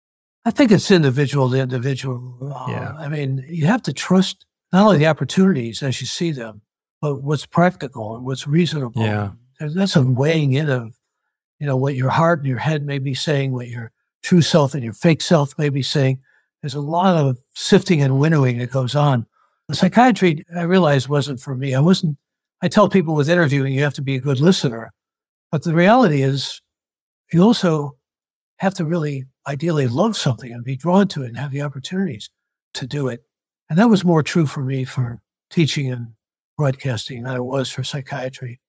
I 0.45 0.51
think 0.51 0.71
it's 0.71 0.91
individual 0.91 1.49
to 1.51 1.57
individual. 1.57 2.37
Uh, 2.41 2.65
yeah. 2.69 2.93
I 2.97 3.07
mean, 3.07 3.45
you 3.47 3.65
have 3.65 3.81
to 3.83 3.93
trust 3.93 4.45
not 4.71 4.85
only 4.85 4.97
the 4.97 5.07
opportunities 5.07 5.81
as 5.81 6.01
you 6.01 6.07
see 6.07 6.31
them, 6.31 6.61
but 7.01 7.23
what's 7.23 7.45
practical 7.45 8.15
and 8.15 8.25
what's 8.25 8.47
reasonable. 8.47 9.03
Yeah. 9.03 9.31
That's 9.59 9.95
a 9.95 10.01
weighing 10.01 10.53
in 10.53 10.69
of 10.69 10.93
you 11.63 11.67
know, 11.67 11.77
what 11.77 11.95
your 11.95 12.09
heart 12.09 12.39
and 12.39 12.47
your 12.49 12.57
head 12.57 12.85
may 12.85 12.99
be 12.99 13.13
saying, 13.13 13.53
what 13.53 13.69
your 13.69 13.89
true 14.21 14.41
self 14.41 14.73
and 14.73 14.83
your 14.83 14.91
fake 14.91 15.21
self 15.21 15.57
may 15.57 15.69
be 15.69 15.81
saying. 15.81 16.19
There's 16.61 16.75
a 16.75 16.81
lot 16.81 17.15
of 17.15 17.37
sifting 17.53 18.01
and 18.01 18.19
winnowing 18.19 18.57
that 18.57 18.69
goes 18.69 18.95
on. 18.95 19.25
The 19.69 19.75
psychiatry, 19.75 20.45
I 20.53 20.63
realized, 20.63 21.07
wasn't 21.07 21.39
for 21.39 21.55
me. 21.55 21.73
I 21.73 21.79
wasn't, 21.79 22.17
I 22.61 22.67
tell 22.67 22.89
people 22.89 23.15
with 23.15 23.29
interviewing, 23.29 23.73
you 23.73 23.81
have 23.81 23.93
to 23.93 24.01
be 24.01 24.15
a 24.15 24.19
good 24.19 24.41
listener. 24.41 24.91
But 25.53 25.63
the 25.63 25.73
reality 25.73 26.21
is, 26.21 26.61
you 27.31 27.41
also 27.41 27.95
have 28.57 28.73
to 28.73 28.83
really 28.83 29.23
ideally 29.47 29.87
love 29.87 30.15
something 30.15 30.51
and 30.51 30.63
be 30.63 30.75
drawn 30.75 31.07
to 31.09 31.23
it 31.23 31.27
and 31.27 31.37
have 31.37 31.51
the 31.51 31.61
opportunities 31.61 32.29
to 32.75 32.87
do 32.87 33.07
it. 33.07 33.23
And 33.69 33.79
that 33.79 33.89
was 33.89 34.05
more 34.05 34.23
true 34.23 34.45
for 34.45 34.61
me 34.61 34.83
for 34.83 35.21
teaching 35.49 35.91
and 35.91 36.07
broadcasting 36.57 37.23
than 37.23 37.35
it 37.35 37.43
was 37.43 37.69
for 37.69 37.83
psychiatry. 37.83 38.59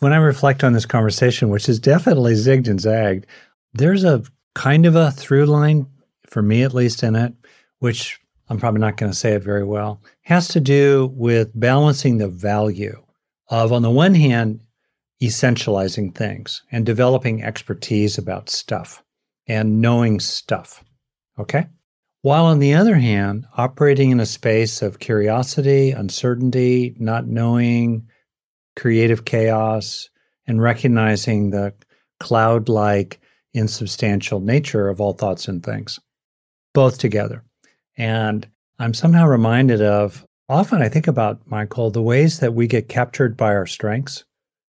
When 0.00 0.12
I 0.12 0.16
reflect 0.16 0.64
on 0.64 0.72
this 0.72 0.86
conversation, 0.86 1.50
which 1.50 1.68
is 1.68 1.78
definitely 1.78 2.34
zigged 2.34 2.68
and 2.68 2.80
zagged, 2.80 3.26
there's 3.74 4.04
a 4.04 4.22
kind 4.54 4.86
of 4.86 4.96
a 4.96 5.10
through 5.10 5.46
line, 5.46 5.86
for 6.26 6.42
me 6.42 6.62
at 6.62 6.74
least, 6.74 7.02
in 7.02 7.14
it, 7.14 7.32
which 7.78 8.18
I'm 8.48 8.58
probably 8.58 8.80
not 8.80 8.96
going 8.96 9.12
to 9.12 9.18
say 9.18 9.32
it 9.32 9.42
very 9.42 9.64
well, 9.64 10.00
has 10.22 10.48
to 10.48 10.60
do 10.60 11.12
with 11.14 11.50
balancing 11.54 12.18
the 12.18 12.28
value 12.28 13.00
of, 13.48 13.72
on 13.72 13.82
the 13.82 13.90
one 13.90 14.14
hand, 14.14 14.60
essentializing 15.22 16.14
things 16.14 16.62
and 16.72 16.84
developing 16.84 17.42
expertise 17.42 18.18
about 18.18 18.50
stuff 18.50 19.02
and 19.46 19.80
knowing 19.80 20.20
stuff. 20.20 20.82
Okay. 21.38 21.66
While 22.22 22.46
on 22.46 22.58
the 22.58 22.74
other 22.74 22.94
hand, 22.94 23.44
operating 23.56 24.10
in 24.10 24.20
a 24.20 24.26
space 24.26 24.80
of 24.80 24.98
curiosity, 24.98 25.90
uncertainty, 25.90 26.96
not 26.98 27.26
knowing, 27.26 28.08
creative 28.76 29.24
chaos 29.24 30.08
and 30.46 30.62
recognizing 30.62 31.50
the 31.50 31.74
cloud 32.20 32.68
like, 32.68 33.20
insubstantial 33.52 34.40
nature 34.40 34.88
of 34.88 35.00
all 35.00 35.12
thoughts 35.12 35.48
and 35.48 35.62
things, 35.62 36.00
both 36.72 36.98
together. 36.98 37.44
And 37.96 38.48
I'm 38.78 38.94
somehow 38.94 39.26
reminded 39.26 39.80
of 39.80 40.26
often 40.48 40.82
I 40.82 40.88
think 40.88 41.06
about, 41.06 41.46
Michael, 41.46 41.90
the 41.90 42.02
ways 42.02 42.40
that 42.40 42.54
we 42.54 42.66
get 42.66 42.88
captured 42.88 43.36
by 43.36 43.54
our 43.54 43.66
strengths. 43.66 44.24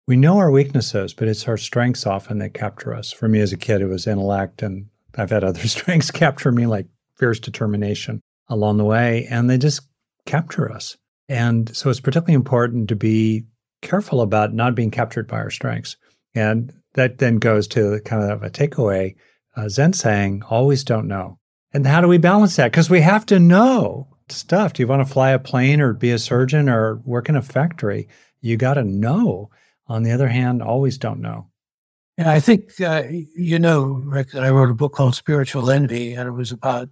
We 0.09 0.17
know 0.17 0.39
our 0.39 0.51
weaknesses, 0.51 1.13
but 1.13 1.29
it's 1.29 1.47
our 1.47 1.59
strengths 1.59 2.07
often 2.07 2.39
that 2.39 2.55
capture 2.55 2.95
us. 2.95 3.13
For 3.13 3.29
me 3.29 3.41
as 3.41 3.53
a 3.53 3.59
kid, 3.59 3.83
it 3.83 3.89
was 3.89 4.07
intellect, 4.07 4.63
and 4.63 4.87
I've 5.15 5.29
had 5.29 5.45
other 5.45 5.61
strengths 5.69 6.11
capture 6.11 6.51
me, 6.51 6.65
like 6.65 6.87
fierce 7.19 7.39
determination 7.39 8.23
along 8.49 8.79
the 8.79 8.87
way, 8.87 9.27
and 9.29 9.51
they 9.51 9.59
just 9.59 9.83
capture 10.25 10.73
us. 10.73 10.97
And 11.29 11.77
so 11.77 11.91
it's 11.91 12.01
particularly 12.01 12.33
important 12.33 12.89
to 12.89 12.97
be 12.97 13.45
careful 13.83 14.23
about 14.23 14.55
not 14.55 14.75
being 14.75 14.91
captured 14.91 15.29
by 15.29 15.37
our 15.37 15.51
strengths. 15.51 15.99
And 16.35 16.73
that 16.95 17.19
then 17.19 17.37
goes 17.37 17.69
to 17.69 18.01
kind 18.07 18.33
of 18.33 18.43
a 18.43 18.49
takeaway 18.49 19.15
uh, 19.57 19.69
Zen 19.69 19.93
saying, 19.93 20.43
always 20.49 20.85
don't 20.85 21.07
know. 21.07 21.39
And 21.75 21.87
how 21.87 22.01
do 22.01 22.09
we 22.09 22.17
balance 22.17 22.57
that? 22.57 22.73
Because 22.73 22.89
we 22.89 23.03
have 23.03 23.27
to 23.27 23.39
know 23.39 24.09
stuff. 24.31 24.73
Do 24.73 24.83
you 24.83 24.87
want 24.87 25.07
to 25.07 25.13
fly 25.13 25.33
a 25.33 25.39
plane 25.39 25.83
or 25.83 25.93
be 25.93 26.13
a 26.13 26.19
surgeon 26.19 26.71
or 26.71 26.97
work 27.05 27.29
in 27.29 27.37
a 27.37 27.43
factory? 27.43 28.09
You 28.41 28.57
got 28.57 28.75
to 28.75 28.85
know. 28.85 29.51
On 29.89 30.03
the 30.03 30.13
other 30.13 30.29
hand, 30.29 30.63
always 30.63 30.99
don't 30.99 31.21
know. 31.21 31.49
Yeah, 32.19 32.31
I 32.31 32.41
think 32.41 32.81
uh, 32.81 33.05
you 33.09 33.59
know, 33.59 34.03
Rick, 34.05 34.33
that 34.33 34.45
I 34.45 34.51
wrote 34.51 34.71
a 34.71 34.75
book 34.75 34.93
called 34.93 35.15
Spiritual 35.15 35.71
Envy, 35.71 36.15
and 36.15 36.29
it 36.29 36.33
was 36.33 36.53
about 36.53 36.89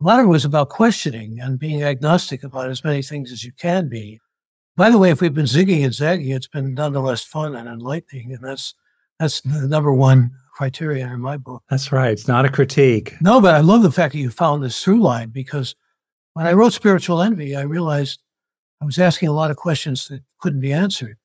a 0.00 0.04
lot 0.04 0.20
of 0.20 0.26
it 0.26 0.28
was 0.28 0.44
about 0.44 0.68
questioning 0.68 1.40
and 1.40 1.58
being 1.58 1.82
agnostic 1.82 2.44
about 2.44 2.70
as 2.70 2.84
many 2.84 3.02
things 3.02 3.32
as 3.32 3.42
you 3.42 3.52
can 3.52 3.88
be. 3.88 4.20
By 4.76 4.90
the 4.90 4.98
way, 4.98 5.10
if 5.10 5.20
we've 5.20 5.34
been 5.34 5.46
zigging 5.46 5.84
and 5.84 5.92
zagging, 5.92 6.30
it's 6.30 6.46
been 6.46 6.74
nonetheless 6.74 7.24
fun 7.24 7.56
and 7.56 7.68
enlightening, 7.68 8.32
and 8.32 8.42
that's 8.42 8.74
that's 9.18 9.40
the 9.40 9.66
number 9.66 9.92
one 9.92 10.30
criteria 10.54 11.06
in 11.06 11.20
my 11.20 11.36
book. 11.36 11.62
That's 11.68 11.90
right. 11.90 12.12
It's 12.12 12.28
not 12.28 12.44
a 12.44 12.48
critique. 12.48 13.14
No, 13.20 13.40
but 13.40 13.54
I 13.54 13.60
love 13.60 13.82
the 13.82 13.92
fact 13.92 14.12
that 14.12 14.20
you 14.20 14.30
found 14.30 14.62
this 14.62 14.82
through 14.82 15.00
line 15.00 15.30
because 15.30 15.74
when 16.34 16.46
I 16.46 16.52
wrote 16.52 16.72
Spiritual 16.72 17.20
Envy, 17.20 17.56
I 17.56 17.62
realized 17.62 18.20
I 18.80 18.84
was 18.84 18.98
asking 18.98 19.28
a 19.28 19.32
lot 19.32 19.50
of 19.50 19.56
questions 19.56 20.06
that 20.06 20.22
couldn't 20.40 20.60
be 20.60 20.72
answered. 20.72 21.16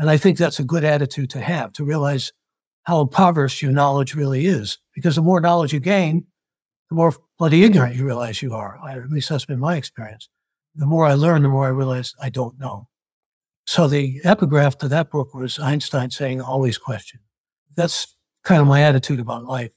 And 0.00 0.08
I 0.08 0.16
think 0.16 0.38
that's 0.38 0.58
a 0.58 0.64
good 0.64 0.82
attitude 0.82 1.28
to 1.30 1.42
have 1.42 1.74
to 1.74 1.84
realize 1.84 2.32
how 2.84 3.02
impoverished 3.02 3.60
your 3.60 3.70
knowledge 3.70 4.14
really 4.14 4.46
is. 4.46 4.78
Because 4.94 5.14
the 5.14 5.20
more 5.20 5.42
knowledge 5.42 5.74
you 5.74 5.78
gain, 5.78 6.24
the 6.88 6.96
more 6.96 7.14
bloody 7.38 7.64
ignorant 7.64 7.96
you 7.96 8.06
realize 8.06 8.40
you 8.40 8.54
are. 8.54 8.80
At 8.88 9.10
least 9.10 9.28
that's 9.28 9.44
been 9.44 9.60
my 9.60 9.76
experience. 9.76 10.30
The 10.74 10.86
more 10.86 11.04
I 11.04 11.12
learn, 11.12 11.42
the 11.42 11.50
more 11.50 11.66
I 11.66 11.68
realize 11.70 12.14
I 12.18 12.30
don't 12.30 12.58
know. 12.58 12.88
So 13.66 13.88
the 13.88 14.22
epigraph 14.24 14.78
to 14.78 14.88
that 14.88 15.10
book 15.10 15.34
was 15.34 15.58
Einstein 15.58 16.10
saying, 16.10 16.40
always 16.40 16.78
question. 16.78 17.20
That's 17.76 18.16
kind 18.42 18.62
of 18.62 18.66
my 18.66 18.82
attitude 18.82 19.20
about 19.20 19.44
life. 19.44 19.72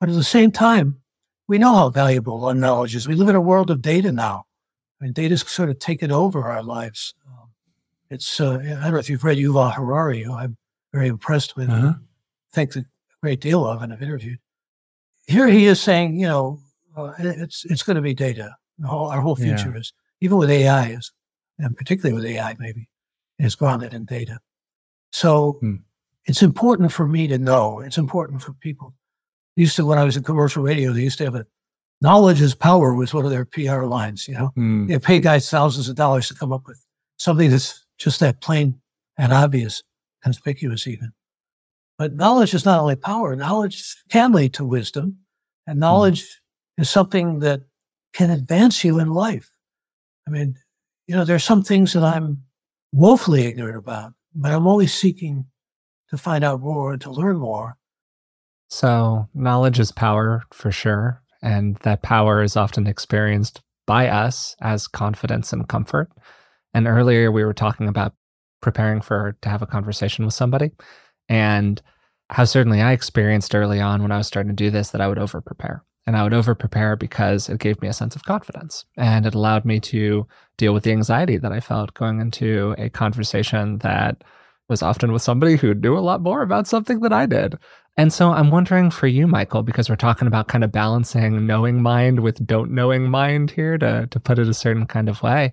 But 0.00 0.08
at 0.08 0.14
the 0.14 0.24
same 0.24 0.52
time, 0.52 1.02
we 1.48 1.58
know 1.58 1.74
how 1.74 1.90
valuable 1.90 2.46
our 2.46 2.54
knowledge 2.54 2.96
is. 2.96 3.06
We 3.06 3.14
live 3.14 3.28
in 3.28 3.36
a 3.36 3.42
world 3.42 3.70
of 3.70 3.82
data 3.82 4.10
now. 4.10 4.46
I 4.98 5.04
mean, 5.04 5.12
data's 5.12 5.42
sort 5.42 5.68
of 5.68 5.78
taken 5.78 6.10
over 6.10 6.44
our 6.44 6.62
lives. 6.62 7.14
It's, 8.10 8.40
uh, 8.40 8.58
I 8.62 8.84
don't 8.84 8.92
know 8.92 8.98
if 8.98 9.10
you've 9.10 9.24
read 9.24 9.38
Yuval 9.38 9.74
Harari, 9.74 10.22
who 10.22 10.32
I'm 10.32 10.56
very 10.92 11.08
impressed 11.08 11.56
with, 11.56 11.70
uh-huh. 11.70 11.94
think 12.52 12.76
a 12.76 12.84
great 13.22 13.40
deal 13.40 13.66
of, 13.66 13.82
and 13.82 13.92
I've 13.92 14.02
interviewed. 14.02 14.38
Here 15.26 15.48
he 15.48 15.66
is 15.66 15.80
saying, 15.80 16.18
you 16.18 16.26
know, 16.26 16.60
uh, 16.96 17.12
it's 17.18 17.64
it's 17.64 17.82
going 17.82 17.96
to 17.96 18.02
be 18.02 18.14
data. 18.14 18.56
Whole, 18.84 19.08
our 19.08 19.20
whole 19.20 19.36
future 19.36 19.70
yeah. 19.72 19.80
is, 19.80 19.92
even 20.20 20.36
with 20.36 20.50
AI, 20.50 20.90
is, 20.90 21.12
and 21.58 21.76
particularly 21.76 22.14
with 22.14 22.24
AI, 22.24 22.54
maybe, 22.58 22.88
is 23.38 23.54
grounded 23.54 23.94
in 23.94 24.04
data. 24.04 24.38
So 25.12 25.52
hmm. 25.60 25.76
it's 26.26 26.42
important 26.42 26.92
for 26.92 27.06
me 27.06 27.26
to 27.28 27.38
know. 27.38 27.80
It's 27.80 27.98
important 27.98 28.42
for 28.42 28.52
people. 28.52 28.94
Used 29.56 29.76
to 29.76 29.86
when 29.86 29.98
I 29.98 30.04
was 30.04 30.16
in 30.16 30.22
commercial 30.22 30.62
radio, 30.62 30.92
they 30.92 31.02
used 31.02 31.18
to 31.18 31.24
have 31.24 31.34
a 31.34 31.46
knowledge 32.02 32.42
is 32.42 32.54
power 32.54 32.94
was 32.94 33.14
one 33.14 33.24
of 33.24 33.30
their 33.30 33.46
PR 33.46 33.84
lines. 33.84 34.28
You 34.28 34.34
know, 34.34 34.46
hmm. 34.54 34.86
they 34.86 34.98
pay 34.98 35.18
guys 35.18 35.50
thousands 35.50 35.88
of 35.88 35.96
dollars 35.96 36.28
to 36.28 36.34
come 36.34 36.52
up 36.52 36.66
with 36.66 36.84
something 37.16 37.50
that's 37.50 37.85
just 37.98 38.20
that 38.20 38.40
plain 38.40 38.80
and 39.18 39.32
obvious, 39.32 39.82
conspicuous 40.22 40.86
even. 40.86 41.12
But 41.98 42.14
knowledge 42.14 42.54
is 42.54 42.64
not 42.64 42.80
only 42.80 42.96
power. 42.96 43.34
Knowledge 43.34 43.96
can 44.10 44.32
lead 44.32 44.54
to 44.54 44.64
wisdom, 44.64 45.18
and 45.66 45.76
hmm. 45.76 45.80
knowledge 45.80 46.22
mm. 46.22 46.82
is 46.82 46.90
something 46.90 47.40
that 47.40 47.62
can 48.12 48.30
advance 48.30 48.84
you 48.84 48.98
in 48.98 49.10
life. 49.10 49.50
I 50.26 50.30
mean, 50.30 50.56
you 51.06 51.14
know, 51.14 51.24
there's 51.24 51.44
some 51.44 51.62
things 51.62 51.92
that 51.92 52.02
I'm 52.02 52.42
woefully 52.92 53.44
ignorant 53.44 53.78
about, 53.78 54.12
but 54.34 54.52
I'm 54.52 54.66
always 54.66 54.92
seeking 54.92 55.46
to 56.10 56.18
find 56.18 56.44
out 56.44 56.60
more 56.60 56.92
and 56.92 57.00
to 57.02 57.10
learn 57.10 57.36
more. 57.36 57.76
So, 58.68 59.28
knowledge 59.34 59.78
is 59.78 59.92
power 59.92 60.42
for 60.52 60.72
sure. 60.72 61.22
And 61.42 61.76
that 61.82 62.02
power 62.02 62.42
is 62.42 62.56
often 62.56 62.86
experienced 62.86 63.60
by 63.86 64.08
us 64.08 64.56
as 64.60 64.88
confidence 64.88 65.52
and 65.52 65.68
comfort. 65.68 66.10
And 66.76 66.86
earlier 66.86 67.32
we 67.32 67.42
were 67.42 67.54
talking 67.54 67.88
about 67.88 68.12
preparing 68.60 69.00
for 69.00 69.34
to 69.40 69.48
have 69.48 69.62
a 69.62 69.66
conversation 69.66 70.26
with 70.26 70.34
somebody 70.34 70.72
and 71.26 71.80
how 72.28 72.44
certainly 72.44 72.82
I 72.82 72.92
experienced 72.92 73.54
early 73.54 73.80
on 73.80 74.02
when 74.02 74.12
I 74.12 74.18
was 74.18 74.26
starting 74.26 74.54
to 74.54 74.64
do 74.64 74.68
this 74.68 74.90
that 74.90 75.00
I 75.00 75.08
would 75.08 75.18
over 75.18 75.40
prepare. 75.40 75.82
And 76.06 76.18
I 76.18 76.22
would 76.22 76.34
over 76.34 76.54
prepare 76.54 76.94
because 76.94 77.48
it 77.48 77.60
gave 77.60 77.80
me 77.80 77.88
a 77.88 77.94
sense 77.94 78.14
of 78.14 78.24
confidence 78.24 78.84
and 78.94 79.24
it 79.24 79.34
allowed 79.34 79.64
me 79.64 79.80
to 79.80 80.26
deal 80.58 80.74
with 80.74 80.84
the 80.84 80.92
anxiety 80.92 81.38
that 81.38 81.50
I 81.50 81.60
felt 81.60 81.94
going 81.94 82.20
into 82.20 82.74
a 82.76 82.90
conversation 82.90 83.78
that 83.78 84.22
was 84.68 84.82
often 84.82 85.12
with 85.12 85.22
somebody 85.22 85.56
who 85.56 85.72
knew 85.72 85.96
a 85.96 86.00
lot 86.00 86.20
more 86.20 86.42
about 86.42 86.66
something 86.66 87.00
than 87.00 87.12
I 87.12 87.24
did. 87.24 87.56
And 87.96 88.12
so 88.12 88.32
I'm 88.32 88.50
wondering 88.50 88.90
for 88.90 89.06
you, 89.06 89.26
Michael, 89.26 89.62
because 89.62 89.88
we're 89.88 89.96
talking 89.96 90.28
about 90.28 90.48
kind 90.48 90.62
of 90.62 90.72
balancing 90.72 91.46
knowing 91.46 91.80
mind 91.80 92.20
with 92.20 92.46
don't 92.46 92.72
knowing 92.72 93.08
mind 93.08 93.50
here 93.50 93.78
to, 93.78 94.08
to 94.08 94.20
put 94.20 94.38
it 94.38 94.46
a 94.46 94.52
certain 94.52 94.84
kind 94.84 95.08
of 95.08 95.22
way. 95.22 95.52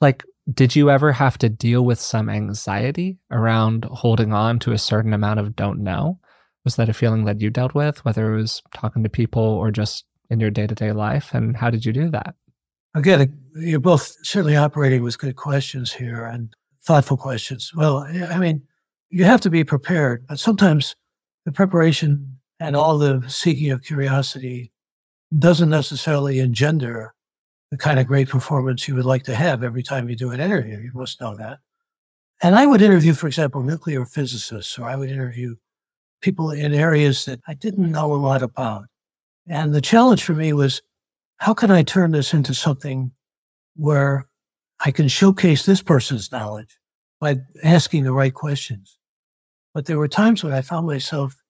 Like, 0.00 0.24
did 0.52 0.76
you 0.76 0.90
ever 0.90 1.12
have 1.12 1.38
to 1.38 1.48
deal 1.48 1.84
with 1.84 1.98
some 1.98 2.28
anxiety 2.28 3.18
around 3.30 3.86
holding 3.90 4.32
on 4.32 4.58
to 4.60 4.72
a 4.72 4.78
certain 4.78 5.14
amount 5.14 5.40
of 5.40 5.56
don't 5.56 5.82
know? 5.82 6.18
Was 6.64 6.76
that 6.76 6.88
a 6.88 6.94
feeling 6.94 7.24
that 7.24 7.40
you 7.40 7.50
dealt 7.50 7.74
with, 7.74 8.04
whether 8.04 8.32
it 8.32 8.36
was 8.40 8.62
talking 8.74 9.02
to 9.02 9.08
people 9.08 9.42
or 9.42 9.70
just 9.70 10.04
in 10.30 10.40
your 10.40 10.50
day 10.50 10.66
to 10.66 10.74
day 10.74 10.92
life? 10.92 11.32
And 11.32 11.56
how 11.56 11.70
did 11.70 11.84
you 11.84 11.92
do 11.92 12.10
that? 12.10 12.34
Again, 12.94 13.36
you're 13.54 13.80
both 13.80 14.14
certainly 14.22 14.56
operating 14.56 15.02
with 15.02 15.18
good 15.18 15.36
questions 15.36 15.92
here 15.92 16.24
and 16.24 16.54
thoughtful 16.82 17.16
questions. 17.16 17.72
Well, 17.74 17.98
I 17.98 18.38
mean, 18.38 18.62
you 19.10 19.24
have 19.24 19.40
to 19.42 19.50
be 19.50 19.64
prepared, 19.64 20.26
but 20.26 20.38
sometimes 20.38 20.94
the 21.44 21.52
preparation 21.52 22.38
and 22.60 22.76
all 22.76 22.98
the 22.98 23.24
seeking 23.28 23.70
of 23.70 23.82
curiosity 23.82 24.72
doesn't 25.36 25.70
necessarily 25.70 26.38
engender 26.38 27.13
the 27.74 27.78
kind 27.78 27.98
of 27.98 28.06
great 28.06 28.28
performance 28.28 28.86
you 28.86 28.94
would 28.94 29.04
like 29.04 29.24
to 29.24 29.34
have 29.34 29.64
every 29.64 29.82
time 29.82 30.08
you 30.08 30.14
do 30.14 30.30
an 30.30 30.38
interview. 30.38 30.78
You 30.78 30.92
must 30.94 31.20
know 31.20 31.34
that. 31.34 31.58
And 32.40 32.54
I 32.54 32.66
would 32.66 32.80
interview, 32.80 33.14
for 33.14 33.26
example, 33.26 33.64
nuclear 33.64 34.04
physicists, 34.04 34.78
or 34.78 34.84
I 34.84 34.94
would 34.94 35.10
interview 35.10 35.56
people 36.20 36.52
in 36.52 36.72
areas 36.72 37.24
that 37.24 37.40
I 37.48 37.54
didn't 37.54 37.90
know 37.90 38.12
a 38.12 38.14
lot 38.14 38.42
about. 38.42 38.84
And 39.48 39.74
the 39.74 39.80
challenge 39.80 40.22
for 40.22 40.34
me 40.34 40.52
was 40.52 40.82
how 41.38 41.52
can 41.52 41.72
I 41.72 41.82
turn 41.82 42.12
this 42.12 42.32
into 42.32 42.54
something 42.54 43.10
where 43.74 44.28
I 44.78 44.92
can 44.92 45.08
showcase 45.08 45.66
this 45.66 45.82
person's 45.82 46.30
knowledge 46.30 46.78
by 47.20 47.38
asking 47.64 48.04
the 48.04 48.12
right 48.12 48.34
questions? 48.34 48.98
But 49.74 49.86
there 49.86 49.98
were 49.98 50.06
times 50.06 50.44
when 50.44 50.52
I 50.52 50.60
found 50.60 50.86
myself, 50.86 51.42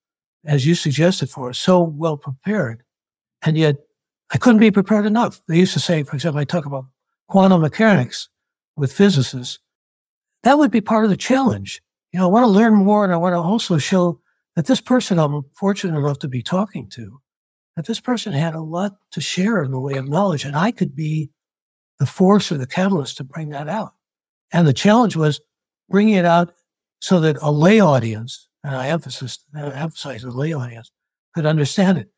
as 0.47 0.67
you 0.67 0.75
suggested 0.75 1.29
for 1.29 1.53
so 1.53 1.83
well 1.83 2.17
prepared. 2.17 2.83
And 3.43 3.59
yet 3.59 3.77
I 4.35 4.39
couldn't 4.39 4.61
be 4.61 4.73
prepared 4.73 5.07
enough. 5.07 5.41
They 5.47 5.59
used 5.59 5.75
to 5.75 5.81
say, 5.81 6.03
for 6.03 6.17
example, 6.17 6.41
I 6.41 6.45
talk 6.45 6.67
about 6.67 6.87
quantum 7.29 7.61
mechanics 7.61 8.29
with 8.77 8.93
physicists. 8.93 9.61
That 10.43 10.59
would 10.59 10.73
be 10.73 10.81
part 10.81 11.05
of 11.05 11.11
the 11.11 11.17
challenge. 11.17 11.81
You 12.13 12.19
know, 12.19 12.27
I 12.27 12.33
want 12.33 12.43
to 12.43 12.49
learn 12.49 12.75
more 12.75 13.05
and 13.05 13.13
I 13.13 13.17
want 13.17 13.35
to 13.35 13.39
also 13.39 13.79
show 13.79 14.21
that 14.57 14.67
this 14.67 14.81
person 14.81 15.21
I'm 15.21 15.45
fortunate 15.55 15.97
enough 15.97 16.19
to 16.19 16.29
be 16.29 16.43
talking 16.43 16.89
to, 16.91 17.21
that 17.77 17.87
this 17.87 18.01
person 18.01 18.33
had 18.33 18.55
a 18.55 18.61
lot 18.61 18.97
to 19.13 19.21
share 19.21 19.63
in 19.63 19.71
the 19.71 19.81
way 19.81 19.95
of 19.95 20.09
knowledge 20.09 20.45
and 20.45 20.57
I 20.57 20.73
could 20.73 20.97
be 20.97 21.31
the 22.01 22.07
force 22.07 22.51
or 22.51 22.59
the 22.59 22.67
catalyst 22.67 23.17
to 23.19 23.25
bring 23.25 23.51
that 23.51 23.69
out. 23.69 23.93
And 24.53 24.67
the 24.67 24.73
challenge 24.73 25.15
was 25.15 25.41
bringing 25.89 26.15
it 26.15 26.25
out 26.25 26.53
so 27.01 27.21
that 27.21 27.37
a 27.41 27.53
lay 27.53 27.79
audience, 27.81 28.49
and 28.65 28.75
I 28.75 28.89
emphasize, 28.89 29.39
I 29.55 29.71
emphasize 29.71 30.23
the 30.23 30.31
lay 30.31 30.53
audience, 30.53 30.91
could 31.35 31.47
understand 31.47 31.99
it. 31.99 32.11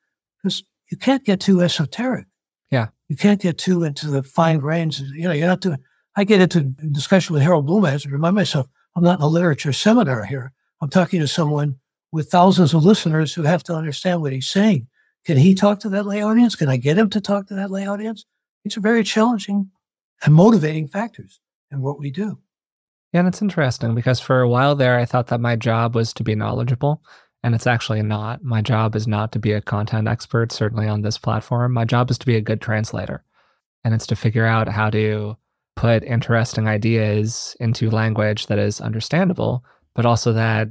Because 0.43 0.63
you 0.91 0.97
can't 0.97 1.25
get 1.25 1.41
too 1.41 1.61
esoteric. 1.61 2.27
Yeah. 2.71 2.89
You 3.09 3.17
can't 3.17 3.41
get 3.41 3.59
too 3.59 3.85
into 3.85 4.09
the 4.09 4.23
fine 4.23 4.59
grains. 4.59 5.01
You 5.01 5.29
know, 5.29 5.33
you're 5.33 5.47
not 5.47 5.61
doing, 5.61 5.79
I 6.17 6.25
get 6.25 6.41
into 6.41 6.63
discussion 6.93 7.35
with 7.35 7.43
Harold 7.43 7.67
Bloom. 7.67 7.85
I 7.85 7.91
have 7.91 8.03
to 8.03 8.09
remind 8.09 8.35
myself, 8.35 8.67
I'm 8.95 9.03
not 9.03 9.19
in 9.19 9.25
a 9.25 9.29
literature 9.29 9.73
seminar 9.73 10.25
here. 10.25 10.53
I'm 10.81 10.91
talking 10.91 11.21
to 11.21 11.29
someone 11.29 11.77
with 12.13 12.31
thousands 12.31 12.75
of 12.75 12.85
listeners 12.85 13.35
who 13.35 13.43
have 13.43 13.63
to 13.65 13.75
understand 13.75 14.23
what 14.23 14.33
he's 14.33 14.49
saying. 14.49 14.87
Can 15.25 15.37
he 15.37 15.55
talk 15.55 15.81
to 15.81 15.89
that 15.91 16.07
lay 16.07 16.23
audience? 16.23 16.55
Can 16.55 16.69
I 16.69 16.77
get 16.77 16.99
him 16.99 17.11
to 17.11 17.21
talk 17.21 17.49
to 17.49 17.55
that 17.55 17.71
lay 17.71 17.87
audience? 17.87 18.25
These 18.65 18.77
are 18.77 18.81
very 18.81 19.05
challenging 19.05 19.71
and 20.25 20.35
motivating 20.35 20.89
factors 20.89 21.41
in 21.71 21.83
what 21.83 21.99
we 21.99 22.11
do. 22.11 22.39
Yeah, 23.13 23.21
and 23.21 23.29
it's 23.29 23.43
interesting 23.43 23.95
because 23.95 24.21
for 24.21 24.41
a 24.41 24.49
while 24.49 24.75
there, 24.75 24.99
I 24.99 25.05
thought 25.05 25.29
that 25.29 25.41
my 25.41 25.57
job 25.57 25.95
was 25.95 26.13
to 26.15 26.25
be 26.25 26.35
knowledgeable 26.35 27.03
and 27.47 27.55
it's 27.55 27.69
actually 27.69 28.03
not. 28.03 28.43
My 28.43 28.61
job 28.61 28.97
is 28.97 29.07
not 29.07 29.31
to 29.31 29.39
be 29.39 29.53
a 29.53 29.61
content 29.61 30.09
expert, 30.09 30.51
certainly 30.51 30.89
on 30.89 31.03
this 31.03 31.17
platform. 31.17 31.73
My 31.73 31.85
job 31.85 32.11
is 32.11 32.19
to 32.19 32.27
be 32.27 32.35
a 32.35 32.41
good 32.41 32.61
translator. 32.61 33.23
And 33.85 33.95
it's 33.95 34.09
to 34.09 34.17
figure 34.17 34.45
out 34.45 34.67
how 34.67 34.91
to 34.91 35.37
put 35.77 36.03
interesting 36.03 36.67
ideas 36.67 37.57
into 37.61 37.89
language 37.89 38.49
that 38.49 38.59
is 38.59 38.81
understandable, 38.81 39.65
but 39.95 40.05
also 40.05 40.33
that 40.33 40.71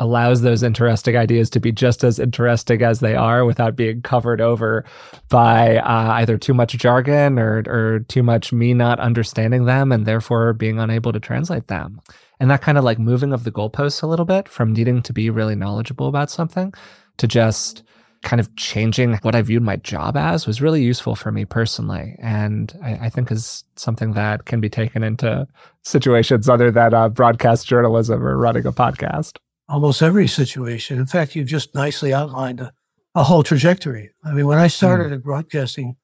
allows 0.00 0.40
those 0.40 0.64
interesting 0.64 1.16
ideas 1.16 1.48
to 1.50 1.60
be 1.60 1.70
just 1.70 2.02
as 2.02 2.18
interesting 2.18 2.82
as 2.82 2.98
they 2.98 3.14
are 3.14 3.44
without 3.44 3.76
being 3.76 4.02
covered 4.02 4.40
over 4.40 4.84
by 5.28 5.76
uh, 5.76 6.14
either 6.14 6.36
too 6.36 6.54
much 6.54 6.72
jargon 6.72 7.38
or, 7.38 7.62
or 7.68 8.00
too 8.08 8.24
much 8.24 8.52
me 8.52 8.74
not 8.74 8.98
understanding 8.98 9.66
them 9.66 9.92
and 9.92 10.06
therefore 10.06 10.54
being 10.54 10.80
unable 10.80 11.12
to 11.12 11.20
translate 11.20 11.68
them 11.68 12.00
and 12.40 12.50
that 12.50 12.62
kind 12.62 12.78
of 12.78 12.84
like 12.84 12.98
moving 12.98 13.32
of 13.32 13.44
the 13.44 13.52
goalposts 13.52 14.02
a 14.02 14.06
little 14.06 14.24
bit 14.24 14.48
from 14.48 14.72
needing 14.72 15.02
to 15.02 15.12
be 15.12 15.30
really 15.30 15.54
knowledgeable 15.54 16.08
about 16.08 16.30
something 16.30 16.72
to 17.18 17.28
just 17.28 17.82
kind 18.22 18.40
of 18.40 18.54
changing 18.56 19.14
what 19.22 19.34
I 19.34 19.42
viewed 19.42 19.62
my 19.62 19.76
job 19.76 20.16
as 20.16 20.46
was 20.46 20.60
really 20.60 20.82
useful 20.82 21.14
for 21.14 21.32
me 21.32 21.44
personally. 21.44 22.16
And 22.18 22.72
I, 22.82 23.06
I 23.06 23.08
think 23.10 23.30
is 23.30 23.64
something 23.76 24.12
that 24.12 24.44
can 24.44 24.60
be 24.60 24.68
taken 24.68 25.02
into 25.02 25.46
situations 25.84 26.48
other 26.48 26.70
than 26.70 26.92
uh, 26.92 27.08
broadcast 27.08 27.66
journalism 27.66 28.22
or 28.22 28.36
running 28.36 28.66
a 28.66 28.72
podcast. 28.72 29.36
Almost 29.68 30.02
every 30.02 30.26
situation. 30.26 30.98
In 30.98 31.06
fact, 31.06 31.34
you've 31.34 31.46
just 31.46 31.74
nicely 31.74 32.12
outlined 32.12 32.60
a, 32.60 32.72
a 33.14 33.22
whole 33.22 33.42
trajectory. 33.42 34.10
I 34.24 34.32
mean, 34.32 34.46
when 34.46 34.58
I 34.58 34.66
started 34.66 35.10
mm. 35.10 35.14
in 35.14 35.20
broadcasting, 35.20 35.96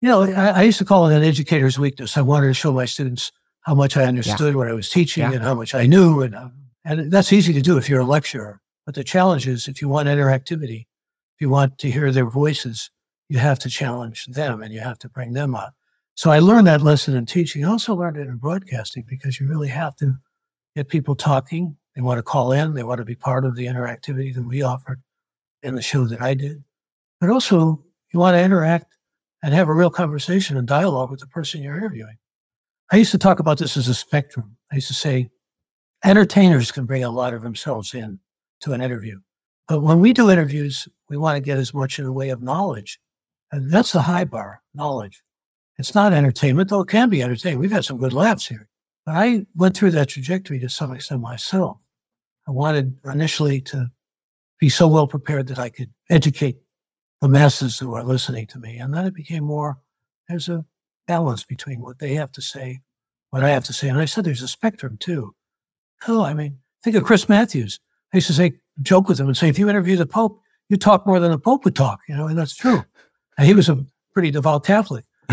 you 0.00 0.08
know, 0.08 0.22
I, 0.22 0.48
I 0.48 0.62
used 0.62 0.78
to 0.78 0.84
call 0.84 1.08
it 1.08 1.16
an 1.16 1.22
educator's 1.22 1.78
weakness. 1.78 2.16
I 2.16 2.22
wanted 2.22 2.48
to 2.48 2.54
show 2.54 2.72
my 2.72 2.86
students 2.86 3.30
how 3.62 3.74
much 3.74 3.96
I 3.96 4.04
understood 4.04 4.54
yeah. 4.54 4.58
what 4.58 4.68
I 4.68 4.72
was 4.72 4.88
teaching 4.88 5.22
yeah. 5.22 5.32
and 5.32 5.42
how 5.42 5.54
much 5.54 5.74
I 5.74 5.86
knew. 5.86 6.22
And, 6.22 6.34
um, 6.34 6.52
and 6.84 7.10
that's 7.12 7.32
easy 7.32 7.52
to 7.52 7.60
do 7.60 7.76
if 7.76 7.88
you're 7.88 8.00
a 8.00 8.04
lecturer. 8.04 8.60
But 8.86 8.94
the 8.94 9.04
challenge 9.04 9.46
is 9.46 9.68
if 9.68 9.80
you 9.82 9.88
want 9.88 10.08
interactivity, 10.08 10.80
if 10.80 11.40
you 11.40 11.50
want 11.50 11.78
to 11.78 11.90
hear 11.90 12.10
their 12.10 12.28
voices, 12.28 12.90
you 13.28 13.38
have 13.38 13.58
to 13.60 13.68
challenge 13.68 14.26
them 14.26 14.62
and 14.62 14.72
you 14.72 14.80
have 14.80 14.98
to 15.00 15.08
bring 15.08 15.32
them 15.32 15.54
up. 15.54 15.74
So 16.14 16.30
I 16.30 16.38
learned 16.38 16.66
that 16.66 16.82
lesson 16.82 17.14
in 17.14 17.26
teaching. 17.26 17.64
I 17.64 17.68
also 17.68 17.94
learned 17.94 18.16
it 18.16 18.26
in 18.26 18.36
broadcasting 18.36 19.04
because 19.08 19.40
you 19.40 19.48
really 19.48 19.68
have 19.68 19.96
to 19.96 20.14
get 20.74 20.88
people 20.88 21.14
talking. 21.14 21.76
They 21.94 22.02
want 22.02 22.18
to 22.18 22.22
call 22.22 22.52
in. 22.52 22.74
They 22.74 22.82
want 22.82 22.98
to 22.98 23.04
be 23.04 23.14
part 23.14 23.44
of 23.44 23.56
the 23.56 23.66
interactivity 23.66 24.34
that 24.34 24.46
we 24.46 24.62
offered 24.62 25.02
in 25.62 25.74
the 25.74 25.82
show 25.82 26.06
that 26.06 26.20
I 26.20 26.34
did. 26.34 26.62
But 27.20 27.30
also 27.30 27.84
you 28.12 28.20
want 28.20 28.34
to 28.34 28.42
interact 28.42 28.96
and 29.42 29.54
have 29.54 29.68
a 29.68 29.74
real 29.74 29.90
conversation 29.90 30.56
and 30.56 30.66
dialogue 30.66 31.10
with 31.10 31.20
the 31.20 31.26
person 31.26 31.62
you're 31.62 31.76
interviewing. 31.76 32.16
I 32.92 32.96
used 32.96 33.12
to 33.12 33.18
talk 33.18 33.38
about 33.38 33.58
this 33.58 33.76
as 33.76 33.86
a 33.86 33.94
spectrum. 33.94 34.56
I 34.72 34.76
used 34.76 34.88
to 34.88 34.94
say 34.94 35.30
entertainers 36.04 36.72
can 36.72 36.86
bring 36.86 37.04
a 37.04 37.10
lot 37.10 37.34
of 37.34 37.42
themselves 37.42 37.94
in 37.94 38.18
to 38.62 38.72
an 38.72 38.80
interview. 38.80 39.20
But 39.68 39.82
when 39.82 40.00
we 40.00 40.12
do 40.12 40.30
interviews, 40.30 40.88
we 41.08 41.16
want 41.16 41.36
to 41.36 41.40
get 41.40 41.58
as 41.58 41.72
much 41.72 42.00
in 42.00 42.04
the 42.04 42.12
way 42.12 42.30
of 42.30 42.42
knowledge. 42.42 42.98
And 43.52 43.70
that's 43.70 43.92
the 43.92 44.02
high 44.02 44.24
bar, 44.24 44.62
knowledge. 44.74 45.22
It's 45.78 45.94
not 45.94 46.12
entertainment, 46.12 46.68
though 46.68 46.80
it 46.80 46.88
can 46.88 47.08
be 47.08 47.22
entertainment. 47.22 47.60
We've 47.60 47.70
had 47.70 47.84
some 47.84 47.98
good 47.98 48.12
laughs 48.12 48.48
here. 48.48 48.68
But 49.06 49.14
I 49.14 49.46
went 49.54 49.76
through 49.76 49.92
that 49.92 50.08
trajectory 50.08 50.58
to 50.58 50.68
some 50.68 50.92
extent 50.92 51.20
myself. 51.20 51.80
I 52.48 52.50
wanted 52.50 52.98
initially 53.04 53.60
to 53.62 53.90
be 54.58 54.68
so 54.68 54.88
well 54.88 55.06
prepared 55.06 55.46
that 55.46 55.58
I 55.58 55.68
could 55.68 55.90
educate 56.10 56.58
the 57.20 57.28
masses 57.28 57.78
who 57.78 57.94
are 57.94 58.02
listening 58.02 58.46
to 58.48 58.58
me. 58.58 58.78
And 58.78 58.92
then 58.92 59.06
it 59.06 59.14
became 59.14 59.44
more, 59.44 59.78
there's 60.28 60.48
a 60.48 60.64
balance 61.10 61.42
between 61.42 61.80
what 61.80 61.98
they 61.98 62.14
have 62.14 62.30
to 62.30 62.40
say, 62.40 62.78
what 63.30 63.42
I 63.42 63.50
have 63.50 63.64
to 63.64 63.72
say. 63.72 63.88
And 63.88 63.98
I 63.98 64.04
said 64.04 64.22
there's 64.22 64.42
a 64.42 64.48
spectrum 64.48 64.96
too. 64.96 65.34
Oh, 66.06 66.22
I 66.22 66.34
mean, 66.34 66.58
think 66.84 66.94
of 66.94 67.02
Chris 67.02 67.28
Matthews. 67.28 67.80
I 68.12 68.18
used 68.18 68.28
to 68.28 68.32
say, 68.32 68.52
joke 68.80 69.08
with 69.08 69.18
him 69.18 69.26
and 69.26 69.36
say, 69.36 69.48
if 69.48 69.58
you 69.58 69.68
interview 69.68 69.96
the 69.96 70.06
Pope, 70.06 70.40
you 70.68 70.76
talk 70.76 71.08
more 71.08 71.18
than 71.18 71.32
the 71.32 71.38
Pope 71.38 71.64
would 71.64 71.74
talk, 71.74 71.98
you 72.08 72.16
know, 72.16 72.28
and 72.28 72.38
that's 72.38 72.54
true. 72.54 72.84
And 73.38 73.46
he 73.46 73.54
was 73.54 73.70
a 73.70 73.82
pretty 74.12 74.30
devout 74.30 74.66
Catholic. 74.66 75.04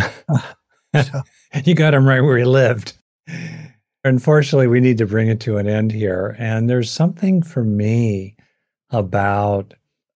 so. 0.96 1.22
you 1.66 1.76
got 1.76 1.94
him 1.94 2.08
right 2.08 2.22
where 2.22 2.38
he 2.38 2.46
lived. 2.46 2.94
Unfortunately, 4.06 4.68
we 4.68 4.80
need 4.80 4.98
to 5.00 5.06
bring 5.06 5.28
it 5.28 5.42
to 5.42 5.58
an 5.58 5.68
end 5.68 5.92
here. 5.92 6.38
And 6.40 6.70
there's 6.70 6.90
something 6.90 7.44
for 7.44 7.66
me 7.66 8.38
about 8.92 9.74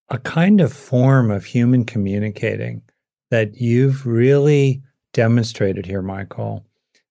a 0.07 0.19
kind 0.19 0.61
of 0.61 0.71
form 0.71 1.31
of 1.31 1.43
human 1.43 1.83
communicating 1.83 2.81
that 3.29 3.59
you've 3.59 4.05
really 4.05 4.81
demonstrated 5.13 5.85
here, 5.85 6.01
Michael. 6.01 6.65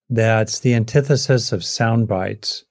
That's 0.09 0.61
the 0.61 0.75
antithesis 0.75 1.53
of 1.53 1.65
sound 1.65 2.09
bites. 2.09 2.65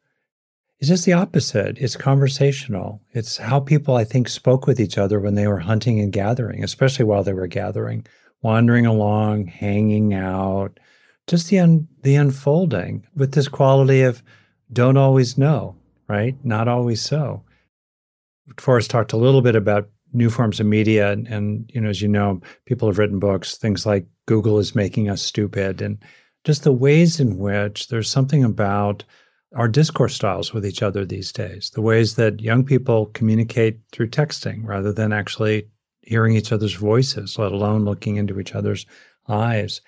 It's 0.80 0.89
just 0.89 1.05
the 1.05 1.13
opposite. 1.13 1.77
It's 1.77 1.97
conversational. 1.97 3.01
It's 3.11 3.38
how 3.38 3.59
people, 3.59 3.95
I 3.95 4.05
think, 4.05 4.30
spoke 4.30 4.65
with 4.65 4.80
each 4.80 4.97
other 4.97 5.19
when 5.19 5.36
they 5.36 5.47
were 5.47 5.59
hunting 5.59 5.99
and 5.99 6.11
gathering, 6.11 6.63
especially 6.63 7.05
while 7.05 7.23
they 7.23 7.34
were 7.34 7.47
gathering, 7.47 8.05
wandering 8.41 8.86
along, 8.86 9.47
hanging 9.47 10.13
out, 10.13 10.80
just 11.27 11.49
the 11.49 11.59
un- 11.59 11.88
the 12.01 12.15
unfolding 12.15 13.05
with 13.15 13.34
this 13.34 13.47
quality 13.47 14.01
of 14.01 14.23
don't 14.71 14.97
always 14.97 15.38
know, 15.38 15.75
right? 16.07 16.36
Not 16.43 16.67
always 16.67 17.01
so. 17.01 17.43
Forrest 18.57 18.89
talked 18.89 19.13
a 19.13 19.17
little 19.17 19.41
bit 19.41 19.55
about 19.55 19.89
new 20.14 20.30
forms 20.30 20.60
of 20.60 20.66
media, 20.66 21.12
and, 21.12 21.28
and 21.28 21.70
you 21.74 21.82
know, 21.82 21.89
as 21.89 22.01
you 22.01 22.07
know, 22.07 22.41
people 22.66 22.88
have 22.88 22.97
written 22.97 23.20
books, 23.20 23.57
things 23.57 23.86
like 23.86 24.05
Google 24.26 24.60
is 24.60 24.76
making 24.76 25.10
us 25.10 25.22
stupid, 25.22 25.82
and 25.82 25.97
just 26.43 26.64
the 26.64 26.72
ways 26.72 27.20
in 27.20 27.38
which 27.38 27.88
there's 27.88 28.10
something 28.10 28.43
about 28.43 29.03
our 29.55 29.68
discourse 29.68 30.16
styles 30.16 30.53
with 30.53 30.66
each 30.66 30.84
other 30.84 31.05
these 31.05 31.32
days, 31.32 31.72
the 31.72 31.82
ways 31.82 32.16
that 32.16 32.41
young 32.41 32.64
people 32.64 33.07
communicate 33.07 33.80
through 33.91 34.10
texting 34.10 34.62
rather 34.64 34.93
than 34.93 35.12
actually 35.12 35.68
hearing 36.01 36.36
each 36.36 36.51
other's 36.51 36.74
voices, 36.74 37.38
let 37.38 37.51
alone 37.51 37.86
looking 37.86 38.18
into 38.18 38.39
each 38.39 38.55
other's 38.55 38.86
eyes. 39.28 39.82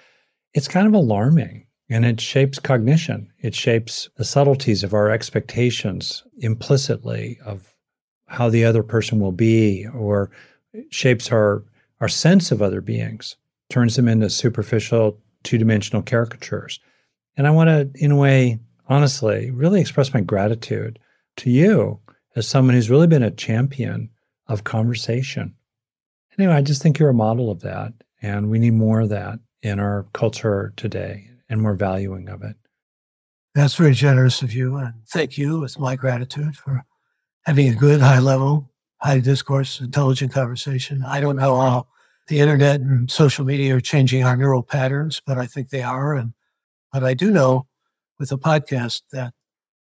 It's 0.54 0.68
kind 0.68 0.88
of 0.88 0.94
alarming 0.94 1.68
and 1.90 2.06
it 2.06 2.22
shapes 2.22 2.58
cognition. 2.58 3.32
It 3.40 3.54
shapes 3.54 4.10
the 4.16 4.24
subtleties 4.24 4.84
of 4.84 4.94
our 4.94 5.10
expectations 5.10 6.24
implicitly 6.40 7.38
of 7.46 7.71
how 8.32 8.50
the 8.50 8.64
other 8.64 8.82
person 8.82 9.20
will 9.20 9.34
be, 9.34 9.86
or 9.94 10.32
shapes 10.90 11.32
our, 11.32 11.64
our 12.00 12.08
sense 12.08 12.50
of 12.50 12.62
other 12.62 12.80
beings, 12.80 13.36
turns 13.70 13.98
them 13.98 14.08
into 14.08 14.30
superficial, 14.30 15.20
two 15.44 15.58
dimensional 15.58 16.02
caricatures. 16.02 16.80
And 17.36 17.46
I 17.46 17.52
want 17.52 17.68
to, 17.68 17.92
in 18.04 18.12
a 18.12 18.16
way, 18.16 18.60
honestly, 18.88 19.52
really 19.52 19.82
express 19.82 20.14
my 20.14 20.22
gratitude 20.22 20.98
to 21.38 21.50
you 21.50 22.00
as 22.36 22.48
someone 22.48 22.74
who's 22.74 22.90
really 22.90 23.08
been 23.08 23.22
a 23.22 23.32
champion 23.32 24.10
of 24.48 24.64
conversation. 24.64 25.54
Anyway, 26.40 26.54
I 26.54 26.62
just 26.62 26.82
think 26.82 27.00
you're 27.00 27.10
a 27.10 27.14
model 27.14 27.52
of 27.52 27.62
that, 27.62 27.92
and 28.22 28.50
we 28.50 28.60
need 28.60 28.74
more 28.74 29.02
of 29.02 29.10
that 29.10 29.40
in 29.62 29.80
our 29.80 30.08
culture 30.14 30.74
today 30.78 31.30
and 31.50 31.62
more 31.62 31.76
valuing 31.76 32.30
of 32.30 32.44
it. 32.44 32.56
That's 33.54 33.76
very 33.76 33.94
generous 33.94 34.42
of 34.42 34.54
you. 34.54 34.78
And 34.78 34.94
thank 35.10 35.38
you. 35.38 35.66
It's 35.66 35.78
my 35.78 35.98
gratitude 35.98 36.56
for 36.56 36.86
having 37.46 37.70
a 37.70 37.76
good, 37.76 38.02
high 38.02 38.20
level, 38.20 38.70
high 38.98 39.20
discourse, 39.20 39.80
intelligent 39.80 40.34
conversation. 40.34 41.04
I 41.06 41.20
don't 41.20 41.36
know 41.36 41.60
how 41.60 41.88
the 42.28 42.40
internet 42.40 42.82
and 42.82 43.10
social 43.10 43.46
media 43.46 43.76
are 43.76 43.82
changing 43.82 44.24
our 44.24 44.38
neural 44.38 44.64
patterns, 44.64 45.22
but 45.26 45.38
I 45.38 45.46
think 45.46 45.70
they 45.70 45.82
are. 45.82 46.14
And 46.16 46.34
but 46.92 47.04
I 47.04 47.14
do 47.14 47.32
know 47.32 47.68
with 48.20 48.32
a 48.32 48.38
podcast 48.38 49.02
that 49.12 49.34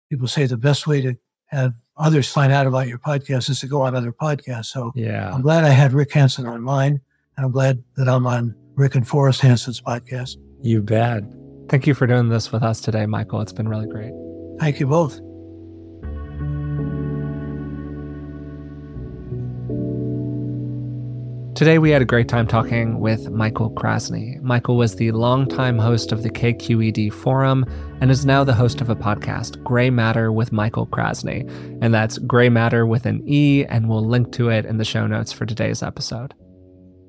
people 0.08 0.28
say 0.28 0.46
the 0.46 0.56
best 0.56 0.86
way 0.86 1.00
to 1.00 1.14
have 1.46 1.74
others 1.96 2.30
find 2.30 2.52
out 2.52 2.66
about 2.66 2.88
your 2.88 2.98
podcast 2.98 3.50
is 3.50 3.60
to 3.60 3.66
go 3.66 3.82
on 3.82 3.94
other 3.94 4.12
podcasts. 4.12 4.66
So 4.66 4.92
yeah, 4.94 5.32
I'm 5.32 5.42
glad 5.42 5.64
I 5.64 5.70
had 5.70 5.92
Rick 5.92 6.12
Hanson 6.12 6.46
on 6.46 6.62
mine, 6.62 7.00
and 7.36 7.46
I'm 7.46 7.52
glad 7.52 7.82
that 7.96 8.08
I'm 8.08 8.26
on 8.26 8.54
Rick 8.74 8.94
and 8.94 9.06
Forrest 9.06 9.40
Hanson's 9.40 9.80
podcast. 9.80 10.36
You 10.62 10.82
bet. 10.82 11.22
Thank 11.68 11.86
you 11.86 11.94
for 11.94 12.06
doing 12.06 12.30
this 12.30 12.50
with 12.50 12.62
us 12.62 12.80
today, 12.80 13.06
Michael. 13.06 13.40
It's 13.40 13.52
been 13.52 13.68
really 13.68 13.86
great. 13.86 14.12
Thank 14.58 14.80
you 14.80 14.86
both. 14.86 15.20
Today, 21.60 21.78
we 21.78 21.90
had 21.90 22.00
a 22.00 22.06
great 22.06 22.26
time 22.26 22.46
talking 22.46 23.00
with 23.00 23.28
Michael 23.28 23.70
Krasny. 23.70 24.40
Michael 24.40 24.78
was 24.78 24.96
the 24.96 25.12
longtime 25.12 25.78
host 25.78 26.10
of 26.10 26.22
the 26.22 26.30
KQED 26.30 27.12
Forum 27.12 27.66
and 28.00 28.10
is 28.10 28.24
now 28.24 28.44
the 28.44 28.54
host 28.54 28.80
of 28.80 28.88
a 28.88 28.96
podcast, 28.96 29.62
Grey 29.62 29.90
Matter 29.90 30.32
with 30.32 30.52
Michael 30.52 30.86
Krasny. 30.86 31.46
And 31.82 31.92
that's 31.92 32.16
Grey 32.16 32.48
Matter 32.48 32.86
with 32.86 33.04
an 33.04 33.22
E, 33.26 33.66
and 33.66 33.90
we'll 33.90 34.06
link 34.06 34.32
to 34.32 34.48
it 34.48 34.64
in 34.64 34.78
the 34.78 34.86
show 34.86 35.06
notes 35.06 35.32
for 35.32 35.44
today's 35.44 35.82
episode. 35.82 36.32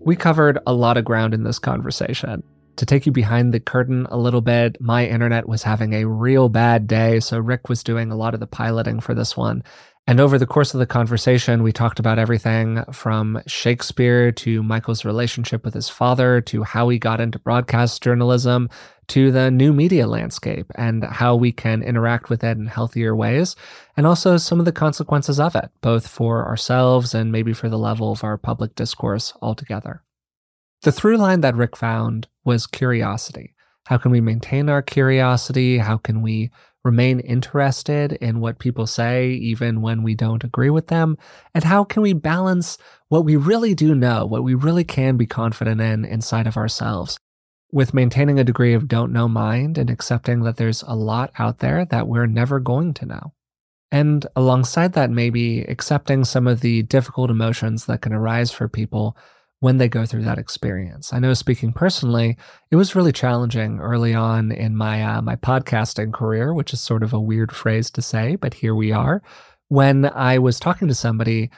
We 0.02 0.18
covered 0.18 0.60
a 0.68 0.74
lot 0.74 0.98
of 0.98 1.06
ground 1.06 1.34
in 1.34 1.46
this 1.46 1.58
conversation. 1.58 2.44
To 2.76 2.86
take 2.86 3.06
you 3.06 3.14
behind 3.14 3.54
the 3.54 3.60
curtain 3.62 4.06
a 4.10 4.18
little 4.18 4.42
bit, 4.42 4.82
my 4.82 5.06
internet 5.06 5.48
was 5.48 5.64
having 5.64 5.94
a 5.94 6.08
real 6.08 6.50
bad 6.50 6.88
day, 6.88 7.22
so 7.22 7.40
Rick 7.40 7.70
was 7.70 7.84
doing 7.84 8.12
a 8.12 8.18
lot 8.18 8.34
of 8.34 8.42
the 8.42 8.48
piloting 8.48 9.00
for 9.00 9.14
this 9.14 9.38
one. 9.38 9.64
And 10.08 10.20
over 10.20 10.40
the 10.40 10.48
course 10.48 10.74
of 10.74 10.80
the 10.80 10.88
conversation, 10.88 11.62
we 11.62 11.72
talked 11.72 12.00
about 12.00 12.18
everything 12.18 12.84
from 12.92 13.42
Shakespeare 13.46 14.32
to 14.32 14.64
Michael's 14.64 15.06
relationship 15.06 15.64
with 15.64 15.74
his 15.74 15.90
father 15.90 16.42
to 16.42 16.64
how 16.64 16.90
he 16.90 16.98
got 16.98 17.22
into 17.22 17.40
broadcast 17.40 18.02
journalism 18.02 18.68
to 19.10 19.32
the 19.32 19.52
new 19.52 19.72
media 19.72 20.08
landscape 20.08 20.66
and 20.76 21.04
how 21.04 21.36
we 21.36 21.52
can 21.52 21.84
interact 21.84 22.30
with 22.30 22.44
it 22.44 22.58
in 22.58 22.66
healthier 22.66 23.16
ways, 23.16 23.56
and 23.96 24.08
also 24.08 24.38
some 24.38 24.60
of 24.60 24.66
the 24.66 24.72
consequences 24.72 25.40
of 25.40 25.56
it, 25.56 25.70
both 25.82 26.08
for 26.08 26.48
ourselves 26.48 27.14
and 27.14 27.32
maybe 27.32 27.54
for 27.54 27.70
the 27.70 27.78
level 27.78 28.12
of 28.12 28.24
our 28.24 28.38
public 28.38 28.74
discourse 28.76 29.34
altogether. 29.42 30.04
The 30.82 30.92
through 30.92 31.18
line 31.18 31.42
that 31.42 31.56
Rick 31.56 31.78
found 31.78 32.28
was 32.44 32.66
curiosity. 32.66 33.54
How 33.86 33.98
can 33.98 34.12
we 34.12 34.22
maintain 34.22 34.68
our 34.70 34.82
curiosity? 34.82 35.78
How 35.78 35.98
can 35.98 36.22
we 36.22 36.50
remain 36.84 37.20
interested 37.20 38.14
in 38.14 38.40
what 38.40 38.60
people 38.60 38.88
say, 38.88 39.32
even 39.32 39.82
when 39.82 40.04
we 40.04 40.16
don't 40.16 40.44
agree 40.44 40.70
with 40.70 40.88
them? 40.88 41.18
And 41.54 41.64
how 41.64 41.84
can 41.84 42.02
we 42.02 42.14
balance 42.14 42.78
what 43.10 43.26
we 43.26 43.36
really 43.36 43.76
do 43.76 43.94
know, 43.94 44.26
what 44.26 44.44
we 44.44 44.54
really 44.54 44.84
can 44.84 45.18
be 45.18 45.26
confident 45.28 45.82
in 45.82 46.06
inside 46.06 46.48
of 46.48 46.58
ourselves, 46.58 47.18
with 47.72 47.94
maintaining 47.94 48.40
a 48.40 48.44
degree 48.44 48.74
of 48.74 48.88
don't 48.88 49.14
know 49.14 49.28
mind 49.28 49.78
and 49.78 49.90
accepting 49.90 50.42
that 50.44 50.58
there's 50.58 50.84
a 50.84 50.96
lot 50.96 51.32
out 51.38 51.60
there 51.60 51.86
that 51.86 52.08
we're 52.08 52.28
never 52.28 52.60
going 52.60 52.94
to 52.96 53.06
know? 53.06 53.34
And 53.92 54.26
alongside 54.36 54.94
that, 54.94 55.10
maybe 55.10 55.62
accepting 55.64 56.24
some 56.24 56.48
of 56.48 56.62
the 56.62 56.84
difficult 56.84 57.30
emotions 57.30 57.86
that 57.86 58.02
can 58.02 58.14
arise 58.14 58.50
for 58.50 58.70
people 58.70 59.18
when 59.62 59.78
they 59.78 59.88
go 59.88 60.06
through 60.08 60.24
that 60.24 60.40
experience. 60.40 61.14
I 61.14 61.20
know 61.20 61.36
speaking 61.36 61.72
personally, 61.72 62.36
it 62.72 62.76
was 62.76 62.96
really 62.96 63.12
challenging 63.12 63.80
early 63.80 64.14
on 64.14 64.52
in 64.52 64.76
my 64.76 65.04
uh, 65.04 65.22
my 65.22 65.36
podcasting 65.36 66.12
career, 66.12 66.54
which 66.54 66.74
is 66.74 66.82
sort 66.82 67.04
of 67.04 67.14
a 67.14 67.20
weird 67.20 67.56
phrase 67.56 67.90
to 67.92 68.02
say, 68.02 68.36
but 68.36 68.56
here 68.56 68.76
we 68.76 68.92
are. 68.92 69.22
When 69.70 70.06
I 70.06 70.40
was 70.40 70.60
talking 70.60 70.88
to 70.88 70.96
somebody 70.96 71.52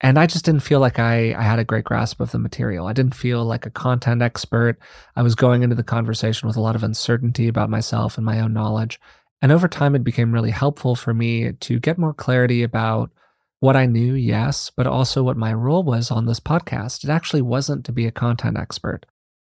and 0.00 0.18
I 0.18 0.26
just 0.26 0.44
didn't 0.44 0.64
feel 0.64 0.80
like 0.80 0.98
I, 0.98 1.32
I 1.32 1.42
had 1.42 1.60
a 1.60 1.64
great 1.64 1.84
grasp 1.84 2.20
of 2.20 2.32
the 2.32 2.40
material. 2.40 2.88
I 2.88 2.92
didn't 2.92 3.14
feel 3.14 3.44
like 3.44 3.66
a 3.66 3.70
content 3.70 4.20
expert. 4.20 4.76
I 5.14 5.22
was 5.22 5.36
going 5.36 5.62
into 5.62 5.76
the 5.76 5.84
conversation 5.84 6.48
with 6.48 6.56
a 6.56 6.60
lot 6.60 6.74
of 6.74 6.82
uncertainty 6.82 7.46
about 7.46 7.70
myself 7.70 8.18
and 8.18 8.26
my 8.26 8.40
own 8.40 8.52
knowledge. 8.52 9.00
And 9.40 9.52
over 9.52 9.68
time, 9.68 9.94
it 9.94 10.02
became 10.02 10.32
really 10.32 10.50
helpful 10.50 10.96
for 10.96 11.14
me 11.14 11.52
to 11.52 11.78
get 11.78 11.98
more 11.98 12.12
clarity 12.12 12.64
about 12.64 13.12
what 13.64 13.76
I 13.76 13.86
knew, 13.86 14.12
yes, 14.12 14.70
but 14.76 14.86
also 14.86 15.22
what 15.22 15.38
my 15.38 15.54
role 15.54 15.82
was 15.82 16.10
on 16.10 16.26
this 16.26 16.38
podcast. 16.38 17.02
It 17.02 17.08
actually 17.08 17.40
wasn't 17.40 17.86
to 17.86 17.92
be 17.92 18.06
a 18.06 18.12
content 18.12 18.58
expert. 18.58 19.06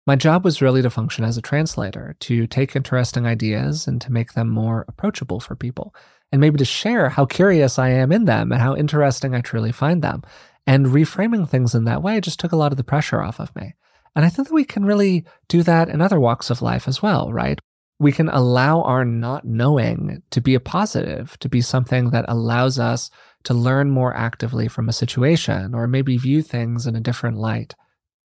My 0.07 0.15
job 0.15 0.45
was 0.45 0.63
really 0.63 0.81
to 0.83 0.91
function 0.91 1.25
as 1.25 1.37
a 1.37 1.43
translator, 1.43 2.15
to 2.21 2.47
take 2.47 2.77
interesting 2.77 3.27
ideas 3.27 3.89
and 3.89 4.01
to 4.01 4.13
make 4.13 4.35
them 4.35 4.49
more 4.49 4.85
approachable 4.87 5.41
for 5.41 5.57
people, 5.57 5.93
and 6.31 6.41
maybe 6.41 6.57
to 6.59 6.65
share 6.65 7.09
how 7.09 7.27
curious 7.27 7.81
I 7.81 7.89
am 7.89 8.13
in 8.13 8.27
them 8.27 8.53
and 8.53 8.61
how 8.61 8.77
interesting 8.77 9.35
I 9.35 9.41
truly 9.41 9.73
find 9.73 10.03
them. 10.03 10.23
And 10.69 10.87
reframing 10.87 11.49
things 11.49 11.75
in 11.75 11.83
that 11.87 12.05
way 12.05 12.21
just 12.21 12.39
took 12.39 12.53
a 12.53 12.57
lot 12.57 12.71
of 12.71 12.79
the 12.79 12.85
pressure 12.85 13.21
off 13.21 13.41
of 13.41 13.57
me. 13.57 13.75
And 14.15 14.25
I 14.25 14.29
think 14.29 14.47
that 14.47 14.55
we 14.55 14.65
can 14.65 14.85
really 14.85 15.25
do 15.49 15.65
that 15.65 15.89
in 15.89 16.01
other 16.01 16.21
walks 16.21 16.49
of 16.49 16.63
life 16.63 16.87
as 16.87 17.03
well, 17.03 17.33
right? 17.33 17.59
We 17.99 18.13
can 18.13 18.29
allow 18.29 18.83
our 18.83 19.05
not 19.05 19.45
knowing 19.45 20.23
to 20.31 20.41
be 20.41 20.55
a 20.55 20.61
positive, 20.61 21.37
to 21.41 21.49
be 21.49 21.61
something 21.61 22.11
that 22.11 22.27
allows 22.29 22.79
us 22.79 23.11
to 23.47 23.55
learn 23.55 23.91
more 23.91 24.15
actively 24.15 24.67
from 24.67 24.89
a 24.89 24.93
situation 24.93 25.73
or 25.73 25.87
maybe 25.87 26.17
view 26.17 26.43
things 26.43 26.87
in 26.87 26.97
a 26.97 27.01
different 27.01 27.39
light. 27.39 27.75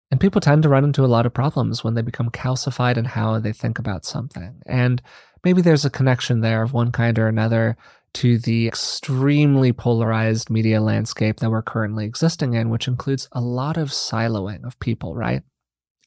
And 0.09 0.19
people 0.19 0.41
tend 0.41 0.63
to 0.63 0.69
run 0.69 0.83
into 0.83 1.05
a 1.05 1.07
lot 1.07 1.27
of 1.27 1.33
problems 1.33 1.83
when 1.83 1.93
they 1.93 2.01
become 2.01 2.31
calcified 2.31 2.97
in 2.97 3.05
how 3.05 3.39
they 3.39 3.53
think 3.53 3.77
about 3.77 4.05
something. 4.05 4.61
And 4.65 5.01
maybe 5.43 5.61
there's 5.61 5.85
a 5.85 5.91
connection 5.91 6.41
there 6.41 6.63
of 6.63 6.73
one 6.73 6.91
kind 6.91 7.17
or 7.19 7.27
another 7.27 7.77
to 8.15 8.39
the 8.39 8.67
extremely 8.67 9.71
polarized 9.71 10.49
media 10.49 10.81
landscape 10.81 11.39
that 11.39 11.49
we're 11.51 11.61
currently 11.61 12.05
existing 12.05 12.55
in, 12.55 12.69
which 12.69 12.87
includes 12.87 13.27
a 13.31 13.41
lot 13.41 13.77
of 13.77 13.89
siloing 13.89 14.65
of 14.65 14.79
people, 14.79 15.15
right? 15.15 15.43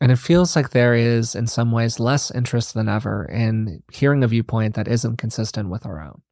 And 0.00 0.10
it 0.10 0.18
feels 0.18 0.56
like 0.56 0.70
there 0.70 0.94
is, 0.94 1.36
in 1.36 1.46
some 1.46 1.70
ways, 1.70 2.00
less 2.00 2.30
interest 2.32 2.74
than 2.74 2.88
ever 2.88 3.24
in 3.24 3.82
hearing 3.92 4.24
a 4.24 4.28
viewpoint 4.28 4.74
that 4.74 4.88
isn't 4.88 5.16
consistent 5.16 5.68
with 5.68 5.86
our 5.86 6.02
own. 6.02 6.22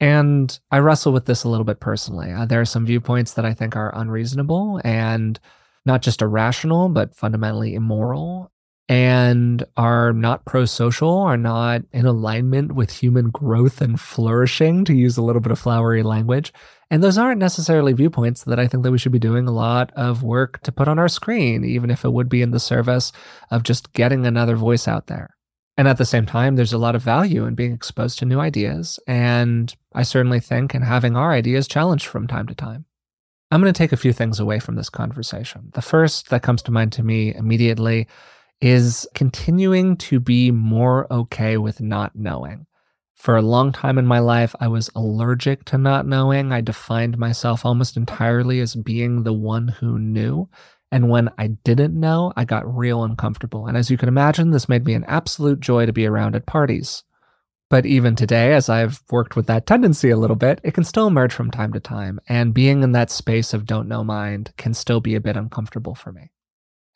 And 0.00 0.58
I 0.70 0.78
wrestle 0.78 1.12
with 1.12 1.24
this 1.24 1.44
a 1.44 1.48
little 1.48 1.64
bit 1.64 1.80
personally. 1.80 2.32
Uh, 2.32 2.44
there 2.44 2.60
are 2.60 2.66
some 2.66 2.84
viewpoints 2.84 3.34
that 3.34 3.46
I 3.46 3.54
think 3.54 3.76
are 3.76 3.94
unreasonable 3.98 4.80
and 4.84 5.40
not 5.86 6.02
just 6.02 6.20
irrational, 6.20 6.88
but 6.88 7.14
fundamentally 7.14 7.74
immoral 7.74 8.52
and 8.88 9.64
are 9.76 10.12
not 10.12 10.44
pro 10.44 10.64
social, 10.64 11.18
are 11.18 11.36
not 11.36 11.82
in 11.92 12.06
alignment 12.06 12.72
with 12.72 12.92
human 12.92 13.30
growth 13.30 13.80
and 13.80 13.98
flourishing, 13.98 14.84
to 14.84 14.94
use 14.94 15.16
a 15.16 15.22
little 15.22 15.40
bit 15.40 15.50
of 15.50 15.58
flowery 15.58 16.02
language. 16.02 16.52
And 16.88 17.02
those 17.02 17.18
aren't 17.18 17.40
necessarily 17.40 17.92
viewpoints 17.94 18.44
that 18.44 18.60
I 18.60 18.68
think 18.68 18.84
that 18.84 18.92
we 18.92 18.98
should 18.98 19.10
be 19.10 19.18
doing 19.18 19.48
a 19.48 19.52
lot 19.52 19.90
of 19.96 20.22
work 20.22 20.62
to 20.62 20.70
put 20.70 20.86
on 20.86 21.00
our 21.00 21.08
screen, 21.08 21.64
even 21.64 21.90
if 21.90 22.04
it 22.04 22.12
would 22.12 22.28
be 22.28 22.42
in 22.42 22.52
the 22.52 22.60
service 22.60 23.10
of 23.50 23.64
just 23.64 23.92
getting 23.92 24.24
another 24.24 24.54
voice 24.54 24.86
out 24.86 25.08
there. 25.08 25.35
And 25.76 25.86
at 25.86 25.98
the 25.98 26.06
same 26.06 26.24
time, 26.24 26.56
there's 26.56 26.72
a 26.72 26.78
lot 26.78 26.94
of 26.94 27.02
value 27.02 27.44
in 27.44 27.54
being 27.54 27.72
exposed 27.72 28.18
to 28.18 28.24
new 28.24 28.40
ideas. 28.40 28.98
And 29.06 29.74
I 29.92 30.02
certainly 30.02 30.40
think 30.40 30.74
in 30.74 30.82
having 30.82 31.16
our 31.16 31.32
ideas 31.32 31.68
challenged 31.68 32.06
from 32.06 32.26
time 32.26 32.46
to 32.46 32.54
time. 32.54 32.86
I'm 33.50 33.60
going 33.60 33.72
to 33.72 33.78
take 33.78 33.92
a 33.92 33.96
few 33.96 34.12
things 34.12 34.40
away 34.40 34.58
from 34.58 34.74
this 34.74 34.88
conversation. 34.88 35.70
The 35.74 35.82
first 35.82 36.30
that 36.30 36.42
comes 36.42 36.62
to 36.62 36.72
mind 36.72 36.92
to 36.92 37.02
me 37.02 37.34
immediately 37.34 38.08
is 38.60 39.06
continuing 39.14 39.96
to 39.98 40.18
be 40.18 40.50
more 40.50 41.12
okay 41.12 41.56
with 41.58 41.80
not 41.80 42.16
knowing. 42.16 42.66
For 43.14 43.36
a 43.36 43.42
long 43.42 43.72
time 43.72 43.98
in 43.98 44.06
my 44.06 44.18
life, 44.18 44.54
I 44.60 44.68
was 44.68 44.90
allergic 44.94 45.64
to 45.66 45.78
not 45.78 46.06
knowing. 46.06 46.52
I 46.52 46.60
defined 46.60 47.18
myself 47.18 47.64
almost 47.64 47.96
entirely 47.96 48.60
as 48.60 48.74
being 48.74 49.22
the 49.22 49.32
one 49.32 49.68
who 49.68 49.98
knew. 49.98 50.48
And 50.92 51.08
when 51.08 51.30
I 51.36 51.48
didn't 51.48 51.98
know, 51.98 52.32
I 52.36 52.44
got 52.44 52.72
real 52.72 53.02
uncomfortable. 53.02 53.66
And 53.66 53.76
as 53.76 53.90
you 53.90 53.96
can 53.96 54.08
imagine, 54.08 54.50
this 54.50 54.68
made 54.68 54.84
me 54.84 54.94
an 54.94 55.04
absolute 55.04 55.60
joy 55.60 55.86
to 55.86 55.92
be 55.92 56.06
around 56.06 56.36
at 56.36 56.46
parties. 56.46 57.02
But 57.68 57.84
even 57.84 58.14
today, 58.14 58.54
as 58.54 58.68
I've 58.68 59.02
worked 59.10 59.34
with 59.34 59.46
that 59.46 59.66
tendency 59.66 60.10
a 60.10 60.16
little 60.16 60.36
bit, 60.36 60.60
it 60.62 60.74
can 60.74 60.84
still 60.84 61.08
emerge 61.08 61.32
from 61.32 61.50
time 61.50 61.72
to 61.72 61.80
time. 61.80 62.20
And 62.28 62.54
being 62.54 62.84
in 62.84 62.92
that 62.92 63.10
space 63.10 63.52
of 63.52 63.66
don't 63.66 63.88
know 63.88 64.04
mind 64.04 64.52
can 64.56 64.72
still 64.72 65.00
be 65.00 65.16
a 65.16 65.20
bit 65.20 65.36
uncomfortable 65.36 65.96
for 65.96 66.12
me. 66.12 66.30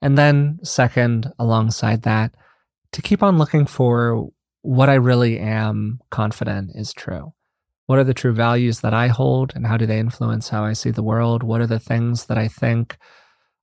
And 0.01 0.17
then, 0.17 0.61
second, 0.63 1.33
alongside 1.39 2.03
that, 2.03 2.35
to 2.93 3.03
keep 3.03 3.23
on 3.23 3.39
looking 3.39 3.67
for 3.67 4.31
what 4.63 4.89
I 4.89 4.95
really 4.95 5.39
am 5.39 6.01
confident 6.11 6.71
is 6.75 6.93
true. 6.93 7.33
What 7.87 7.99
are 7.99 8.05
the 8.05 8.15
true 8.15 8.33
values 8.33 8.81
that 8.81 8.95
I 8.95 9.09
hold 9.09 9.53
and 9.57 9.67
how 9.67 9.77
do 9.77 9.87
they 9.87 9.99
influence 9.99 10.49
how 10.49 10.65
I 10.65 10.75
see 10.75 10.93
the 10.93 11.03
world? 11.03 11.43
What 11.43 11.61
are 11.61 11.67
the 11.67 11.81
things 11.81 12.27
that 12.27 12.39
I 12.39 12.47
think 12.47 12.97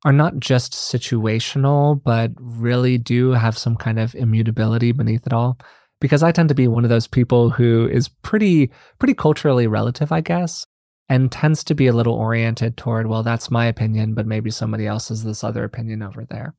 are 0.06 0.14
not 0.14 0.40
just 0.40 0.74
situational, 0.74 2.02
but 2.02 2.32
really 2.40 2.98
do 2.98 3.32
have 3.32 3.58
some 3.58 3.76
kind 3.76 4.00
of 4.00 4.16
immutability 4.16 4.92
beneath 4.92 5.26
it 5.26 5.34
all? 5.34 5.58
Because 6.00 6.22
I 6.24 6.32
tend 6.32 6.50
to 6.50 6.56
be 6.56 6.68
one 6.68 6.84
of 6.84 6.90
those 6.90 7.08
people 7.08 7.50
who 7.50 7.88
is 7.88 8.08
pretty, 8.08 8.72
pretty 9.00 9.16
culturally 9.16 9.68
relative, 9.68 10.12
I 10.12 10.22
guess 10.22 10.66
and 11.10 11.32
tends 11.32 11.64
to 11.64 11.76
be 11.76 11.88
a 11.88 11.94
little 11.94 12.14
oriented 12.14 12.76
toward, 12.78 13.08
well, 13.08 13.24
that's 13.24 13.52
my 13.52 13.66
opinion, 13.66 14.14
but 14.14 14.28
maybe 14.28 14.52
somebody 14.52 14.86
else 14.86 15.10
has 15.10 15.24
this 15.24 15.44
other 15.44 15.64
opinion 15.64 16.04
over 16.04 16.26
there. 16.26 16.54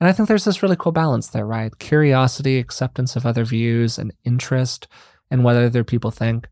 And 0.00 0.08
I 0.08 0.12
think 0.12 0.28
there's 0.28 0.44
this 0.44 0.62
really 0.62 0.76
cool 0.76 0.92
balance 0.92 1.28
there, 1.28 1.46
right? 1.46 1.76
Curiosity, 1.78 2.58
acceptance 2.58 3.16
of 3.16 3.26
other 3.26 3.44
views, 3.44 3.98
and 3.98 4.14
interest 4.24 4.86
in 5.30 5.42
what 5.42 5.56
other 5.56 5.84
people 5.84 6.10
think. 6.10 6.48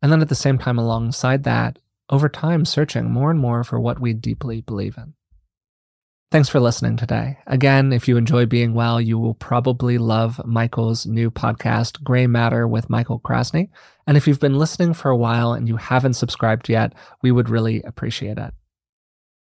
And 0.00 0.12
then 0.12 0.22
at 0.22 0.28
the 0.28 0.34
same 0.34 0.58
time, 0.58 0.78
alongside 0.78 1.44
that, 1.44 1.78
over 2.08 2.28
time, 2.28 2.64
searching 2.64 3.10
more 3.10 3.30
and 3.30 3.40
more 3.40 3.64
for 3.64 3.80
what 3.80 4.00
we 4.00 4.12
deeply 4.12 4.60
believe 4.60 4.96
in. 4.96 5.14
Thanks 6.32 6.48
for 6.48 6.58
listening 6.58 6.96
today. 6.96 7.38
Again, 7.46 7.92
if 7.92 8.08
you 8.08 8.16
enjoy 8.16 8.46
being 8.46 8.74
well, 8.74 9.00
you 9.00 9.16
will 9.16 9.34
probably 9.34 9.96
love 9.96 10.44
Michael's 10.44 11.06
new 11.06 11.30
podcast, 11.30 12.02
Grey 12.02 12.26
Matter 12.26 12.66
with 12.66 12.90
Michael 12.90 13.20
Krasny. 13.20 13.68
And 14.08 14.16
if 14.16 14.26
you've 14.26 14.40
been 14.40 14.58
listening 14.58 14.92
for 14.92 15.08
a 15.08 15.16
while 15.16 15.52
and 15.52 15.68
you 15.68 15.76
haven't 15.76 16.14
subscribed 16.14 16.68
yet, 16.68 16.94
we 17.22 17.30
would 17.30 17.48
really 17.48 17.80
appreciate 17.82 18.38
it. 18.38 18.52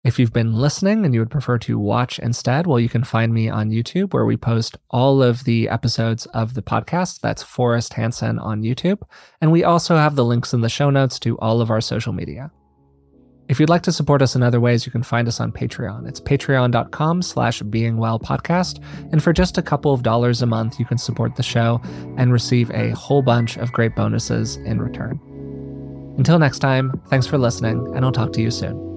If 0.03 0.19
you've 0.19 0.31
been 0.31 0.53
listening 0.53 1.03
and 1.03 1.15
you 1.15 1.21
would 1.21 1.31
prefer 1.31 1.57
to 1.57 1.79
watch 1.79 2.19
instead, 2.19 2.67
well, 2.67 2.79
you 2.79 2.89
can 2.89 3.03
find 3.03 3.33
me 3.33 3.49
on 3.49 3.71
YouTube 3.71 4.13
where 4.13 4.25
we 4.25 4.37
post 4.37 4.77
all 4.91 5.23
of 5.23 5.43
the 5.43 5.67
episodes 5.67 6.27
of 6.27 6.53
the 6.53 6.61
podcast. 6.61 7.21
That's 7.21 7.41
Forrest 7.41 7.93
Hanson 7.93 8.37
on 8.37 8.61
YouTube. 8.61 9.01
And 9.41 9.51
we 9.51 9.63
also 9.63 9.95
have 9.95 10.15
the 10.15 10.23
links 10.23 10.53
in 10.53 10.61
the 10.61 10.69
show 10.69 10.91
notes 10.91 11.17
to 11.21 11.39
all 11.39 11.61
of 11.61 11.71
our 11.71 11.81
social 11.81 12.13
media. 12.13 12.51
If 13.47 13.59
you'd 13.59 13.69
like 13.69 13.83
to 13.83 13.91
support 13.91 14.21
us 14.21 14.35
in 14.35 14.41
other 14.41 14.59
ways, 14.59 14.85
you 14.85 14.91
can 14.91 15.03
find 15.03 15.27
us 15.27 15.39
on 15.39 15.51
Patreon. 15.51 16.07
It's 16.07 16.19
patreon.com 16.19 17.21
slash 17.21 17.61
beingwellpodcast. 17.61 18.81
And 19.11 19.21
for 19.21 19.33
just 19.33 19.57
a 19.57 19.61
couple 19.61 19.93
of 19.93 20.01
dollars 20.01 20.41
a 20.41 20.47
month, 20.47 20.79
you 20.79 20.85
can 20.85 20.97
support 20.97 21.35
the 21.35 21.43
show 21.43 21.79
and 22.17 22.33
receive 22.33 22.71
a 22.71 22.89
whole 22.91 23.21
bunch 23.21 23.57
of 23.57 23.71
great 23.71 23.95
bonuses 23.95 24.55
in 24.57 24.81
return. 24.81 25.19
Until 26.17 26.39
next 26.39 26.59
time, 26.59 26.99
thanks 27.09 27.27
for 27.27 27.37
listening, 27.37 27.91
and 27.95 28.03
I'll 28.03 28.11
talk 28.11 28.33
to 28.33 28.41
you 28.41 28.49
soon. 28.49 28.94